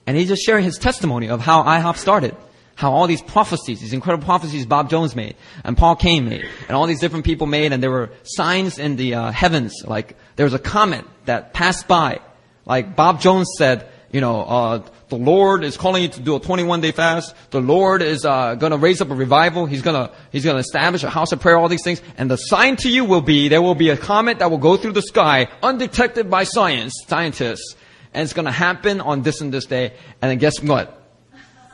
and 0.06 0.16
he's 0.16 0.28
just 0.28 0.42
sharing 0.42 0.64
his 0.64 0.78
testimony 0.78 1.28
of 1.28 1.40
how 1.40 1.62
IHOP 1.62 1.96
started. 1.96 2.34
How 2.74 2.92
all 2.92 3.06
these 3.06 3.20
prophecies, 3.20 3.80
these 3.82 3.92
incredible 3.92 4.24
prophecies 4.24 4.64
Bob 4.64 4.88
Jones 4.88 5.14
made, 5.14 5.36
and 5.64 5.76
Paul 5.76 5.96
Cain 5.96 6.26
made, 6.26 6.48
and 6.66 6.74
all 6.74 6.86
these 6.86 7.00
different 7.00 7.26
people 7.26 7.46
made, 7.46 7.74
and 7.74 7.82
there 7.82 7.90
were 7.90 8.10
signs 8.22 8.78
in 8.78 8.96
the 8.96 9.16
uh, 9.16 9.32
heavens, 9.32 9.84
like 9.84 10.16
there 10.36 10.46
was 10.46 10.54
a 10.54 10.58
comet 10.58 11.04
that 11.26 11.52
passed 11.52 11.86
by. 11.86 12.20
Like 12.64 12.96
Bob 12.96 13.20
Jones 13.20 13.48
said, 13.58 13.86
you 14.12 14.20
know, 14.20 14.42
uh, 14.42 14.82
the 15.08 15.16
Lord 15.16 15.62
is 15.62 15.76
calling 15.76 16.02
you 16.02 16.08
to 16.08 16.20
do 16.20 16.34
a 16.34 16.40
21 16.40 16.80
day 16.80 16.90
fast. 16.90 17.34
The 17.50 17.60
Lord 17.60 18.02
is 18.02 18.24
uh, 18.24 18.56
going 18.56 18.72
to 18.72 18.78
raise 18.78 19.00
up 19.00 19.10
a 19.10 19.14
revival. 19.14 19.66
He's 19.66 19.82
going 19.82 19.94
to 19.94 20.12
He's 20.32 20.44
going 20.44 20.56
to 20.56 20.60
establish 20.60 21.04
a 21.04 21.10
house 21.10 21.32
of 21.32 21.40
prayer. 21.40 21.56
All 21.56 21.68
these 21.68 21.84
things, 21.84 22.02
and 22.18 22.30
the 22.30 22.36
sign 22.36 22.76
to 22.78 22.90
you 22.90 23.04
will 23.04 23.20
be 23.20 23.48
there 23.48 23.62
will 23.62 23.76
be 23.76 23.90
a 23.90 23.96
comet 23.96 24.40
that 24.40 24.50
will 24.50 24.58
go 24.58 24.76
through 24.76 24.92
the 24.92 25.02
sky 25.02 25.48
undetected 25.62 26.28
by 26.28 26.44
science 26.44 26.94
scientists, 27.06 27.76
and 28.12 28.24
it's 28.24 28.32
going 28.32 28.46
to 28.46 28.52
happen 28.52 29.00
on 29.00 29.22
this 29.22 29.40
and 29.40 29.52
this 29.54 29.66
day. 29.66 29.92
And 30.20 30.30
then 30.30 30.38
guess 30.38 30.60
what? 30.60 30.96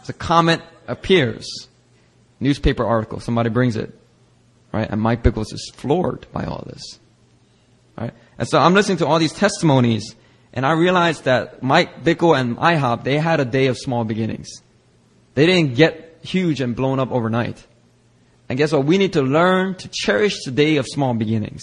The 0.06 0.12
comet 0.12 0.60
appears. 0.86 1.68
Newspaper 2.38 2.84
article. 2.84 3.18
Somebody 3.18 3.48
brings 3.48 3.76
it, 3.76 3.98
right? 4.72 4.88
And 4.90 5.00
Mike 5.00 5.22
Bickles 5.22 5.54
is 5.54 5.72
floored 5.74 6.26
by 6.32 6.44
all 6.44 6.64
this, 6.66 6.98
right? 7.96 8.12
And 8.38 8.46
so 8.46 8.58
I'm 8.58 8.74
listening 8.74 8.98
to 8.98 9.06
all 9.06 9.18
these 9.18 9.32
testimonies 9.32 10.14
and 10.56 10.64
I 10.64 10.72
realized 10.72 11.24
that 11.24 11.62
Mike 11.62 12.02
Bickle 12.02 12.36
and 12.36 12.56
IHOP, 12.56 13.04
they 13.04 13.18
had 13.18 13.40
a 13.40 13.44
day 13.44 13.66
of 13.66 13.76
small 13.76 14.04
beginnings. 14.04 14.48
They 15.34 15.44
didn't 15.44 15.74
get 15.74 16.18
huge 16.22 16.62
and 16.62 16.74
blown 16.74 16.98
up 16.98 17.12
overnight. 17.12 17.64
And 18.48 18.56
guess 18.56 18.72
what? 18.72 18.86
We 18.86 18.96
need 18.96 19.12
to 19.12 19.22
learn 19.22 19.74
to 19.74 19.88
cherish 19.92 20.44
the 20.44 20.50
day 20.50 20.76
of 20.76 20.86
small 20.86 21.12
beginnings. 21.12 21.62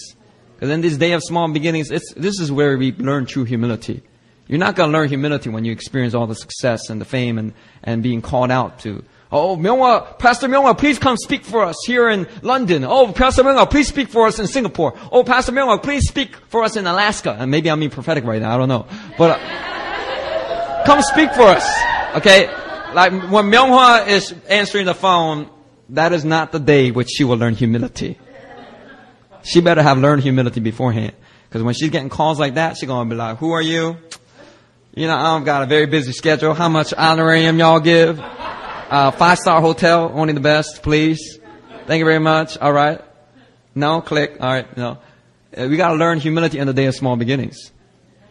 Because 0.54 0.70
in 0.70 0.82
this 0.82 0.96
day 0.96 1.14
of 1.14 1.24
small 1.24 1.52
beginnings, 1.52 1.90
this 1.90 2.40
is 2.40 2.52
where 2.52 2.78
we 2.78 2.92
learn 2.92 3.26
true 3.26 3.46
humility. 3.46 4.04
You're 4.48 4.60
not 4.60 4.76
going 4.76 4.92
to 4.92 4.98
learn 4.98 5.10
humility 5.10 5.50
when 5.50 5.66
you 5.66 5.72
experience 5.72 6.14
all 6.14 6.28
the 6.28 6.36
success 6.36 6.92
and 6.92 7.02
the 7.02 7.06
fame 7.06 7.40
and, 7.40 7.54
and 7.84 8.04
being 8.04 8.22
called 8.22 8.52
out 8.52 8.78
to 8.80 9.04
Oh, 9.34 9.58
Myunghwa, 9.58 10.20
Pastor 10.20 10.48
Myunghwa, 10.48 10.78
please 10.78 11.00
come 11.00 11.18
speak 11.18 11.44
for 11.44 11.64
us 11.64 11.76
here 11.88 12.08
in 12.08 12.28
London. 12.44 12.84
Oh, 12.84 13.12
Pastor 13.12 13.42
Myunghwa, 13.42 13.68
please 13.68 13.88
speak 13.88 14.10
for 14.10 14.28
us 14.28 14.38
in 14.38 14.46
Singapore. 14.46 14.94
Oh, 15.12 15.24
Pastor 15.24 15.52
Myunghwa, 15.52 15.82
please 15.82 16.08
speak 16.08 16.36
for 16.50 16.64
us 16.64 16.76
in 16.76 16.86
Alaska. 16.86 17.36
And 17.40 17.50
maybe 17.50 17.72
I'm 17.72 17.80
being 17.80 17.90
prophetic 17.90 18.26
right 18.26 18.40
now, 18.40 18.54
I 18.54 18.58
don't 18.60 18.70
know. 18.70 18.86
But 19.18 19.40
uh, 19.42 20.84
come 20.86 21.02
speak 21.02 21.34
for 21.34 21.48
us. 21.48 21.68
Okay? 22.16 22.46
Like 22.94 23.12
when 23.32 23.46
Myunghwa 23.46 24.08
is 24.08 24.36
answering 24.48 24.86
the 24.86 24.94
phone, 24.94 25.50
that 25.90 26.14
is 26.14 26.24
not 26.24 26.52
the 26.52 26.60
day 26.60 26.92
which 26.92 27.10
she 27.10 27.24
will 27.24 27.38
learn 27.38 27.56
humility. 27.56 28.20
She 29.44 29.62
better 29.62 29.82
have 29.82 29.98
learned 29.98 30.22
humility 30.22 30.60
beforehand. 30.60 31.14
Because 31.50 31.64
when 31.64 31.74
she's 31.74 31.90
getting 31.90 32.10
calls 32.10 32.40
like 32.40 32.54
that, 32.54 32.78
she's 32.78 32.86
going 32.86 33.10
to 33.10 33.16
be 33.16 33.18
like, 33.18 33.38
who 33.40 33.52
are 33.54 33.64
you? 33.64 33.98
You 34.94 35.08
know, 35.08 35.16
I've 35.16 35.44
got 35.44 35.64
a 35.64 35.66
very 35.66 35.88
busy 35.88 36.12
schedule. 36.12 36.54
How 36.54 36.70
much 36.70 36.94
honorarium 36.94 37.58
y'all 37.58 37.80
give? 37.80 38.24
Uh, 38.94 39.10
five 39.10 39.40
star 39.40 39.60
hotel, 39.60 40.12
only 40.14 40.34
the 40.34 40.40
best, 40.40 40.84
please. 40.84 41.40
Thank 41.88 41.98
you 41.98 42.06
very 42.06 42.20
much. 42.20 42.60
All 42.60 42.72
right. 42.72 43.02
No, 43.74 44.02
click. 44.02 44.38
All 44.40 44.48
right. 44.48 44.78
No. 44.78 45.00
Uh, 45.58 45.66
we 45.68 45.78
got 45.78 45.88
to 45.88 45.96
learn 45.96 46.20
humility 46.20 46.60
in 46.60 46.68
the 46.68 46.74
day 46.74 46.86
of 46.86 46.94
small 46.94 47.16
beginnings. 47.16 47.72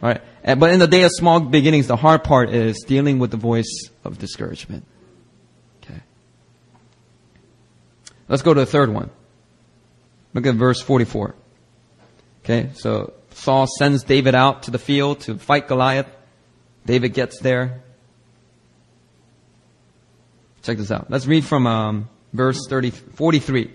All 0.00 0.10
right. 0.10 0.20
And, 0.44 0.60
but 0.60 0.70
in 0.70 0.78
the 0.78 0.86
day 0.86 1.02
of 1.02 1.10
small 1.12 1.40
beginnings, 1.40 1.88
the 1.88 1.96
hard 1.96 2.22
part 2.22 2.50
is 2.50 2.84
dealing 2.86 3.18
with 3.18 3.32
the 3.32 3.36
voice 3.36 3.90
of 4.04 4.20
discouragement. 4.20 4.84
Okay. 5.82 6.00
Let's 8.28 8.42
go 8.42 8.54
to 8.54 8.60
the 8.60 8.64
third 8.64 8.88
one. 8.88 9.10
Look 10.32 10.46
at 10.46 10.54
verse 10.54 10.80
44. 10.80 11.34
Okay. 12.44 12.70
So 12.74 13.14
Saul 13.30 13.66
sends 13.66 14.04
David 14.04 14.36
out 14.36 14.62
to 14.62 14.70
the 14.70 14.78
field 14.78 15.22
to 15.22 15.38
fight 15.38 15.66
Goliath. 15.66 16.06
David 16.86 17.14
gets 17.14 17.40
there. 17.40 17.82
Check 20.62 20.78
this 20.78 20.90
out. 20.90 21.10
Let's 21.10 21.26
read 21.26 21.44
from 21.44 21.66
um, 21.66 22.08
verse 22.32 22.66
30, 22.68 22.90
43. 22.90 23.70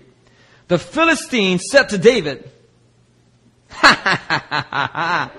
The 0.68 0.78
Philistine 0.78 1.58
said 1.58 1.90
to 1.90 1.98
David, 1.98 2.50
Am 3.82 5.30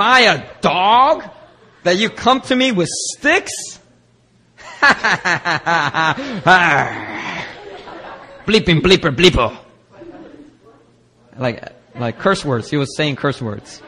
I 0.00 0.20
a 0.20 0.60
dog 0.60 1.24
that 1.82 1.96
you 1.96 2.10
come 2.10 2.42
to 2.42 2.56
me 2.56 2.72
with 2.72 2.88
sticks? 2.90 3.52
Bleeping, 8.44 8.82
bleeper, 8.82 9.14
bleeper. 9.14 9.56
Like, 11.38 11.72
like 11.94 12.18
curse 12.18 12.44
words. 12.44 12.68
He 12.70 12.76
was 12.76 12.94
saying 12.96 13.16
curse 13.16 13.40
words. 13.40 13.80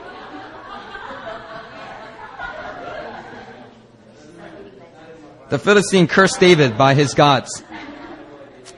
The 5.49 5.59
Philistine 5.59 6.09
cursed 6.09 6.41
David 6.41 6.77
by 6.77 6.95
his 6.95 7.15
gods. 7.15 7.63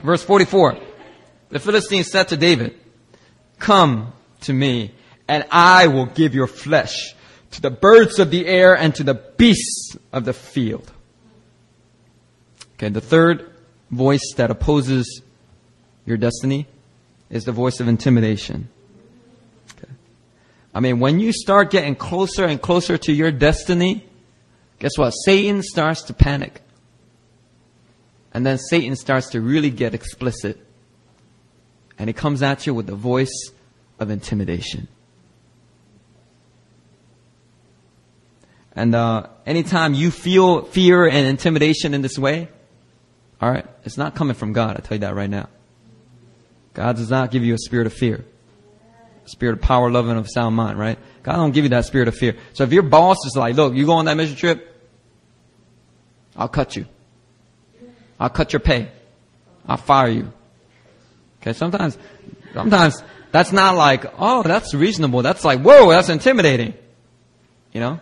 Verse 0.03 0.23
44. 0.23 0.77
The 1.49 1.59
Philistine 1.59 2.03
said 2.03 2.27
to 2.27 2.37
David, 2.37 2.75
Come 3.57 4.13
to 4.41 4.53
me, 4.53 4.93
and 5.27 5.45
I 5.51 5.87
will 5.87 6.05
give 6.05 6.35
your 6.35 6.47
flesh 6.47 7.15
to 7.51 7.61
the 7.61 7.71
birds 7.71 8.19
of 8.19 8.29
the 8.29 8.45
air 8.45 8.77
and 8.77 8.93
to 8.95 9.03
the 9.03 9.15
beasts 9.15 9.97
of 10.13 10.25
the 10.25 10.33
field. 10.33 10.91
Okay, 12.75 12.89
the 12.89 13.01
third 13.01 13.51
voice 13.89 14.33
that 14.37 14.51
opposes 14.51 15.21
your 16.05 16.17
destiny 16.17 16.67
is 17.29 17.45
the 17.45 17.51
voice 17.51 17.79
of 17.79 17.87
intimidation. 17.87 18.69
Okay. 19.75 19.91
I 20.73 20.79
mean, 20.79 20.99
when 20.99 21.19
you 21.19 21.33
start 21.33 21.71
getting 21.71 21.95
closer 21.95 22.45
and 22.45 22.61
closer 22.61 22.97
to 22.97 23.11
your 23.11 23.31
destiny, 23.31 24.05
guess 24.79 24.97
what? 24.97 25.11
Satan 25.11 25.61
starts 25.61 26.03
to 26.03 26.13
panic. 26.13 26.61
And 28.33 28.45
then 28.45 28.57
Satan 28.57 28.95
starts 28.95 29.29
to 29.29 29.41
really 29.41 29.69
get 29.69 29.93
explicit. 29.93 30.57
And 31.97 32.07
he 32.07 32.13
comes 32.13 32.41
at 32.41 32.65
you 32.65 32.73
with 32.73 32.87
the 32.87 32.95
voice 32.95 33.51
of 33.99 34.09
intimidation. 34.09 34.87
And 38.73 38.95
uh, 38.95 39.27
anytime 39.45 39.93
you 39.93 40.09
feel 40.09 40.63
fear 40.63 41.05
and 41.05 41.27
intimidation 41.27 41.93
in 41.93 42.01
this 42.01 42.17
way, 42.17 42.47
all 43.41 43.51
right, 43.51 43.65
it's 43.83 43.97
not 43.97 44.15
coming 44.15 44.35
from 44.35 44.53
God. 44.53 44.77
I 44.77 44.79
tell 44.81 44.95
you 44.95 45.01
that 45.01 45.15
right 45.15 45.29
now. 45.29 45.49
God 46.73 46.95
does 46.95 47.09
not 47.09 47.31
give 47.31 47.43
you 47.43 47.55
a 47.55 47.57
spirit 47.57 47.87
of 47.87 47.93
fear, 47.93 48.23
a 49.25 49.29
spirit 49.29 49.53
of 49.53 49.61
power, 49.61 49.89
love, 49.89 50.07
and 50.07 50.17
of 50.17 50.29
sound 50.29 50.55
mind. 50.55 50.79
Right? 50.79 50.99
God 51.23 51.35
don't 51.35 51.51
give 51.51 51.65
you 51.65 51.69
that 51.69 51.85
spirit 51.85 52.07
of 52.07 52.15
fear. 52.15 52.35
So 52.53 52.63
if 52.63 52.71
your 52.71 52.83
boss 52.83 53.17
is 53.25 53.35
like, 53.35 53.55
"Look, 53.55 53.75
you 53.75 53.85
go 53.85 53.93
on 53.93 54.05
that 54.05 54.15
mission 54.15 54.35
trip, 54.35 54.65
I'll 56.35 56.47
cut 56.47 56.75
you. 56.75 56.85
I'll 58.19 58.29
cut 58.29 58.53
your 58.53 58.59
pay. 58.59 58.89
I'll 59.67 59.77
fire 59.77 60.09
you." 60.09 60.31
Okay. 61.41 61.53
Sometimes, 61.53 61.97
sometimes 62.53 63.03
that's 63.31 63.51
not 63.51 63.75
like, 63.75 64.05
"Oh, 64.17 64.43
that's 64.43 64.73
reasonable." 64.73 65.21
That's 65.21 65.43
like, 65.45 65.61
"Whoa, 65.61 65.89
that's 65.89 66.09
intimidating." 66.09 66.73
You 67.73 67.81
know. 67.81 67.99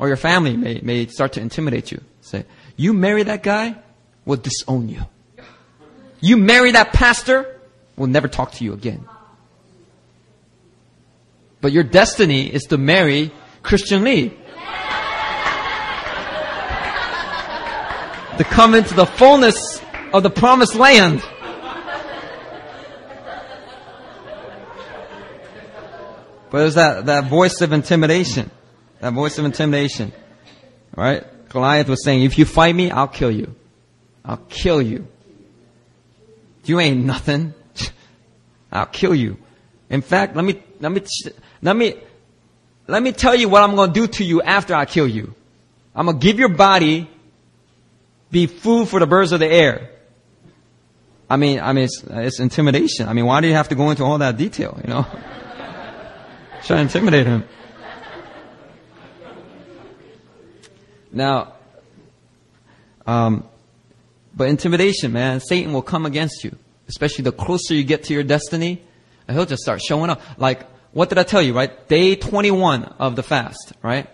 Or 0.00 0.08
your 0.08 0.16
family 0.16 0.56
may, 0.56 0.80
may 0.82 1.06
start 1.06 1.34
to 1.34 1.42
intimidate 1.42 1.92
you. 1.92 2.00
Say, 2.22 2.46
you 2.74 2.94
marry 2.94 3.22
that 3.22 3.42
guy, 3.42 3.76
we'll 4.24 4.38
disown 4.38 4.88
you. 4.88 5.02
You 6.20 6.38
marry 6.38 6.72
that 6.72 6.94
pastor, 6.94 7.60
we'll 7.96 8.08
never 8.08 8.26
talk 8.26 8.52
to 8.52 8.64
you 8.64 8.72
again. 8.72 9.06
But 11.60 11.72
your 11.72 11.84
destiny 11.84 12.52
is 12.52 12.62
to 12.64 12.78
marry 12.78 13.32
Christian 13.62 14.04
Lee. 14.04 14.36
to 18.40 18.44
come 18.44 18.74
into 18.74 18.94
the 18.94 19.04
fullness 19.04 19.82
of 20.14 20.22
the 20.22 20.30
promised 20.30 20.74
land. 20.74 21.22
But 26.50 26.58
there's 26.60 26.76
that, 26.76 27.04
that 27.04 27.26
voice 27.26 27.60
of 27.60 27.72
intimidation. 27.72 28.50
That 29.00 29.12
voice 29.12 29.38
of 29.38 29.44
intimidation. 29.44 30.12
Right? 30.96 31.22
Goliath 31.50 31.90
was 31.90 32.02
saying, 32.02 32.22
if 32.22 32.38
you 32.38 32.46
fight 32.46 32.74
me, 32.74 32.90
I'll 32.90 33.08
kill 33.08 33.30
you. 33.30 33.54
I'll 34.24 34.38
kill 34.48 34.80
you. 34.80 35.06
You 36.64 36.80
ain't 36.80 37.04
nothing. 37.04 37.52
I'll 38.72 38.86
kill 38.86 39.14
you. 39.14 39.36
In 39.90 40.00
fact, 40.00 40.34
let 40.34 40.46
me, 40.46 40.62
let 40.80 40.90
me, 40.90 41.02
let 41.62 41.76
me, 41.76 41.94
let 42.88 43.02
me 43.02 43.12
tell 43.12 43.34
you 43.34 43.48
what 43.48 43.62
I'm 43.62 43.76
going 43.76 43.92
to 43.92 44.00
do 44.00 44.06
to 44.06 44.24
you 44.24 44.42
after 44.42 44.74
I 44.74 44.84
kill 44.86 45.06
you. 45.06 45.34
I'm 45.94 46.06
going 46.06 46.18
to 46.18 46.26
give 46.26 46.38
your 46.38 46.48
body 46.48 47.08
be 48.30 48.46
food 48.46 48.88
for 48.88 49.00
the 49.00 49.06
birds 49.06 49.32
of 49.32 49.40
the 49.40 49.46
air. 49.46 49.90
I 51.28 51.36
mean, 51.36 51.60
I 51.60 51.72
mean, 51.72 51.84
it's, 51.84 52.02
it's 52.08 52.40
intimidation. 52.40 53.08
I 53.08 53.12
mean, 53.12 53.26
why 53.26 53.40
do 53.40 53.46
you 53.46 53.54
have 53.54 53.68
to 53.68 53.74
go 53.74 53.90
into 53.90 54.04
all 54.04 54.18
that 54.18 54.36
detail, 54.36 54.78
you 54.82 54.88
know? 54.88 55.02
Try 56.64 56.76
to 56.76 56.82
intimidate 56.82 57.26
him. 57.26 57.44
Now, 61.12 61.54
um, 63.06 63.44
but 64.34 64.48
intimidation, 64.48 65.12
man, 65.12 65.40
Satan 65.40 65.72
will 65.72 65.82
come 65.82 66.06
against 66.06 66.44
you, 66.44 66.56
especially 66.88 67.24
the 67.24 67.32
closer 67.32 67.74
you 67.74 67.84
get 67.84 68.04
to 68.04 68.14
your 68.14 68.22
destiny. 68.22 68.82
He'll 69.32 69.46
just 69.46 69.62
start 69.62 69.80
showing 69.80 70.10
up. 70.10 70.20
Like, 70.38 70.66
what 70.92 71.08
did 71.08 71.18
I 71.18 71.22
tell 71.22 71.42
you, 71.42 71.54
right? 71.54 71.88
Day 71.88 72.16
21 72.16 72.84
of 72.98 73.16
the 73.16 73.22
fast, 73.22 73.72
right? 73.82 74.08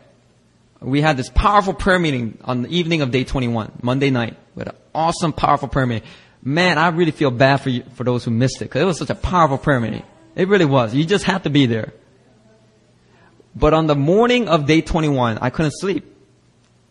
We 0.80 1.00
had 1.00 1.16
this 1.16 1.30
powerful 1.30 1.72
prayer 1.74 1.98
meeting 1.98 2.38
on 2.44 2.62
the 2.62 2.68
evening 2.68 3.00
of 3.00 3.10
day 3.10 3.24
21, 3.24 3.78
Monday 3.82 4.10
night. 4.10 4.36
We 4.54 4.60
had 4.60 4.68
an 4.68 4.76
awesome, 4.94 5.32
powerful 5.32 5.68
prayer 5.68 5.86
meeting. 5.86 6.06
Man, 6.42 6.78
I 6.78 6.88
really 6.88 7.12
feel 7.12 7.30
bad 7.30 7.58
for 7.58 7.70
you, 7.70 7.82
for 7.94 8.04
those 8.04 8.24
who 8.24 8.30
missed 8.30 8.60
it, 8.60 8.66
because 8.66 8.82
it 8.82 8.84
was 8.84 8.98
such 8.98 9.10
a 9.10 9.14
powerful 9.14 9.58
prayer 9.58 9.80
meeting. 9.80 10.04
It 10.34 10.48
really 10.48 10.66
was. 10.66 10.94
You 10.94 11.04
just 11.04 11.24
had 11.24 11.44
to 11.44 11.50
be 11.50 11.66
there. 11.66 11.92
But 13.54 13.72
on 13.72 13.86
the 13.86 13.96
morning 13.96 14.48
of 14.48 14.66
day 14.66 14.82
21, 14.82 15.38
I 15.38 15.48
couldn't 15.48 15.72
sleep. 15.72 16.04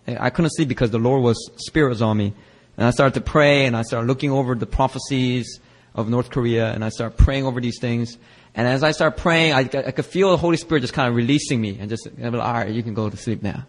I 0.07 0.32
couldn't 0.32 0.51
sleep 0.51 0.67
because 0.67 0.89
the 0.89 0.99
Lord 0.99 1.21
was, 1.21 1.51
Spirit 1.57 1.89
was 1.89 2.01
on 2.01 2.17
me. 2.17 2.34
And 2.78 2.88
I 2.88 2.89
started 2.89 3.13
to 3.13 3.21
pray 3.21 3.65
and 3.65 3.78
I 3.78 3.84
started 3.84 4.07
looking 4.07 4.32
over 4.32 4.55
the 4.55 4.65
prophecies 4.65 5.59
of 5.96 6.10
North 6.10 6.30
Korea 6.30 6.72
and 6.72 6.84
I 6.84 6.89
start 6.89 7.18
praying 7.18 7.46
over 7.46 7.60
these 7.60 7.80
things. 7.80 8.18
And 8.54 8.68
as 8.68 8.84
I 8.84 8.91
start 8.91 9.18
praying, 9.18 9.54
I, 9.54 9.60
I 9.60 9.91
could 9.91 10.06
feel 10.06 10.30
the 10.32 10.38
Holy 10.38 10.58
Spirit 10.58 10.82
just 10.82 10.93
kind 10.93 11.10
of 11.10 11.16
releasing 11.16 11.60
me 11.60 11.78
and 11.80 11.89
just, 11.89 12.08
like, 12.18 12.34
all 12.34 12.39
right, 12.39 12.70
you 12.70 12.84
can 12.84 12.93
go 12.93 13.10
to 13.10 13.18
sleep 13.18 13.41
now. 13.41 13.66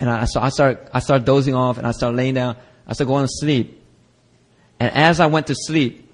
And 0.00 0.10
I, 0.10 0.24
so 0.24 0.40
I 0.40 0.48
started, 0.48 0.90
I 0.92 1.00
started 1.00 1.24
dozing 1.24 1.54
off 1.54 1.78
and 1.78 1.86
I 1.86 1.92
start 1.92 2.14
laying 2.14 2.34
down. 2.34 2.56
I 2.86 2.94
start 2.94 3.08
going 3.08 3.24
to 3.24 3.32
sleep. 3.32 3.80
And 4.80 4.92
as 4.92 5.20
I 5.20 5.26
went 5.26 5.46
to 5.46 5.54
sleep, 5.54 6.10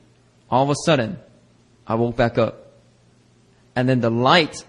all 0.51 0.65
of 0.65 0.71
a 0.71 0.75
sudden, 0.85 1.19
I 1.87 1.95
woke 1.95 2.17
back 2.17 2.37
up. 2.37 2.73
And 3.75 3.89
then 3.89 4.01
the 4.01 4.11
light, 4.11 4.65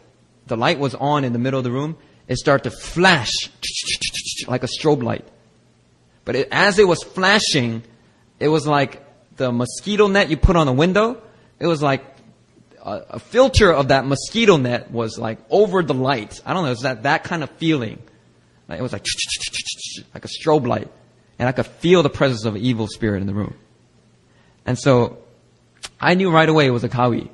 the 0.48 0.56
light 0.56 0.80
was 0.80 0.96
on 0.96 1.26
in 1.26 1.34
the 1.34 1.40
middle 1.40 1.58
of 1.58 1.64
the 1.64 1.72
room. 1.72 1.98
It 2.28 2.38
started 2.38 2.70
to 2.70 2.76
flash 2.76 3.32
like 4.48 4.64
a 4.64 4.68
strobe 4.68 5.04
light. 5.04 5.28
But 6.26 6.36
it, 6.36 6.48
as 6.52 6.80
it 6.80 6.88
was 6.88 7.04
flashing, 7.04 7.84
it 8.40 8.48
was 8.48 8.66
like 8.68 9.04
the 9.40 9.52
mosquito 9.52 10.08
net 10.08 10.30
you 10.30 10.38
put 10.38 10.56
on 10.56 10.68
a 10.68 10.74
window. 10.74 11.20
It 11.60 11.66
was 11.66 11.82
like 11.82 12.06
a, 12.84 13.06
a 13.10 13.20
filter 13.20 13.74
of 13.74 13.88
that 13.88 14.06
mosquito 14.06 14.58
net 14.58 14.92
was 14.92 15.18
like 15.18 15.40
over 15.50 15.82
the 15.82 15.96
light. 15.96 16.40
I 16.46 16.54
don't 16.54 16.64
know, 16.64 16.68
it 16.68 16.78
was 16.78 16.82
that, 16.82 17.04
that 17.04 17.24
kind 17.24 17.42
of 17.42 17.50
feeling. 17.52 18.00
It 18.70 18.82
was 18.82 18.94
like, 18.94 19.06
like 20.14 20.26
a 20.26 20.28
strobe 20.28 20.68
light. 20.68 20.92
And 21.40 21.50
I 21.50 21.54
could 21.54 21.66
feel 21.66 22.04
the 22.04 22.10
presence 22.10 22.46
of 22.46 22.56
an 22.56 22.62
evil 22.62 22.88
spirit 22.88 23.22
in 23.22 23.28
the 23.28 23.34
room. 23.34 23.56
And 24.66 24.78
so, 24.78 25.18
I 26.00 26.14
knew 26.14 26.30
right 26.30 26.48
away 26.48 26.68
it 26.68 26.72
was 26.72 26.84
a 26.84 26.90
kawi. 26.90 27.30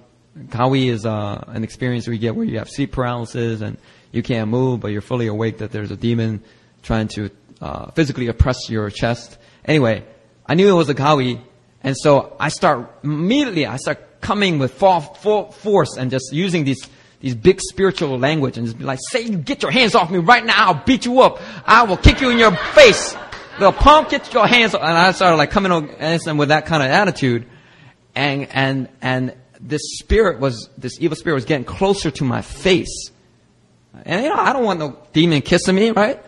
Kawi 0.50 0.88
is 0.88 1.06
uh, 1.06 1.44
an 1.48 1.64
experience 1.64 2.08
we 2.08 2.18
get 2.18 2.36
where 2.36 2.46
you 2.46 2.60
have 2.60 2.70
sleep 2.70 2.92
paralysis 2.92 3.62
and 3.62 3.78
you 4.12 4.22
can't 4.22 4.50
move, 4.50 4.80
but 4.80 4.92
you're 4.92 5.02
fully 5.02 5.28
awake 5.28 5.58
that 5.58 5.72
there's 5.72 5.92
a 5.92 5.98
demon 5.98 6.44
trying 6.84 7.08
to 7.10 7.32
uh, 7.62 7.92
physically 7.92 8.28
oppress 8.28 8.70
your 8.70 8.90
chest. 8.90 9.38
Anyway, 9.66 10.04
I 10.46 10.54
knew 10.54 10.70
it 10.70 10.74
was 10.74 10.90
a 10.90 10.94
kawi, 10.94 11.42
and 11.86 11.96
so 11.96 12.36
I 12.40 12.50
start 12.50 12.90
immediately. 13.04 13.68
I 13.68 13.78
start 13.78 14.20
coming 14.20 14.58
with 14.58 14.74
full, 14.74 15.02
full 15.02 15.52
force 15.52 15.98
and 15.98 16.10
just 16.10 16.34
using 16.34 16.66
these 16.66 16.90
these 17.22 17.36
big 17.36 17.62
spiritual 17.62 18.20
language 18.20 18.58
and 18.58 18.68
just 18.68 18.78
be 18.78 18.84
like, 18.84 19.00
Satan, 19.10 19.44
get 19.44 19.62
your 19.62 19.72
hands 19.72 19.96
off 19.96 20.12
me 20.12 20.18
right 20.18 20.46
now. 20.46 20.68
I'll 20.68 20.84
beat 20.86 21.06
you 21.06 21.22
up. 21.22 21.40
I 21.66 21.84
will 21.84 21.98
kick 21.98 22.22
you 22.22 22.30
in 22.30 22.38
your 22.38 22.56
face. 22.74 23.16
The 23.60 23.72
punk, 23.72 24.10
get 24.10 24.32
your 24.34 24.46
hands 24.46 24.76
off. 24.76 24.82
And 24.82 24.92
I 24.92 25.12
started 25.12 25.38
like 25.38 25.50
coming 25.50 25.72
against 25.72 26.26
them 26.26 26.38
with 26.38 26.50
that 26.50 26.66
kind 26.66 26.84
of 26.84 26.90
attitude. 26.90 27.48
And, 28.14 28.48
and, 28.52 28.90
and 29.02 29.36
this 29.60 29.82
spirit 29.98 30.40
was, 30.40 30.70
this 30.78 31.00
evil 31.00 31.16
spirit 31.16 31.36
was 31.36 31.46
getting 31.46 31.66
closer 31.66 32.12
to 32.12 32.24
my 32.24 32.42
face. 32.42 33.10
And 34.04 34.24
you 34.24 34.30
know, 34.30 34.36
I 34.36 34.54
don't 34.54 34.64
want 34.64 34.80
no 34.80 35.00
demon 35.14 35.42
kissing 35.42 35.76
me, 35.76 35.92
right? 35.92 36.22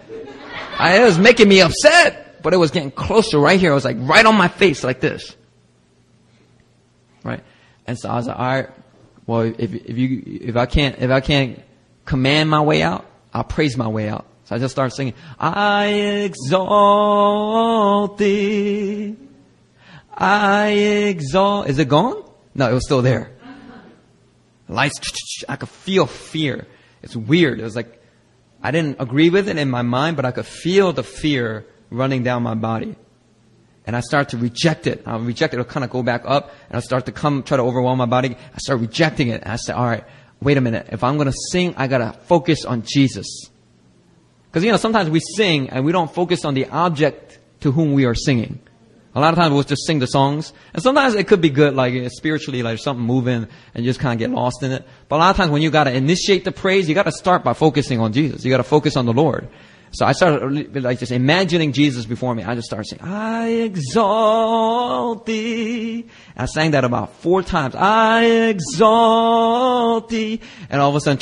I, 0.79 1.01
it 1.01 1.05
was 1.05 1.19
making 1.19 1.49
me 1.49 1.61
upset, 1.61 2.41
but 2.41 2.53
it 2.53 2.57
was 2.57 2.71
getting 2.71 2.91
closer 2.91 3.37
right 3.39 3.59
here. 3.59 3.71
It 3.71 3.75
was 3.75 3.85
like 3.85 3.97
right 3.99 4.25
on 4.25 4.35
my 4.35 4.47
face 4.47 4.83
like 4.83 4.99
this. 4.99 5.35
Right? 7.27 7.43
And 7.85 7.99
so 7.99 8.09
I 8.09 8.15
was 8.15 8.27
like, 8.27 8.39
all 8.39 8.45
right, 8.45 8.69
well, 9.25 9.41
if, 9.41 9.73
if 9.73 9.97
you, 9.97 10.23
if 10.25 10.55
I 10.55 10.65
can't, 10.65 10.97
if 10.99 11.11
I 11.11 11.19
can't 11.19 11.61
command 12.05 12.49
my 12.49 12.61
way 12.61 12.81
out, 12.81 13.05
I'll 13.33 13.43
praise 13.43 13.75
my 13.77 13.87
way 13.87 14.07
out. 14.07 14.25
So 14.45 14.55
I 14.55 14.59
just 14.59 14.71
started 14.71 14.95
singing, 14.95 15.13
I 15.37 15.87
exalt 16.25 18.17
thee. 18.17 19.17
I 20.13 20.69
exalt, 20.69 21.67
is 21.67 21.77
it 21.79 21.89
gone? 21.89 22.23
No, 22.55 22.69
it 22.69 22.73
was 22.73 22.85
still 22.85 23.01
there. 23.01 23.31
Lights, 24.69 25.43
I 25.47 25.57
could 25.57 25.69
feel 25.69 26.05
fear. 26.07 26.65
It's 27.03 27.15
weird. 27.15 27.59
It 27.59 27.63
was 27.63 27.75
like, 27.75 28.01
I 28.63 28.71
didn't 28.71 28.99
agree 28.99 29.29
with 29.29 29.49
it 29.49 29.57
in 29.57 29.69
my 29.69 29.81
mind, 29.81 30.15
but 30.15 30.25
I 30.25 30.31
could 30.31 30.45
feel 30.45 30.93
the 30.93 31.03
fear 31.03 31.65
running 31.89 32.23
down 32.23 32.43
my 32.43 32.55
body 32.55 32.95
and 33.87 33.95
I 33.95 34.01
start 34.01 34.29
to 34.29 34.37
reject 34.37 34.85
it. 34.85 35.01
I'll 35.05 35.19
reject 35.19 35.53
it. 35.53 35.59
It'll 35.59 35.71
kind 35.71 35.85
of 35.85 35.89
go 35.89 36.03
back 36.03 36.23
up, 36.25 36.51
and 36.67 36.75
I'll 36.75 36.81
start 36.81 37.05
to 37.05 37.13
come, 37.13 37.41
try 37.41 37.57
to 37.57 37.63
overwhelm 37.63 37.97
my 37.97 38.05
body. 38.05 38.35
I 38.53 38.57
start 38.57 38.81
rejecting 38.81 39.29
it. 39.29 39.41
And 39.41 39.51
I 39.51 39.55
say, 39.55 39.71
all 39.73 39.85
right, 39.85 40.03
wait 40.41 40.57
a 40.57 40.61
minute. 40.61 40.89
If 40.91 41.03
I'm 41.05 41.15
going 41.15 41.31
to 41.31 41.37
sing, 41.51 41.73
I 41.77 41.87
got 41.87 41.99
to 41.99 42.11
focus 42.25 42.65
on 42.65 42.83
Jesus. 42.83 43.49
Because, 44.45 44.65
you 44.65 44.71
know, 44.71 44.77
sometimes 44.77 45.09
we 45.09 45.21
sing 45.21 45.69
and 45.69 45.85
we 45.85 45.93
don't 45.93 46.13
focus 46.13 46.43
on 46.43 46.53
the 46.53 46.67
object 46.67 47.39
to 47.61 47.71
whom 47.71 47.93
we 47.93 48.05
are 48.05 48.13
singing. 48.13 48.59
A 49.15 49.21
lot 49.21 49.33
of 49.33 49.39
times 49.39 49.53
we'll 49.53 49.63
just 49.63 49.85
sing 49.87 49.99
the 49.99 50.05
songs. 50.05 50.53
And 50.73 50.83
sometimes 50.83 51.15
it 51.15 51.27
could 51.27 51.41
be 51.41 51.49
good, 51.49 51.73
like 51.73 52.11
spiritually, 52.11 52.61
like 52.61 52.77
something 52.77 53.03
moving 53.03 53.47
and 53.73 53.85
you 53.85 53.89
just 53.89 53.99
kind 53.99 54.13
of 54.13 54.19
get 54.19 54.35
lost 54.35 54.61
in 54.61 54.71
it. 54.71 54.85
But 55.09 55.15
a 55.15 55.19
lot 55.19 55.29
of 55.31 55.37
times 55.37 55.49
when 55.49 55.63
you 55.63 55.71
gotta 55.71 55.91
initiate 55.91 56.43
the 56.43 56.51
praise, 56.51 56.87
you 56.87 56.93
gotta 56.93 57.11
start 57.11 57.43
by 57.43 57.53
focusing 57.53 57.99
on 57.99 58.13
Jesus. 58.13 58.45
You 58.45 58.51
gotta 58.51 58.63
focus 58.63 58.95
on 58.95 59.07
the 59.07 59.13
Lord. 59.13 59.47
So 59.97 60.05
I 60.05 60.11
started 60.11 60.83
like 60.83 60.99
just 60.99 61.11
imagining 61.11 61.73
Jesus 61.73 62.05
before 62.05 62.35
me. 62.35 62.43
I 62.43 62.53
just 62.53 62.67
started 62.67 62.87
saying, 62.87 63.01
I 63.01 63.47
exalt 63.47 65.25
thee. 65.25 66.05
I 66.35 66.45
sang 66.45 66.69
that 66.71 66.83
about 66.83 67.15
four 67.15 67.41
times. 67.41 67.73
I 67.73 68.25
exalt 68.49 70.07
thee. 70.09 70.39
And 70.69 70.79
all 70.79 70.91
of 70.91 70.95
a 70.95 70.99
sudden, 70.99 71.19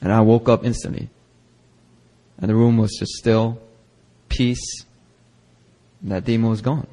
and 0.00 0.12
I 0.12 0.20
woke 0.20 0.48
up 0.48 0.64
instantly. 0.64 1.08
And 2.38 2.48
the 2.48 2.54
room 2.54 2.76
was 2.76 2.96
just 2.96 3.14
still, 3.14 3.60
peace, 4.28 4.84
that 6.02 6.24
demon 6.24 6.50
was 6.50 6.60
gone. 6.60 6.86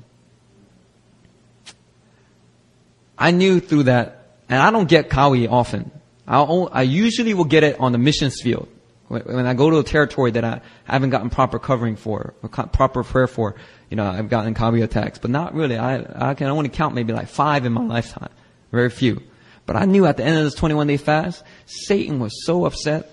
I 3.16 3.30
knew 3.30 3.60
through 3.60 3.84
that, 3.84 4.26
and 4.50 4.60
I 4.60 4.72
don't 4.72 4.90
get 4.90 5.12
kawi 5.12 5.48
often. 5.48 5.92
I, 6.28 6.42
I 6.42 6.82
usually 6.82 7.36
will 7.36 7.46
get 7.46 7.64
it 7.64 7.80
on 7.80 7.92
the 7.92 8.00
missions 8.00 8.42
field. 8.42 8.70
When 9.08 9.46
I 9.46 9.54
go 9.54 9.70
to 9.70 9.78
a 9.78 9.84
territory 9.84 10.32
that 10.32 10.44
I 10.44 10.62
haven't 10.84 11.12
gotten 11.12 11.30
proper 11.30 11.60
covering 11.60 11.96
for, 11.96 12.34
or 12.44 12.50
proper 12.50 13.04
prayer 13.04 13.28
for, 13.28 13.56
you 13.90 13.96
know, 13.96 14.06
I've 14.06 14.30
gotten 14.30 14.54
kawi 14.54 14.84
attacks, 14.84 15.18
but 15.18 15.32
not 15.32 15.54
really. 15.54 15.78
I, 15.78 16.32
I 16.32 16.34
can 16.34 16.48
only 16.48 16.70
count 16.70 16.94
maybe 16.94 17.14
like 17.14 17.30
five 17.30 17.66
in 17.66 17.72
my 17.72 17.86
lifetime. 17.86 18.30
Very 18.72 18.90
few. 18.90 19.22
But 19.66 19.78
I 19.78 19.86
knew 19.86 20.06
at 20.06 20.18
the 20.18 20.24
end 20.24 20.38
of 20.38 20.44
this 20.44 20.56
21 20.56 20.88
day 20.88 20.98
fast, 20.98 21.44
Satan 21.66 22.20
was 22.20 22.46
so 22.46 22.66
upset. 22.66 23.12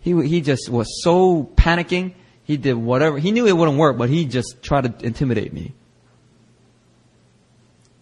He, 0.00 0.12
he 0.26 0.40
just 0.40 0.68
was 0.70 1.02
so 1.02 1.44
panicking. 1.54 2.14
He 2.44 2.56
did 2.56 2.74
whatever. 2.74 3.18
He 3.18 3.32
knew 3.32 3.46
it 3.46 3.56
wouldn't 3.56 3.78
work, 3.78 3.98
but 3.98 4.08
he 4.08 4.26
just 4.26 4.62
tried 4.62 4.98
to 4.98 5.06
intimidate 5.06 5.52
me. 5.52 5.72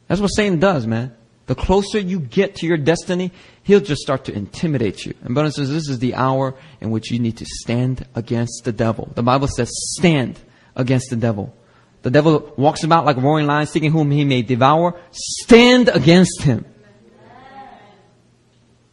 That's 0.09 0.21
what 0.21 0.29
Satan 0.29 0.59
does, 0.61 0.87
man. 0.87 1.17
The 1.47 1.55
closer 1.55 1.99
you 1.99 2.21
get 2.21 2.57
to 2.57 2.67
your 2.67 2.77
destiny, 2.77 3.33
he'll 3.63 3.81
just 3.81 4.03
start 4.03 4.25
to 4.25 4.33
intimidate 4.33 5.05
you. 5.05 5.15
And 5.23 5.35
brothers 5.35 5.57
says 5.57 5.71
this 5.71 5.89
is 5.89 5.99
the 5.99 6.15
hour 6.15 6.55
in 6.81 6.91
which 6.91 7.11
you 7.11 7.19
need 7.19 7.37
to 7.39 7.47
stand 7.47 8.07
against 8.15 8.65
the 8.65 8.73
devil. 8.73 9.11
The 9.15 9.23
Bible 9.23 9.49
says 9.49 9.71
stand 9.97 10.39
against 10.77 11.11
the 11.11 11.17
devil. 11.17 11.55
The 12.03 12.11
devil 12.11 12.53
walks 12.57 12.83
about 12.83 13.05
like 13.05 13.17
a 13.17 13.21
roaring 13.21 13.47
lion 13.47 13.67
seeking 13.67 13.93
whom 13.93 14.11
he 14.11 14.25
may 14.25 14.43
devour. 14.43 15.01
Stand 15.13 15.89
against 15.89 16.43
him. 16.43 16.65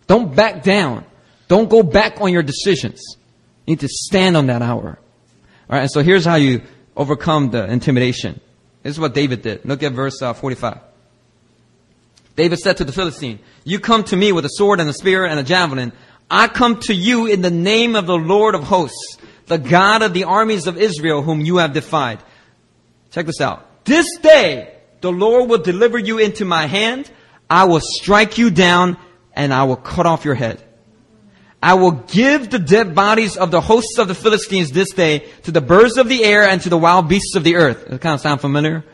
Don't 0.07 0.35
back 0.35 0.63
down. 0.63 1.05
Don't 1.47 1.69
go 1.69 1.83
back 1.83 2.21
on 2.21 2.31
your 2.31 2.43
decisions. 2.43 3.01
You 3.65 3.73
need 3.73 3.79
to 3.81 3.87
stand 3.87 4.37
on 4.37 4.47
that 4.47 4.61
hour. 4.61 4.99
Alright, 5.69 5.83
and 5.83 5.91
so 5.91 6.01
here's 6.01 6.25
how 6.25 6.35
you 6.35 6.61
overcome 6.95 7.51
the 7.51 7.65
intimidation. 7.65 8.39
This 8.83 8.93
is 8.93 8.99
what 8.99 9.13
David 9.13 9.41
did. 9.41 9.65
Look 9.65 9.83
at 9.83 9.93
verse 9.93 10.21
uh, 10.21 10.33
45. 10.33 10.79
David 12.35 12.59
said 12.59 12.77
to 12.77 12.83
the 12.83 12.91
Philistine, 12.91 13.39
You 13.63 13.79
come 13.79 14.03
to 14.05 14.15
me 14.15 14.31
with 14.31 14.45
a 14.45 14.49
sword 14.49 14.79
and 14.79 14.89
a 14.89 14.93
spear 14.93 15.25
and 15.25 15.39
a 15.39 15.43
javelin. 15.43 15.91
I 16.31 16.47
come 16.47 16.79
to 16.81 16.93
you 16.93 17.25
in 17.25 17.41
the 17.41 17.51
name 17.51 17.95
of 17.95 18.05
the 18.05 18.17
Lord 18.17 18.55
of 18.55 18.63
hosts, 18.63 19.17
the 19.47 19.57
God 19.57 20.03
of 20.03 20.13
the 20.13 20.25
armies 20.25 20.67
of 20.67 20.77
Israel 20.77 21.21
whom 21.21 21.41
you 21.41 21.57
have 21.57 21.73
defied. 21.73 22.19
Check 23.11 23.25
this 23.25 23.41
out. 23.41 23.85
This 23.85 24.05
day 24.21 24.75
the 25.01 25.11
Lord 25.11 25.49
will 25.49 25.57
deliver 25.57 25.97
you 25.97 26.19
into 26.19 26.45
my 26.45 26.67
hand. 26.67 27.09
I 27.49 27.65
will 27.65 27.81
strike 27.81 28.37
you 28.37 28.51
down 28.51 28.97
and 29.33 29.53
I 29.53 29.63
will 29.63 29.75
cut 29.75 30.05
off 30.05 30.25
your 30.25 30.35
head. 30.35 30.63
I 31.61 31.73
will 31.73 31.91
give 31.91 32.49
the 32.49 32.59
dead 32.59 32.95
bodies 32.95 33.35
of 33.35 33.51
the 33.51 33.59
hosts 33.59 33.97
of 33.97 34.07
the 34.07 34.15
Philistines 34.15 34.71
this 34.71 34.91
day 34.91 35.27
to 35.43 35.51
the 35.51 35.61
birds 35.61 35.97
of 35.97 36.07
the 36.07 36.23
air 36.23 36.47
and 36.47 36.61
to 36.61 36.69
the 36.69 36.77
wild 36.77 37.09
beasts 37.09 37.35
of 37.35 37.43
the 37.43 37.55
earth. 37.55 37.85
Does 37.85 37.95
it 37.95 38.01
kind 38.01 38.13
of 38.13 38.21
sound 38.21 38.39
familiar? 38.39 38.85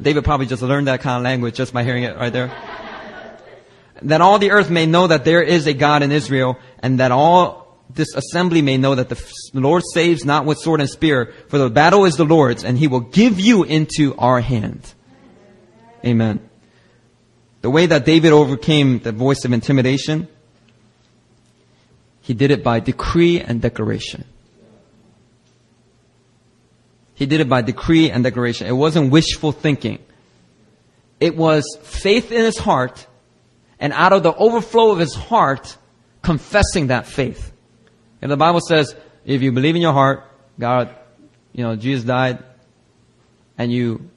David 0.00 0.24
probably 0.24 0.46
just 0.46 0.62
learned 0.62 0.86
that 0.86 1.00
kind 1.00 1.16
of 1.16 1.22
language 1.22 1.54
just 1.54 1.72
by 1.72 1.84
hearing 1.84 2.04
it 2.04 2.16
right 2.16 2.32
there. 2.32 2.48
that 4.02 4.20
all 4.20 4.38
the 4.38 4.50
earth 4.50 4.70
may 4.70 4.86
know 4.86 5.06
that 5.06 5.24
there 5.24 5.42
is 5.42 5.66
a 5.66 5.74
God 5.74 6.02
in 6.02 6.12
Israel 6.12 6.58
and 6.80 7.00
that 7.00 7.12
all 7.12 7.78
this 7.94 8.14
assembly 8.14 8.62
may 8.62 8.78
know 8.78 8.94
that 8.94 9.08
the 9.08 9.32
Lord 9.52 9.82
saves 9.92 10.24
not 10.24 10.46
with 10.46 10.58
sword 10.58 10.80
and 10.80 10.88
spear, 10.88 11.34
for 11.48 11.58
the 11.58 11.68
battle 11.68 12.04
is 12.04 12.16
the 12.16 12.24
Lord's 12.24 12.64
and 12.64 12.78
he 12.78 12.88
will 12.88 13.00
give 13.00 13.38
you 13.38 13.64
into 13.64 14.14
our 14.16 14.40
hand. 14.40 14.94
Amen. 16.04 16.48
The 17.60 17.70
way 17.70 17.86
that 17.86 18.04
David 18.04 18.32
overcame 18.32 18.98
the 19.00 19.12
voice 19.12 19.44
of 19.44 19.52
intimidation 19.52 20.28
he 22.22 22.34
did 22.34 22.52
it 22.52 22.62
by 22.62 22.80
decree 22.80 23.40
and 23.40 23.60
declaration. 23.60 24.24
He 27.14 27.26
did 27.26 27.40
it 27.40 27.48
by 27.48 27.62
decree 27.62 28.10
and 28.10 28.24
declaration. 28.24 28.66
It 28.66 28.72
wasn't 28.72 29.12
wishful 29.12 29.52
thinking. 29.52 29.98
It 31.20 31.36
was 31.36 31.64
faith 31.82 32.32
in 32.32 32.44
his 32.44 32.58
heart 32.58 33.06
and 33.78 33.92
out 33.92 34.12
of 34.12 34.22
the 34.22 34.34
overflow 34.34 34.90
of 34.92 34.98
his 34.98 35.14
heart, 35.14 35.76
confessing 36.22 36.88
that 36.88 37.06
faith. 37.06 37.52
And 38.20 38.30
the 38.30 38.36
Bible 38.36 38.60
says, 38.60 38.94
if 39.24 39.42
you 39.42 39.52
believe 39.52 39.76
in 39.76 39.82
your 39.82 39.92
heart, 39.92 40.24
God, 40.58 40.94
you 41.52 41.64
know, 41.64 41.76
Jesus 41.76 42.04
died, 42.04 42.42
and 43.58 43.72
you, 43.72 44.08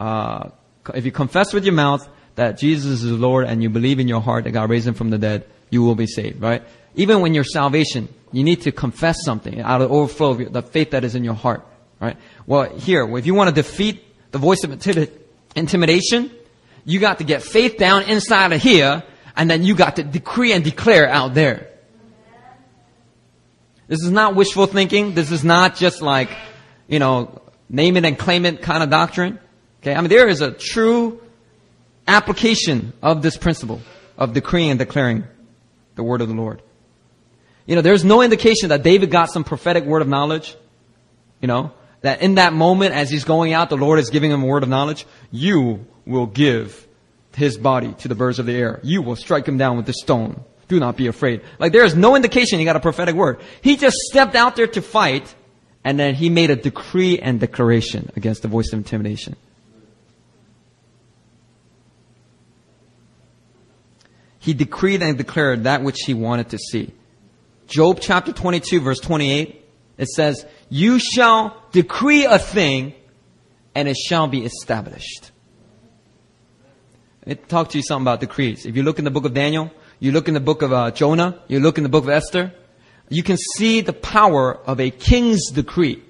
uh, 0.00 0.50
if 0.94 1.04
you 1.04 1.12
confess 1.12 1.52
with 1.52 1.64
your 1.64 1.74
mouth 1.74 2.08
that 2.34 2.58
Jesus 2.58 3.02
is 3.02 3.12
Lord 3.12 3.46
and 3.46 3.62
you 3.62 3.70
believe 3.70 3.98
in 3.98 4.08
your 4.08 4.20
heart 4.20 4.44
that 4.44 4.50
God 4.50 4.70
raised 4.70 4.86
him 4.86 4.94
from 4.94 5.10
the 5.10 5.18
dead, 5.18 5.46
you 5.70 5.82
will 5.82 5.94
be 5.94 6.06
saved, 6.06 6.40
right? 6.40 6.62
Even 6.94 7.20
when 7.20 7.34
you're 7.34 7.44
salvation, 7.44 8.08
you 8.32 8.44
need 8.44 8.62
to 8.62 8.72
confess 8.72 9.16
something 9.24 9.60
out 9.60 9.80
of 9.80 9.88
the 9.88 9.94
overflow 9.94 10.30
of 10.30 10.52
the 10.52 10.62
faith 10.62 10.90
that 10.90 11.04
is 11.04 11.14
in 11.14 11.24
your 11.24 11.34
heart. 11.34 11.66
Right? 12.00 12.16
Well, 12.46 12.76
here, 12.78 13.16
if 13.16 13.26
you 13.26 13.34
want 13.34 13.54
to 13.54 13.62
defeat 13.62 14.04
the 14.32 14.38
voice 14.38 14.64
of 14.64 14.72
intimidation, 15.54 16.30
you 16.84 17.00
got 17.00 17.18
to 17.18 17.24
get 17.24 17.42
faith 17.42 17.78
down 17.78 18.04
inside 18.04 18.52
of 18.52 18.60
here, 18.60 19.02
and 19.36 19.50
then 19.50 19.64
you 19.64 19.74
got 19.74 19.96
to 19.96 20.04
decree 20.04 20.52
and 20.52 20.62
declare 20.62 21.08
out 21.08 21.34
there. 21.34 21.68
This 23.88 24.00
is 24.02 24.10
not 24.10 24.34
wishful 24.34 24.66
thinking. 24.66 25.14
This 25.14 25.30
is 25.30 25.44
not 25.44 25.76
just 25.76 26.02
like, 26.02 26.30
you 26.88 26.98
know, 26.98 27.40
name 27.68 27.96
it 27.96 28.04
and 28.04 28.18
claim 28.18 28.44
it 28.44 28.62
kind 28.62 28.82
of 28.82 28.90
doctrine. 28.90 29.38
Okay? 29.80 29.94
I 29.94 30.00
mean, 30.00 30.10
there 30.10 30.28
is 30.28 30.40
a 30.40 30.50
true 30.50 31.20
application 32.08 32.92
of 33.02 33.22
this 33.22 33.36
principle 33.36 33.80
of 34.18 34.32
decreeing 34.32 34.70
and 34.70 34.78
declaring 34.78 35.24
the 35.94 36.02
word 36.02 36.20
of 36.20 36.28
the 36.28 36.34
Lord. 36.34 36.62
You 37.66 37.76
know, 37.76 37.82
there's 37.82 38.04
no 38.04 38.22
indication 38.22 38.68
that 38.68 38.82
David 38.82 39.10
got 39.10 39.30
some 39.30 39.44
prophetic 39.44 39.84
word 39.84 40.02
of 40.02 40.08
knowledge. 40.08 40.56
You 41.40 41.48
know, 41.48 41.72
that 42.06 42.22
in 42.22 42.36
that 42.36 42.52
moment 42.52 42.94
as 42.94 43.10
he's 43.10 43.24
going 43.24 43.52
out, 43.52 43.68
the 43.68 43.76
Lord 43.76 43.98
is 43.98 44.10
giving 44.10 44.30
him 44.30 44.42
a 44.42 44.46
word 44.46 44.62
of 44.62 44.68
knowledge. 44.68 45.06
You 45.30 45.86
will 46.04 46.26
give 46.26 46.86
his 47.34 47.58
body 47.58 47.94
to 47.98 48.08
the 48.08 48.14
birds 48.14 48.38
of 48.38 48.46
the 48.46 48.54
air. 48.54 48.80
You 48.82 49.02
will 49.02 49.16
strike 49.16 49.46
him 49.46 49.58
down 49.58 49.76
with 49.76 49.86
the 49.86 49.92
stone. 49.92 50.42
Do 50.68 50.80
not 50.80 50.96
be 50.96 51.06
afraid. 51.06 51.42
Like 51.58 51.72
there 51.72 51.84
is 51.84 51.94
no 51.94 52.16
indication 52.16 52.58
he 52.58 52.64
got 52.64 52.76
a 52.76 52.80
prophetic 52.80 53.14
word. 53.14 53.40
He 53.60 53.76
just 53.76 53.96
stepped 53.96 54.34
out 54.34 54.56
there 54.56 54.66
to 54.66 54.82
fight 54.82 55.34
and 55.84 55.98
then 55.98 56.14
he 56.14 56.30
made 56.30 56.50
a 56.50 56.56
decree 56.56 57.18
and 57.18 57.38
declaration 57.38 58.10
against 58.16 58.42
the 58.42 58.48
voice 58.48 58.72
of 58.72 58.78
intimidation. 58.78 59.36
He 64.40 64.54
decreed 64.54 65.02
and 65.02 65.18
declared 65.18 65.64
that 65.64 65.82
which 65.82 65.98
he 66.06 66.14
wanted 66.14 66.50
to 66.50 66.58
see. 66.58 66.92
Job 67.66 67.98
chapter 68.00 68.32
22 68.32 68.80
verse 68.80 69.00
28, 69.00 69.65
it 69.98 70.08
says, 70.08 70.44
You 70.68 70.98
shall 70.98 71.62
decree 71.72 72.24
a 72.24 72.38
thing 72.38 72.94
and 73.74 73.88
it 73.88 73.96
shall 73.96 74.26
be 74.26 74.44
established. 74.44 75.30
Let 77.26 77.40
me 77.40 77.44
talk 77.48 77.70
to 77.70 77.78
you 77.78 77.82
something 77.82 78.04
about 78.04 78.20
decrees. 78.20 78.66
If 78.66 78.76
you 78.76 78.82
look 78.82 78.98
in 78.98 79.04
the 79.04 79.10
book 79.10 79.24
of 79.24 79.34
Daniel, 79.34 79.70
you 79.98 80.12
look 80.12 80.28
in 80.28 80.34
the 80.34 80.40
book 80.40 80.62
of 80.62 80.72
uh, 80.72 80.90
Jonah, 80.92 81.40
you 81.48 81.60
look 81.60 81.76
in 81.76 81.82
the 81.82 81.90
book 81.90 82.04
of 82.04 82.10
Esther, 82.10 82.52
you 83.08 83.22
can 83.22 83.36
see 83.56 83.80
the 83.80 83.92
power 83.92 84.54
of 84.54 84.80
a 84.80 84.90
king's 84.90 85.50
decree. 85.50 86.02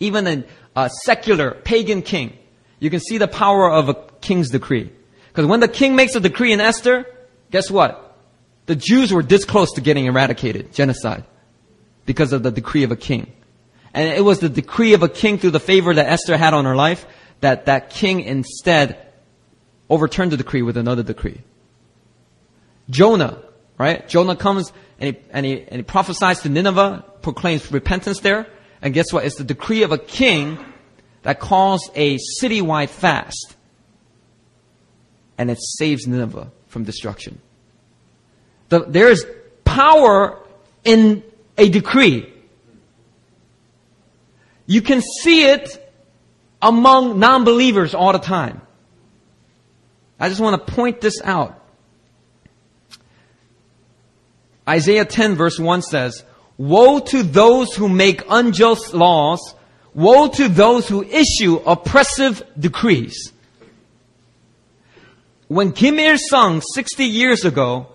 Even 0.00 0.26
a, 0.26 0.44
a 0.76 0.90
secular 1.04 1.52
pagan 1.52 2.02
king, 2.02 2.36
you 2.80 2.90
can 2.90 3.00
see 3.00 3.18
the 3.18 3.28
power 3.28 3.70
of 3.70 3.88
a 3.88 3.94
king's 4.20 4.50
decree. 4.50 4.90
Because 5.28 5.46
when 5.46 5.60
the 5.60 5.68
king 5.68 5.96
makes 5.96 6.14
a 6.14 6.20
decree 6.20 6.52
in 6.52 6.60
Esther, 6.60 7.06
guess 7.50 7.70
what? 7.70 8.18
The 8.66 8.76
Jews 8.76 9.12
were 9.12 9.22
this 9.22 9.44
close 9.44 9.72
to 9.72 9.80
getting 9.80 10.06
eradicated, 10.06 10.72
genocide, 10.72 11.24
because 12.06 12.32
of 12.32 12.42
the 12.42 12.50
decree 12.50 12.82
of 12.82 12.92
a 12.92 12.96
king. 12.96 13.32
And 13.92 14.08
it 14.08 14.22
was 14.22 14.40
the 14.40 14.48
decree 14.48 14.94
of 14.94 15.02
a 15.02 15.08
king 15.08 15.38
through 15.38 15.52
the 15.52 15.60
favor 15.60 15.94
that 15.94 16.06
Esther 16.06 16.36
had 16.36 16.52
on 16.54 16.64
her 16.64 16.74
life 16.74 17.06
that 17.40 17.66
that 17.66 17.90
king 17.90 18.20
instead 18.20 18.98
overturned 19.88 20.32
the 20.32 20.36
decree 20.36 20.62
with 20.62 20.76
another 20.76 21.02
decree. 21.02 21.40
Jonah, 22.90 23.42
right? 23.78 24.06
Jonah 24.08 24.36
comes 24.36 24.72
and 24.98 25.14
he, 25.14 25.22
and 25.30 25.46
he, 25.46 25.60
and 25.60 25.76
he 25.76 25.82
prophesies 25.82 26.40
to 26.40 26.48
Nineveh, 26.48 27.04
proclaims 27.22 27.70
repentance 27.70 28.20
there. 28.20 28.46
And 28.82 28.94
guess 28.94 29.12
what? 29.12 29.24
It's 29.24 29.36
the 29.36 29.44
decree 29.44 29.82
of 29.82 29.92
a 29.92 29.98
king 29.98 30.58
that 31.22 31.40
calls 31.40 31.90
a 31.94 32.18
citywide 32.40 32.90
fast. 32.90 33.56
And 35.36 35.50
it 35.50 35.58
saves 35.60 36.06
Nineveh 36.06 36.50
from 36.68 36.84
destruction. 36.84 37.40
The, 38.68 38.84
there 38.84 39.08
is 39.08 39.26
power 39.64 40.38
in 40.84 41.22
a 41.56 41.68
decree. 41.68 42.32
You 44.66 44.82
can 44.82 45.00
see 45.00 45.46
it 45.46 45.80
among 46.60 47.18
non-believers 47.18 47.94
all 47.94 48.12
the 48.12 48.18
time. 48.18 48.62
I 50.18 50.28
just 50.28 50.40
want 50.40 50.66
to 50.66 50.72
point 50.72 51.00
this 51.00 51.20
out. 51.22 51.60
Isaiah 54.66 55.04
10 55.04 55.34
verse 55.34 55.58
1 55.58 55.82
says, 55.82 56.24
Woe 56.56 57.00
to 57.00 57.22
those 57.22 57.74
who 57.74 57.88
make 57.88 58.22
unjust 58.28 58.94
laws. 58.94 59.54
Woe 59.92 60.28
to 60.28 60.48
those 60.48 60.88
who 60.88 61.04
issue 61.04 61.56
oppressive 61.66 62.42
decrees. 62.58 63.32
When 65.48 65.72
Kim 65.72 65.98
Il-sung 65.98 66.62
60 66.62 67.04
years 67.04 67.44
ago 67.44 67.88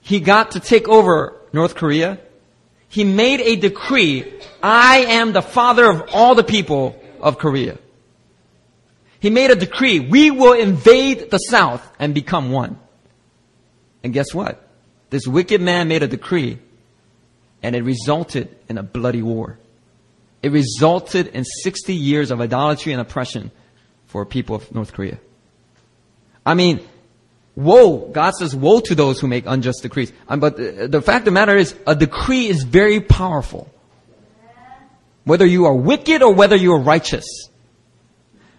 he 0.00 0.20
got 0.20 0.52
to 0.52 0.60
take 0.60 0.88
over 0.88 1.40
North 1.52 1.74
Korea, 1.74 2.20
he 2.96 3.04
made 3.04 3.42
a 3.42 3.56
decree, 3.56 4.24
I 4.62 5.00
am 5.20 5.34
the 5.34 5.42
father 5.42 5.84
of 5.84 6.08
all 6.14 6.34
the 6.34 6.42
people 6.42 6.98
of 7.20 7.36
Korea. 7.36 7.76
He 9.20 9.28
made 9.28 9.50
a 9.50 9.54
decree, 9.54 10.00
we 10.00 10.30
will 10.30 10.54
invade 10.54 11.30
the 11.30 11.36
South 11.36 11.86
and 11.98 12.14
become 12.14 12.50
one. 12.50 12.78
And 14.02 14.14
guess 14.14 14.32
what? 14.32 14.66
This 15.10 15.26
wicked 15.26 15.60
man 15.60 15.88
made 15.88 16.04
a 16.04 16.08
decree 16.08 16.58
and 17.62 17.76
it 17.76 17.82
resulted 17.82 18.56
in 18.66 18.78
a 18.78 18.82
bloody 18.82 19.20
war. 19.20 19.58
It 20.42 20.52
resulted 20.52 21.26
in 21.26 21.44
60 21.44 21.92
years 21.92 22.30
of 22.30 22.40
idolatry 22.40 22.92
and 22.92 23.02
oppression 23.02 23.50
for 24.06 24.24
people 24.24 24.56
of 24.56 24.74
North 24.74 24.94
Korea. 24.94 25.18
I 26.46 26.54
mean, 26.54 26.80
woe. 27.56 28.08
God 28.12 28.34
says 28.34 28.54
woe 28.54 28.80
to 28.80 28.94
those 28.94 29.18
who 29.18 29.26
make 29.26 29.44
unjust 29.46 29.82
decrees. 29.82 30.12
Um, 30.28 30.38
but 30.38 30.56
the, 30.56 30.86
the 30.88 31.02
fact 31.02 31.20
of 31.20 31.24
the 31.26 31.30
matter 31.32 31.56
is, 31.56 31.74
a 31.86 31.96
decree 31.96 32.46
is 32.46 32.62
very 32.62 33.00
powerful. 33.00 33.72
Whether 35.24 35.46
you 35.46 35.64
are 35.64 35.74
wicked 35.74 36.22
or 36.22 36.32
whether 36.32 36.54
you 36.54 36.72
are 36.72 36.78
righteous. 36.78 37.48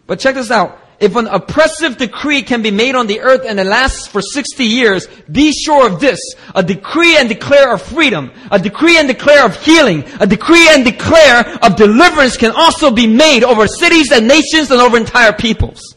But 0.06 0.20
check 0.20 0.36
this 0.36 0.52
out. 0.52 0.80
If 1.00 1.16
an 1.16 1.28
oppressive 1.28 1.98
decree 1.98 2.41
can 2.41 2.64
be 2.64 2.72
made 2.72 2.95
on 2.95 3.06
the 3.06 3.20
earth 3.20 3.45
and 3.48 3.60
it 3.60 3.66
lasts 3.66 4.08
for 4.08 4.20
60 4.20 4.64
years, 4.64 5.06
be 5.32 5.52
sure 5.52 5.86
of 5.86 6.00
this. 6.00 6.20
A 6.56 6.64
decree 6.64 7.18
and 7.18 7.30
declare 7.30 7.72
of 7.72 7.84
freedom, 7.84 8.32
a 8.50 8.58
decree 8.58 8.98
and 8.98 9.08
declare 9.08 9.45
of 9.45 9.56
healing, 9.64 10.04
a 10.20 10.26
decree 10.26 10.68
and 10.72 10.84
declare 10.84 11.45
of 11.64 11.76
deliverance 11.76 12.36
can 12.36 12.52
also 12.52 12.89
be 12.89 13.06
made 13.06 13.43
over 13.43 13.68
cities 13.68 14.12
and 14.12 14.28
nations 14.28 14.72
and 14.72 14.82
over 14.82 14.98
entire 14.98 15.34
peoples. 15.34 15.97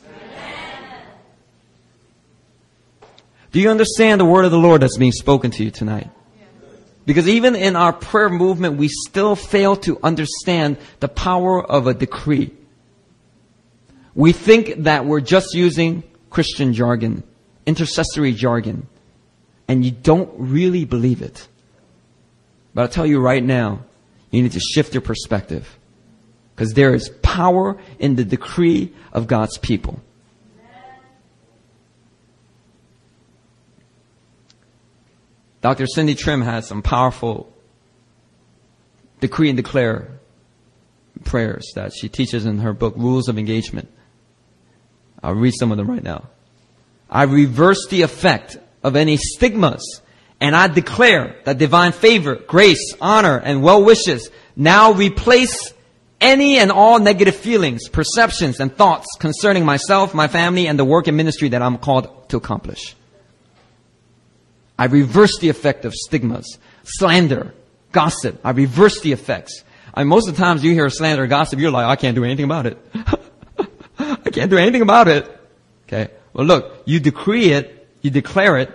Do 3.53 3.61
you 3.61 3.71
understand 3.71 4.21
the 4.21 4.25
word 4.25 4.45
of 4.45 4.51
the 4.51 4.59
Lord 4.59 4.83
that's 4.83 4.97
being 4.97 5.13
spoken 5.13 5.51
to 5.53 5.65
you 5.65 5.71
tonight? 5.71 6.09
Because 7.07 7.29
even 7.29 7.57
in 7.57 7.75
our 7.75 7.93
prayer 7.93 8.29
movement, 8.29 8.77
we 8.77 8.89
still 8.89 9.35
fail 9.35 9.75
to 9.79 9.99
understand 10.03 10.77
the 11.01 11.09
power 11.09 11.65
of 11.65 11.87
a 11.87 11.95
decree. 11.95 12.53
We 14.15 14.33
think 14.33 14.85
that 14.85 15.07
we're 15.07 15.21
just 15.21 15.55
using 15.55 16.05
Christian 16.29 16.73
jargon, 16.73 17.25
intercessory 17.67 18.33
jargon, 18.33 18.87
and 19.67 19.85
you 19.85 19.91
don't 19.91 20.31
really 20.37 20.85
believe 20.85 21.23
it. 21.23 21.49
But 22.75 22.83
I'll 22.83 22.89
tell 22.89 23.07
you 23.07 23.21
right 23.21 23.43
now, 23.43 23.85
You 24.31 24.43
need 24.43 24.53
to 24.53 24.61
shift 24.61 24.95
your 24.95 25.01
perspective. 25.01 25.77
Because 26.55 26.75
there 26.75 26.95
is 26.95 27.09
power 27.23 27.77
in 27.99 28.15
the 28.15 28.25
decree 28.25 28.93
of 29.13 29.27
God's 29.27 29.59
people. 29.59 30.01
Dr. 35.63 35.87
Cindy 35.87 36.15
Trimm 36.15 36.43
has 36.45 36.67
some 36.67 36.83
powerful 36.83 37.53
decree 39.21 39.51
and 39.51 39.57
declare 39.57 40.21
prayers 41.25 41.73
that 41.75 41.93
she 41.93 42.09
teaches 42.09 42.47
in 42.47 42.59
her 42.59 42.73
book, 42.73 42.95
Rules 42.97 43.29
of 43.29 43.39
Engagement. 43.39 43.91
I'll 45.23 45.35
read 45.35 45.53
some 45.53 45.71
of 45.71 45.77
them 45.77 45.91
right 45.91 46.03
now. 46.03 46.31
I 47.11 47.25
reverse 47.25 47.87
the 47.89 48.03
effect 48.03 48.57
of 48.83 48.97
any 48.97 49.19
stigmas 49.19 50.01
and 50.41 50.57
I 50.57 50.69
declare 50.69 51.37
that 51.45 51.59
divine 51.59 51.93
favor, 51.93 52.37
grace, 52.37 52.95
honor, 53.01 53.37
and 53.39 53.63
well 53.63 53.85
wishes 53.85 54.31
now 54.57 54.93
replace 54.93 55.75
any 56.21 56.59
and 56.59 56.73
all 56.73 56.99
negative 56.99 57.37
feelings, 57.37 57.89
perceptions, 57.89 58.61
and 58.61 58.75
thoughts 58.75 59.07
concerning 59.19 59.65
myself, 59.65 60.15
my 60.15 60.29
family, 60.29 60.67
and 60.67 60.79
the 60.79 60.85
work 60.85 61.09
and 61.09 61.17
ministry 61.17 61.51
that 61.51 61.63
I'm 61.63 61.79
called 61.79 62.29
to 62.31 62.39
accomplish. 62.39 62.95
I 64.81 64.87
reverse 64.87 65.39
the 65.39 65.51
effect 65.51 65.85
of 65.85 65.93
stigmas, 65.93 66.57
slander, 66.85 67.53
gossip. 67.93 68.41
I 68.43 68.53
reverse 68.53 69.03
the 69.03 69.13
effects. 69.13 69.63
I 69.93 70.05
most 70.05 70.27
of 70.27 70.35
the 70.35 70.43
times 70.43 70.65
you 70.65 70.73
hear 70.73 70.89
slander 70.89 71.25
or 71.25 71.27
gossip, 71.27 71.59
you're 71.59 71.71
like, 71.71 71.85
I 71.85 71.97
can't 71.97 72.15
do 72.15 72.25
anything 72.25 72.47
about 72.47 72.65
it. 72.65 72.79
I 73.99 74.31
can't 74.33 74.51
do 74.51 74.57
anything 74.57 74.81
about 74.81 75.07
it. 75.07 75.31
Okay. 75.87 76.09
Well, 76.33 76.47
look, 76.47 76.83
you 76.87 76.99
decree 76.99 77.53
it, 77.53 77.89
you 78.01 78.09
declare 78.09 78.57
it, 78.57 78.71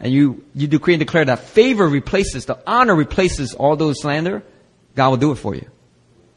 and 0.00 0.10
you, 0.10 0.42
you 0.54 0.66
decree 0.66 0.94
and 0.94 0.98
declare 0.98 1.26
that 1.26 1.40
favor 1.40 1.86
replaces, 1.86 2.46
the 2.46 2.58
honor 2.66 2.94
replaces 2.94 3.52
all 3.52 3.76
those 3.76 4.00
slander, 4.00 4.42
God 4.94 5.10
will 5.10 5.18
do 5.18 5.30
it 5.32 5.36
for 5.36 5.54
you. 5.54 5.68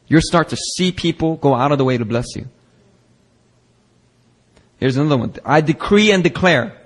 You'll 0.06 0.20
start 0.20 0.50
to 0.50 0.56
see 0.76 0.92
people 0.92 1.36
go 1.36 1.54
out 1.54 1.72
of 1.72 1.78
the 1.78 1.84
way 1.84 1.96
to 1.96 2.04
bless 2.04 2.36
you. 2.36 2.46
Here's 4.76 4.98
another 4.98 5.16
one. 5.16 5.32
I 5.46 5.62
decree 5.62 6.12
and 6.12 6.22
declare 6.22 6.78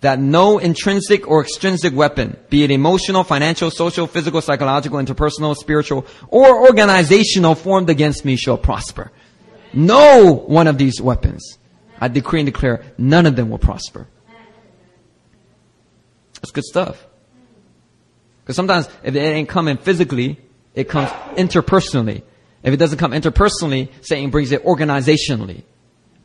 that 0.00 0.18
no 0.18 0.58
intrinsic 0.58 1.26
or 1.28 1.40
extrinsic 1.40 1.94
weapon, 1.94 2.36
be 2.50 2.62
it 2.64 2.70
emotional, 2.70 3.24
financial, 3.24 3.70
social, 3.70 4.06
physical, 4.06 4.40
psychological, 4.40 4.98
interpersonal, 4.98 5.56
spiritual, 5.56 6.06
or 6.28 6.66
organizational 6.66 7.54
formed 7.54 7.88
against 7.88 8.24
me 8.24 8.36
shall 8.36 8.58
prosper. 8.58 9.10
No 9.72 10.34
one 10.34 10.66
of 10.66 10.78
these 10.78 11.00
weapons. 11.00 11.58
I 12.00 12.08
decree 12.08 12.40
and 12.40 12.46
declare 12.46 12.84
none 12.98 13.26
of 13.26 13.36
them 13.36 13.50
will 13.50 13.58
prosper. 13.58 14.06
That's 16.34 16.50
good 16.50 16.64
stuff. 16.64 17.04
Because 18.42 18.56
sometimes 18.56 18.88
if 19.02 19.14
it 19.14 19.18
ain't 19.18 19.48
coming 19.48 19.78
physically, 19.78 20.38
it 20.74 20.88
comes 20.88 21.08
interpersonally. 21.36 22.22
If 22.62 22.74
it 22.74 22.76
doesn't 22.76 22.98
come 22.98 23.12
interpersonally, 23.12 23.88
Satan 24.02 24.30
brings 24.30 24.52
it 24.52 24.64
organizationally. 24.64 25.64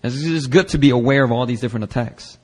And 0.03 0.13
It's 0.13 0.47
good 0.47 0.67
to 0.69 0.77
be 0.77 0.89
aware 0.89 1.23
of 1.23 1.31
all 1.31 1.45
these 1.45 1.61
different 1.61 1.85
attacks. 1.85 2.37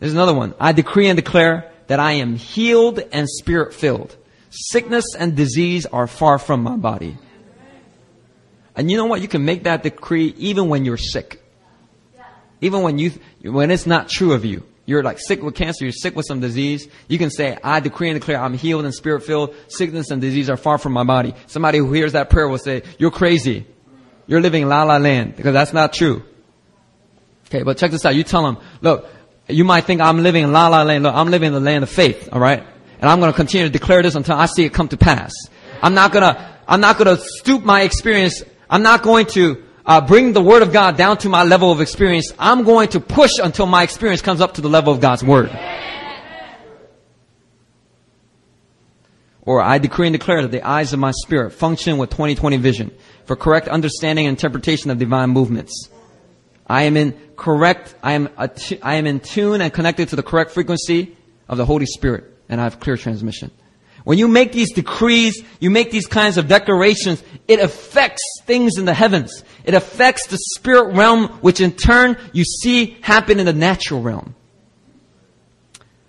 There's 0.00 0.12
another 0.12 0.34
one. 0.34 0.54
I 0.60 0.72
decree 0.72 1.08
and 1.08 1.16
declare 1.16 1.72
that 1.88 1.98
I 2.00 2.12
am 2.12 2.36
healed 2.36 3.00
and 3.12 3.28
spirit 3.28 3.74
filled. 3.74 4.16
Sickness 4.50 5.04
and 5.18 5.36
disease 5.36 5.86
are 5.86 6.06
far 6.06 6.38
from 6.38 6.62
my 6.62 6.76
body. 6.76 7.16
And 8.76 8.90
you 8.90 8.96
know 8.96 9.06
what? 9.06 9.20
You 9.20 9.28
can 9.28 9.44
make 9.44 9.64
that 9.64 9.82
decree 9.82 10.34
even 10.38 10.68
when 10.68 10.84
you're 10.84 10.96
sick. 10.96 11.42
Even 12.60 12.82
when 12.82 12.98
you, 12.98 13.12
when 13.42 13.70
it's 13.70 13.86
not 13.86 14.08
true 14.08 14.32
of 14.32 14.44
you. 14.44 14.64
You're 14.86 15.02
like 15.02 15.18
sick 15.18 15.42
with 15.42 15.54
cancer, 15.54 15.84
you're 15.84 15.92
sick 15.92 16.16
with 16.16 16.24
some 16.26 16.40
disease. 16.40 16.88
You 17.08 17.18
can 17.18 17.30
say, 17.30 17.58
I 17.62 17.80
decree 17.80 18.08
and 18.08 18.18
declare 18.18 18.40
I'm 18.40 18.54
healed 18.54 18.86
and 18.86 18.94
spirit 18.94 19.22
filled. 19.22 19.54
Sickness 19.68 20.10
and 20.10 20.20
disease 20.22 20.48
are 20.48 20.56
far 20.56 20.78
from 20.78 20.92
my 20.92 21.04
body. 21.04 21.34
Somebody 21.46 21.76
who 21.76 21.92
hears 21.92 22.12
that 22.12 22.30
prayer 22.30 22.48
will 22.48 22.56
say, 22.56 22.82
you're 22.98 23.10
crazy. 23.10 23.66
You're 24.26 24.40
living 24.40 24.66
la 24.66 24.84
la 24.84 24.96
land 24.96 25.36
because 25.36 25.52
that's 25.52 25.74
not 25.74 25.92
true. 25.92 26.22
Okay, 27.48 27.62
but 27.64 27.76
check 27.76 27.90
this 27.90 28.06
out. 28.06 28.14
You 28.14 28.24
tell 28.24 28.42
them, 28.42 28.58
look, 28.80 29.08
you 29.48 29.64
might 29.64 29.84
think 29.84 30.00
I'm 30.00 30.22
living 30.22 30.44
in 30.44 30.52
la 30.52 30.68
la 30.68 30.82
land. 30.82 31.04
Look, 31.04 31.14
I'm 31.14 31.30
living 31.30 31.48
in 31.48 31.52
the 31.54 31.60
land 31.60 31.82
of 31.82 31.90
faith, 31.90 32.28
alright? 32.32 32.64
And 33.00 33.10
I'm 33.10 33.20
gonna 33.20 33.32
continue 33.32 33.66
to 33.66 33.72
declare 33.72 34.02
this 34.02 34.14
until 34.14 34.36
I 34.36 34.46
see 34.46 34.64
it 34.64 34.74
come 34.74 34.88
to 34.88 34.96
pass. 34.96 35.32
I'm 35.82 35.94
not 35.94 36.12
gonna, 36.12 36.56
I'm 36.66 36.80
not 36.80 36.98
gonna 36.98 37.16
stoop 37.16 37.64
my 37.64 37.82
experience. 37.82 38.42
I'm 38.68 38.82
not 38.82 39.02
going 39.02 39.26
to 39.26 39.62
uh, 39.86 40.02
bring 40.02 40.32
the 40.32 40.42
Word 40.42 40.62
of 40.62 40.72
God 40.72 40.96
down 40.98 41.16
to 41.18 41.28
my 41.30 41.44
level 41.44 41.72
of 41.72 41.80
experience. 41.80 42.32
I'm 42.38 42.64
going 42.64 42.88
to 42.90 43.00
push 43.00 43.38
until 43.42 43.66
my 43.66 43.82
experience 43.82 44.20
comes 44.20 44.40
up 44.40 44.54
to 44.54 44.60
the 44.60 44.68
level 44.68 44.92
of 44.92 45.00
God's 45.00 45.24
Word. 45.24 45.50
Or 49.42 49.62
I 49.62 49.78
decree 49.78 50.08
and 50.08 50.12
declare 50.12 50.42
that 50.42 50.50
the 50.50 50.62
eyes 50.62 50.92
of 50.92 50.98
my 50.98 51.12
spirit 51.12 51.52
function 51.52 51.96
with 51.96 52.10
2020 52.10 52.58
vision 52.58 52.90
for 53.24 53.34
correct 53.34 53.66
understanding 53.66 54.26
and 54.26 54.36
interpretation 54.36 54.90
of 54.90 54.98
divine 54.98 55.30
movements. 55.30 55.88
I 56.68 56.82
am 56.82 56.96
in 56.96 57.12
correct, 57.36 57.94
I 58.02 58.12
am, 58.12 58.28
attu- 58.28 58.80
I 58.82 58.96
am 58.96 59.06
in 59.06 59.20
tune 59.20 59.60
and 59.60 59.72
connected 59.72 60.10
to 60.10 60.16
the 60.16 60.22
correct 60.22 60.50
frequency 60.50 61.16
of 61.48 61.56
the 61.56 61.64
Holy 61.64 61.86
Spirit, 61.86 62.24
and 62.48 62.60
I 62.60 62.64
have 62.64 62.78
clear 62.78 62.96
transmission. 62.96 63.50
When 64.04 64.18
you 64.18 64.28
make 64.28 64.52
these 64.52 64.72
decrees, 64.72 65.42
you 65.60 65.70
make 65.70 65.90
these 65.90 66.06
kinds 66.06 66.38
of 66.38 66.48
declarations, 66.48 67.22
it 67.46 67.60
affects 67.60 68.22
things 68.44 68.78
in 68.78 68.84
the 68.84 68.94
heavens. 68.94 69.44
It 69.64 69.74
affects 69.74 70.26
the 70.28 70.38
spirit 70.54 70.94
realm, 70.94 71.28
which 71.40 71.60
in 71.60 71.72
turn 71.72 72.16
you 72.32 72.44
see 72.44 72.96
happen 73.02 73.38
in 73.38 73.46
the 73.46 73.52
natural 73.52 74.02
realm. 74.02 74.34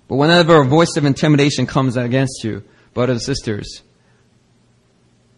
But 0.08 0.16
whenever 0.16 0.62
a 0.62 0.66
voice 0.66 0.98
of 0.98 1.06
intimidation 1.06 1.68
comes 1.68 1.96
against 1.98 2.44
you, 2.44 2.64
brothers 2.94 3.16
and 3.16 3.22
sisters, 3.22 3.82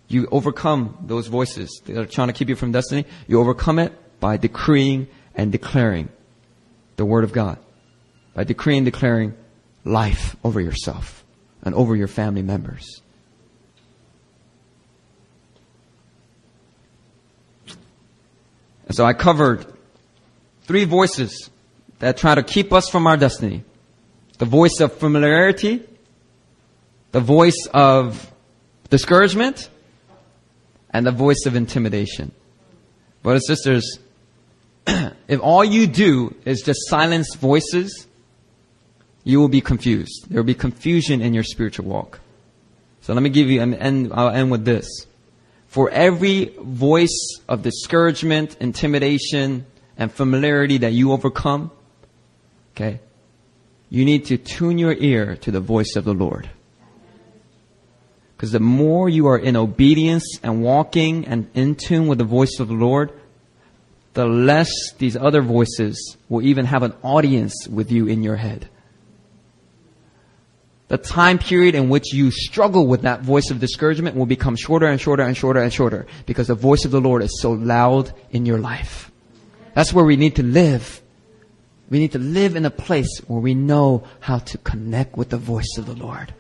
you 0.08 0.28
overcome 0.32 0.98
those 1.08 1.28
voices 1.28 1.82
that 1.86 1.98
are 1.98 2.06
trying 2.06 2.28
to 2.28 2.34
keep 2.34 2.50
you 2.50 2.56
from 2.56 2.72
destiny. 2.72 3.06
You 3.28 3.40
overcome 3.40 3.80
it 3.80 3.94
by 4.22 4.38
decreeing 4.38 5.10
and 5.36 5.52
declaring 5.52 6.08
the 6.96 7.04
Word 7.04 7.26
of 7.26 7.34
God. 7.34 7.58
By 8.34 8.46
decreeing 8.46 8.78
and 8.78 8.86
declaring 8.86 9.34
life 9.84 10.38
over 10.46 10.62
yourself 10.62 11.26
and 11.64 11.76
over 11.76 11.94
your 11.96 12.08
family 12.08 12.42
members. 12.44 13.02
And 18.88 18.96
so 18.96 19.06
I 19.06 19.14
covered 19.14 19.66
three 20.64 20.86
voices 20.86 21.50
that 22.00 22.18
try 22.18 22.36
to 22.36 22.44
keep 22.44 22.72
us 22.74 22.90
from 22.90 23.08
our 23.08 23.18
destiny. 23.18 23.64
The 24.38 24.46
voice 24.46 24.80
of 24.80 24.94
familiarity, 24.94 25.84
the 27.12 27.20
voice 27.20 27.68
of 27.74 28.32
discouragement, 28.90 29.70
and 30.90 31.06
the 31.06 31.12
voice 31.12 31.46
of 31.46 31.56
intimidation. 31.56 32.32
Brothers 33.24 33.44
and 33.48 33.58
sisters, 33.58 34.00
if 34.88 35.40
all 35.42 35.64
you 35.64 35.88
do 35.88 36.36
is 36.46 36.62
just 36.62 36.88
silence 36.88 37.36
voices, 37.36 38.08
you 39.24 39.40
will 39.40 39.50
be 39.50 39.62
confused. 39.62 40.26
There 40.30 40.42
will 40.42 40.48
be 40.48 40.56
confusion 40.56 41.22
in 41.22 41.34
your 41.34 41.44
spiritual 41.44 41.86
walk. 41.86 42.20
So 43.02 43.14
let 43.14 43.24
me 43.24 43.30
give 43.30 43.50
you, 43.50 43.62
and 43.62 44.14
I'll 44.14 44.30
end 44.30 44.52
with 44.52 44.66
this. 44.66 44.88
For 45.68 45.90
every 45.90 46.54
voice 46.60 47.40
of 47.48 47.62
discouragement, 47.62 48.58
intimidation, 48.60 49.66
and 49.98 50.12
familiarity 50.12 50.80
that 50.80 50.94
you 50.94 51.12
overcome, 51.12 51.72
okay, 52.76 53.00
you 53.90 54.06
need 54.06 54.26
to 54.26 54.38
tune 54.38 54.78
your 54.78 54.94
ear 54.94 55.36
to 55.38 55.52
the 55.52 55.60
voice 55.60 55.96
of 55.96 56.06
the 56.06 56.14
Lord. 56.14 56.50
Because 58.36 58.52
the 58.52 58.60
more 58.60 59.08
you 59.08 59.28
are 59.28 59.38
in 59.38 59.56
obedience 59.56 60.40
and 60.42 60.64
walking 60.64 61.26
and 61.28 61.50
in 61.54 61.76
tune 61.76 62.08
with 62.08 62.18
the 62.18 62.24
voice 62.24 62.60
of 62.60 62.68
the 62.68 62.74
Lord, 62.74 63.12
the 64.14 64.26
less 64.26 64.70
these 64.98 65.16
other 65.16 65.42
voices 65.42 66.18
will 66.28 66.42
even 66.42 66.66
have 66.66 66.84
an 66.84 66.94
audience 67.02 67.68
with 67.68 67.92
you 67.92 68.08
in 68.08 68.24
your 68.24 68.36
head. 68.36 68.70
The 70.90 70.98
time 70.98 71.40
period 71.40 71.74
in 71.74 71.88
which 71.88 72.14
you 72.14 72.32
struggle 72.32 72.86
with 72.86 73.04
that 73.04 73.22
voice 73.22 73.50
of 73.50 73.62
discouragement 73.62 74.18
will 74.18 74.26
become 74.26 74.58
shorter 74.58 74.88
and 74.88 75.00
shorter 75.00 75.24
and 75.24 75.38
shorter 75.38 75.62
and 75.62 75.72
shorter 75.72 76.06
because 76.26 76.48
the 76.48 76.56
voice 76.56 76.84
of 76.84 76.92
the 76.92 77.00
Lord 77.00 77.24
is 77.24 77.40
so 77.40 77.52
loud 77.52 78.12
in 78.32 78.46
your 78.46 78.60
life. 78.60 79.10
That's 79.74 79.94
where 79.94 80.04
we 80.04 80.18
need 80.18 80.36
to 80.36 80.44
live. 80.44 81.02
We 81.90 82.00
need 82.00 82.12
to 82.12 82.20
live 82.20 82.58
in 82.58 82.66
a 82.66 82.70
place 82.70 83.20
where 83.28 83.40
we 83.40 83.56
know 83.56 84.04
how 84.20 84.40
to 84.40 84.58
connect 84.58 85.16
with 85.16 85.30
the 85.30 85.38
voice 85.38 85.78
of 85.78 85.86
the 85.86 85.96
Lord. 85.96 86.34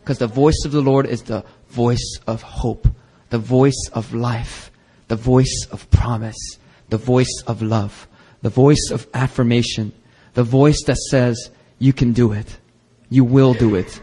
Because 0.00 0.18
the 0.18 0.26
voice 0.26 0.64
of 0.64 0.72
the 0.72 0.80
Lord 0.80 1.04
is 1.04 1.24
the 1.24 1.44
voice 1.68 2.18
of 2.26 2.40
hope, 2.40 2.88
the 3.28 3.38
voice 3.38 3.90
of 3.92 4.14
life, 4.14 4.70
the 5.08 5.16
voice 5.16 5.66
of 5.70 5.90
promise 5.90 6.58
the 6.88 6.98
voice 6.98 7.42
of 7.46 7.62
love, 7.62 8.08
the 8.42 8.48
voice 8.48 8.90
of 8.90 9.06
affirmation, 9.14 9.92
the 10.34 10.44
voice 10.44 10.82
that 10.86 10.96
says, 10.96 11.50
you 11.78 11.92
can 11.92 12.12
do 12.12 12.32
it. 12.32 12.58
You 13.10 13.24
will 13.24 13.54
do 13.54 13.74
it. 13.74 14.00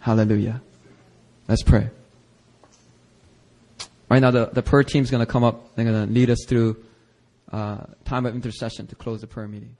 Hallelujah. 0.00 0.60
Let's 1.48 1.62
pray. 1.62 1.90
Right 4.08 4.20
now, 4.20 4.30
the, 4.30 4.46
the 4.46 4.62
prayer 4.62 4.84
team 4.84 5.02
is 5.02 5.10
going 5.10 5.24
to 5.24 5.30
come 5.30 5.44
up. 5.44 5.74
They're 5.74 5.84
going 5.84 6.06
to 6.06 6.12
lead 6.12 6.30
us 6.30 6.44
through 6.46 6.76
uh, 7.50 7.84
time 8.04 8.26
of 8.26 8.34
intercession 8.34 8.86
to 8.88 8.94
close 8.94 9.20
the 9.20 9.26
prayer 9.26 9.48
meeting. 9.48 9.76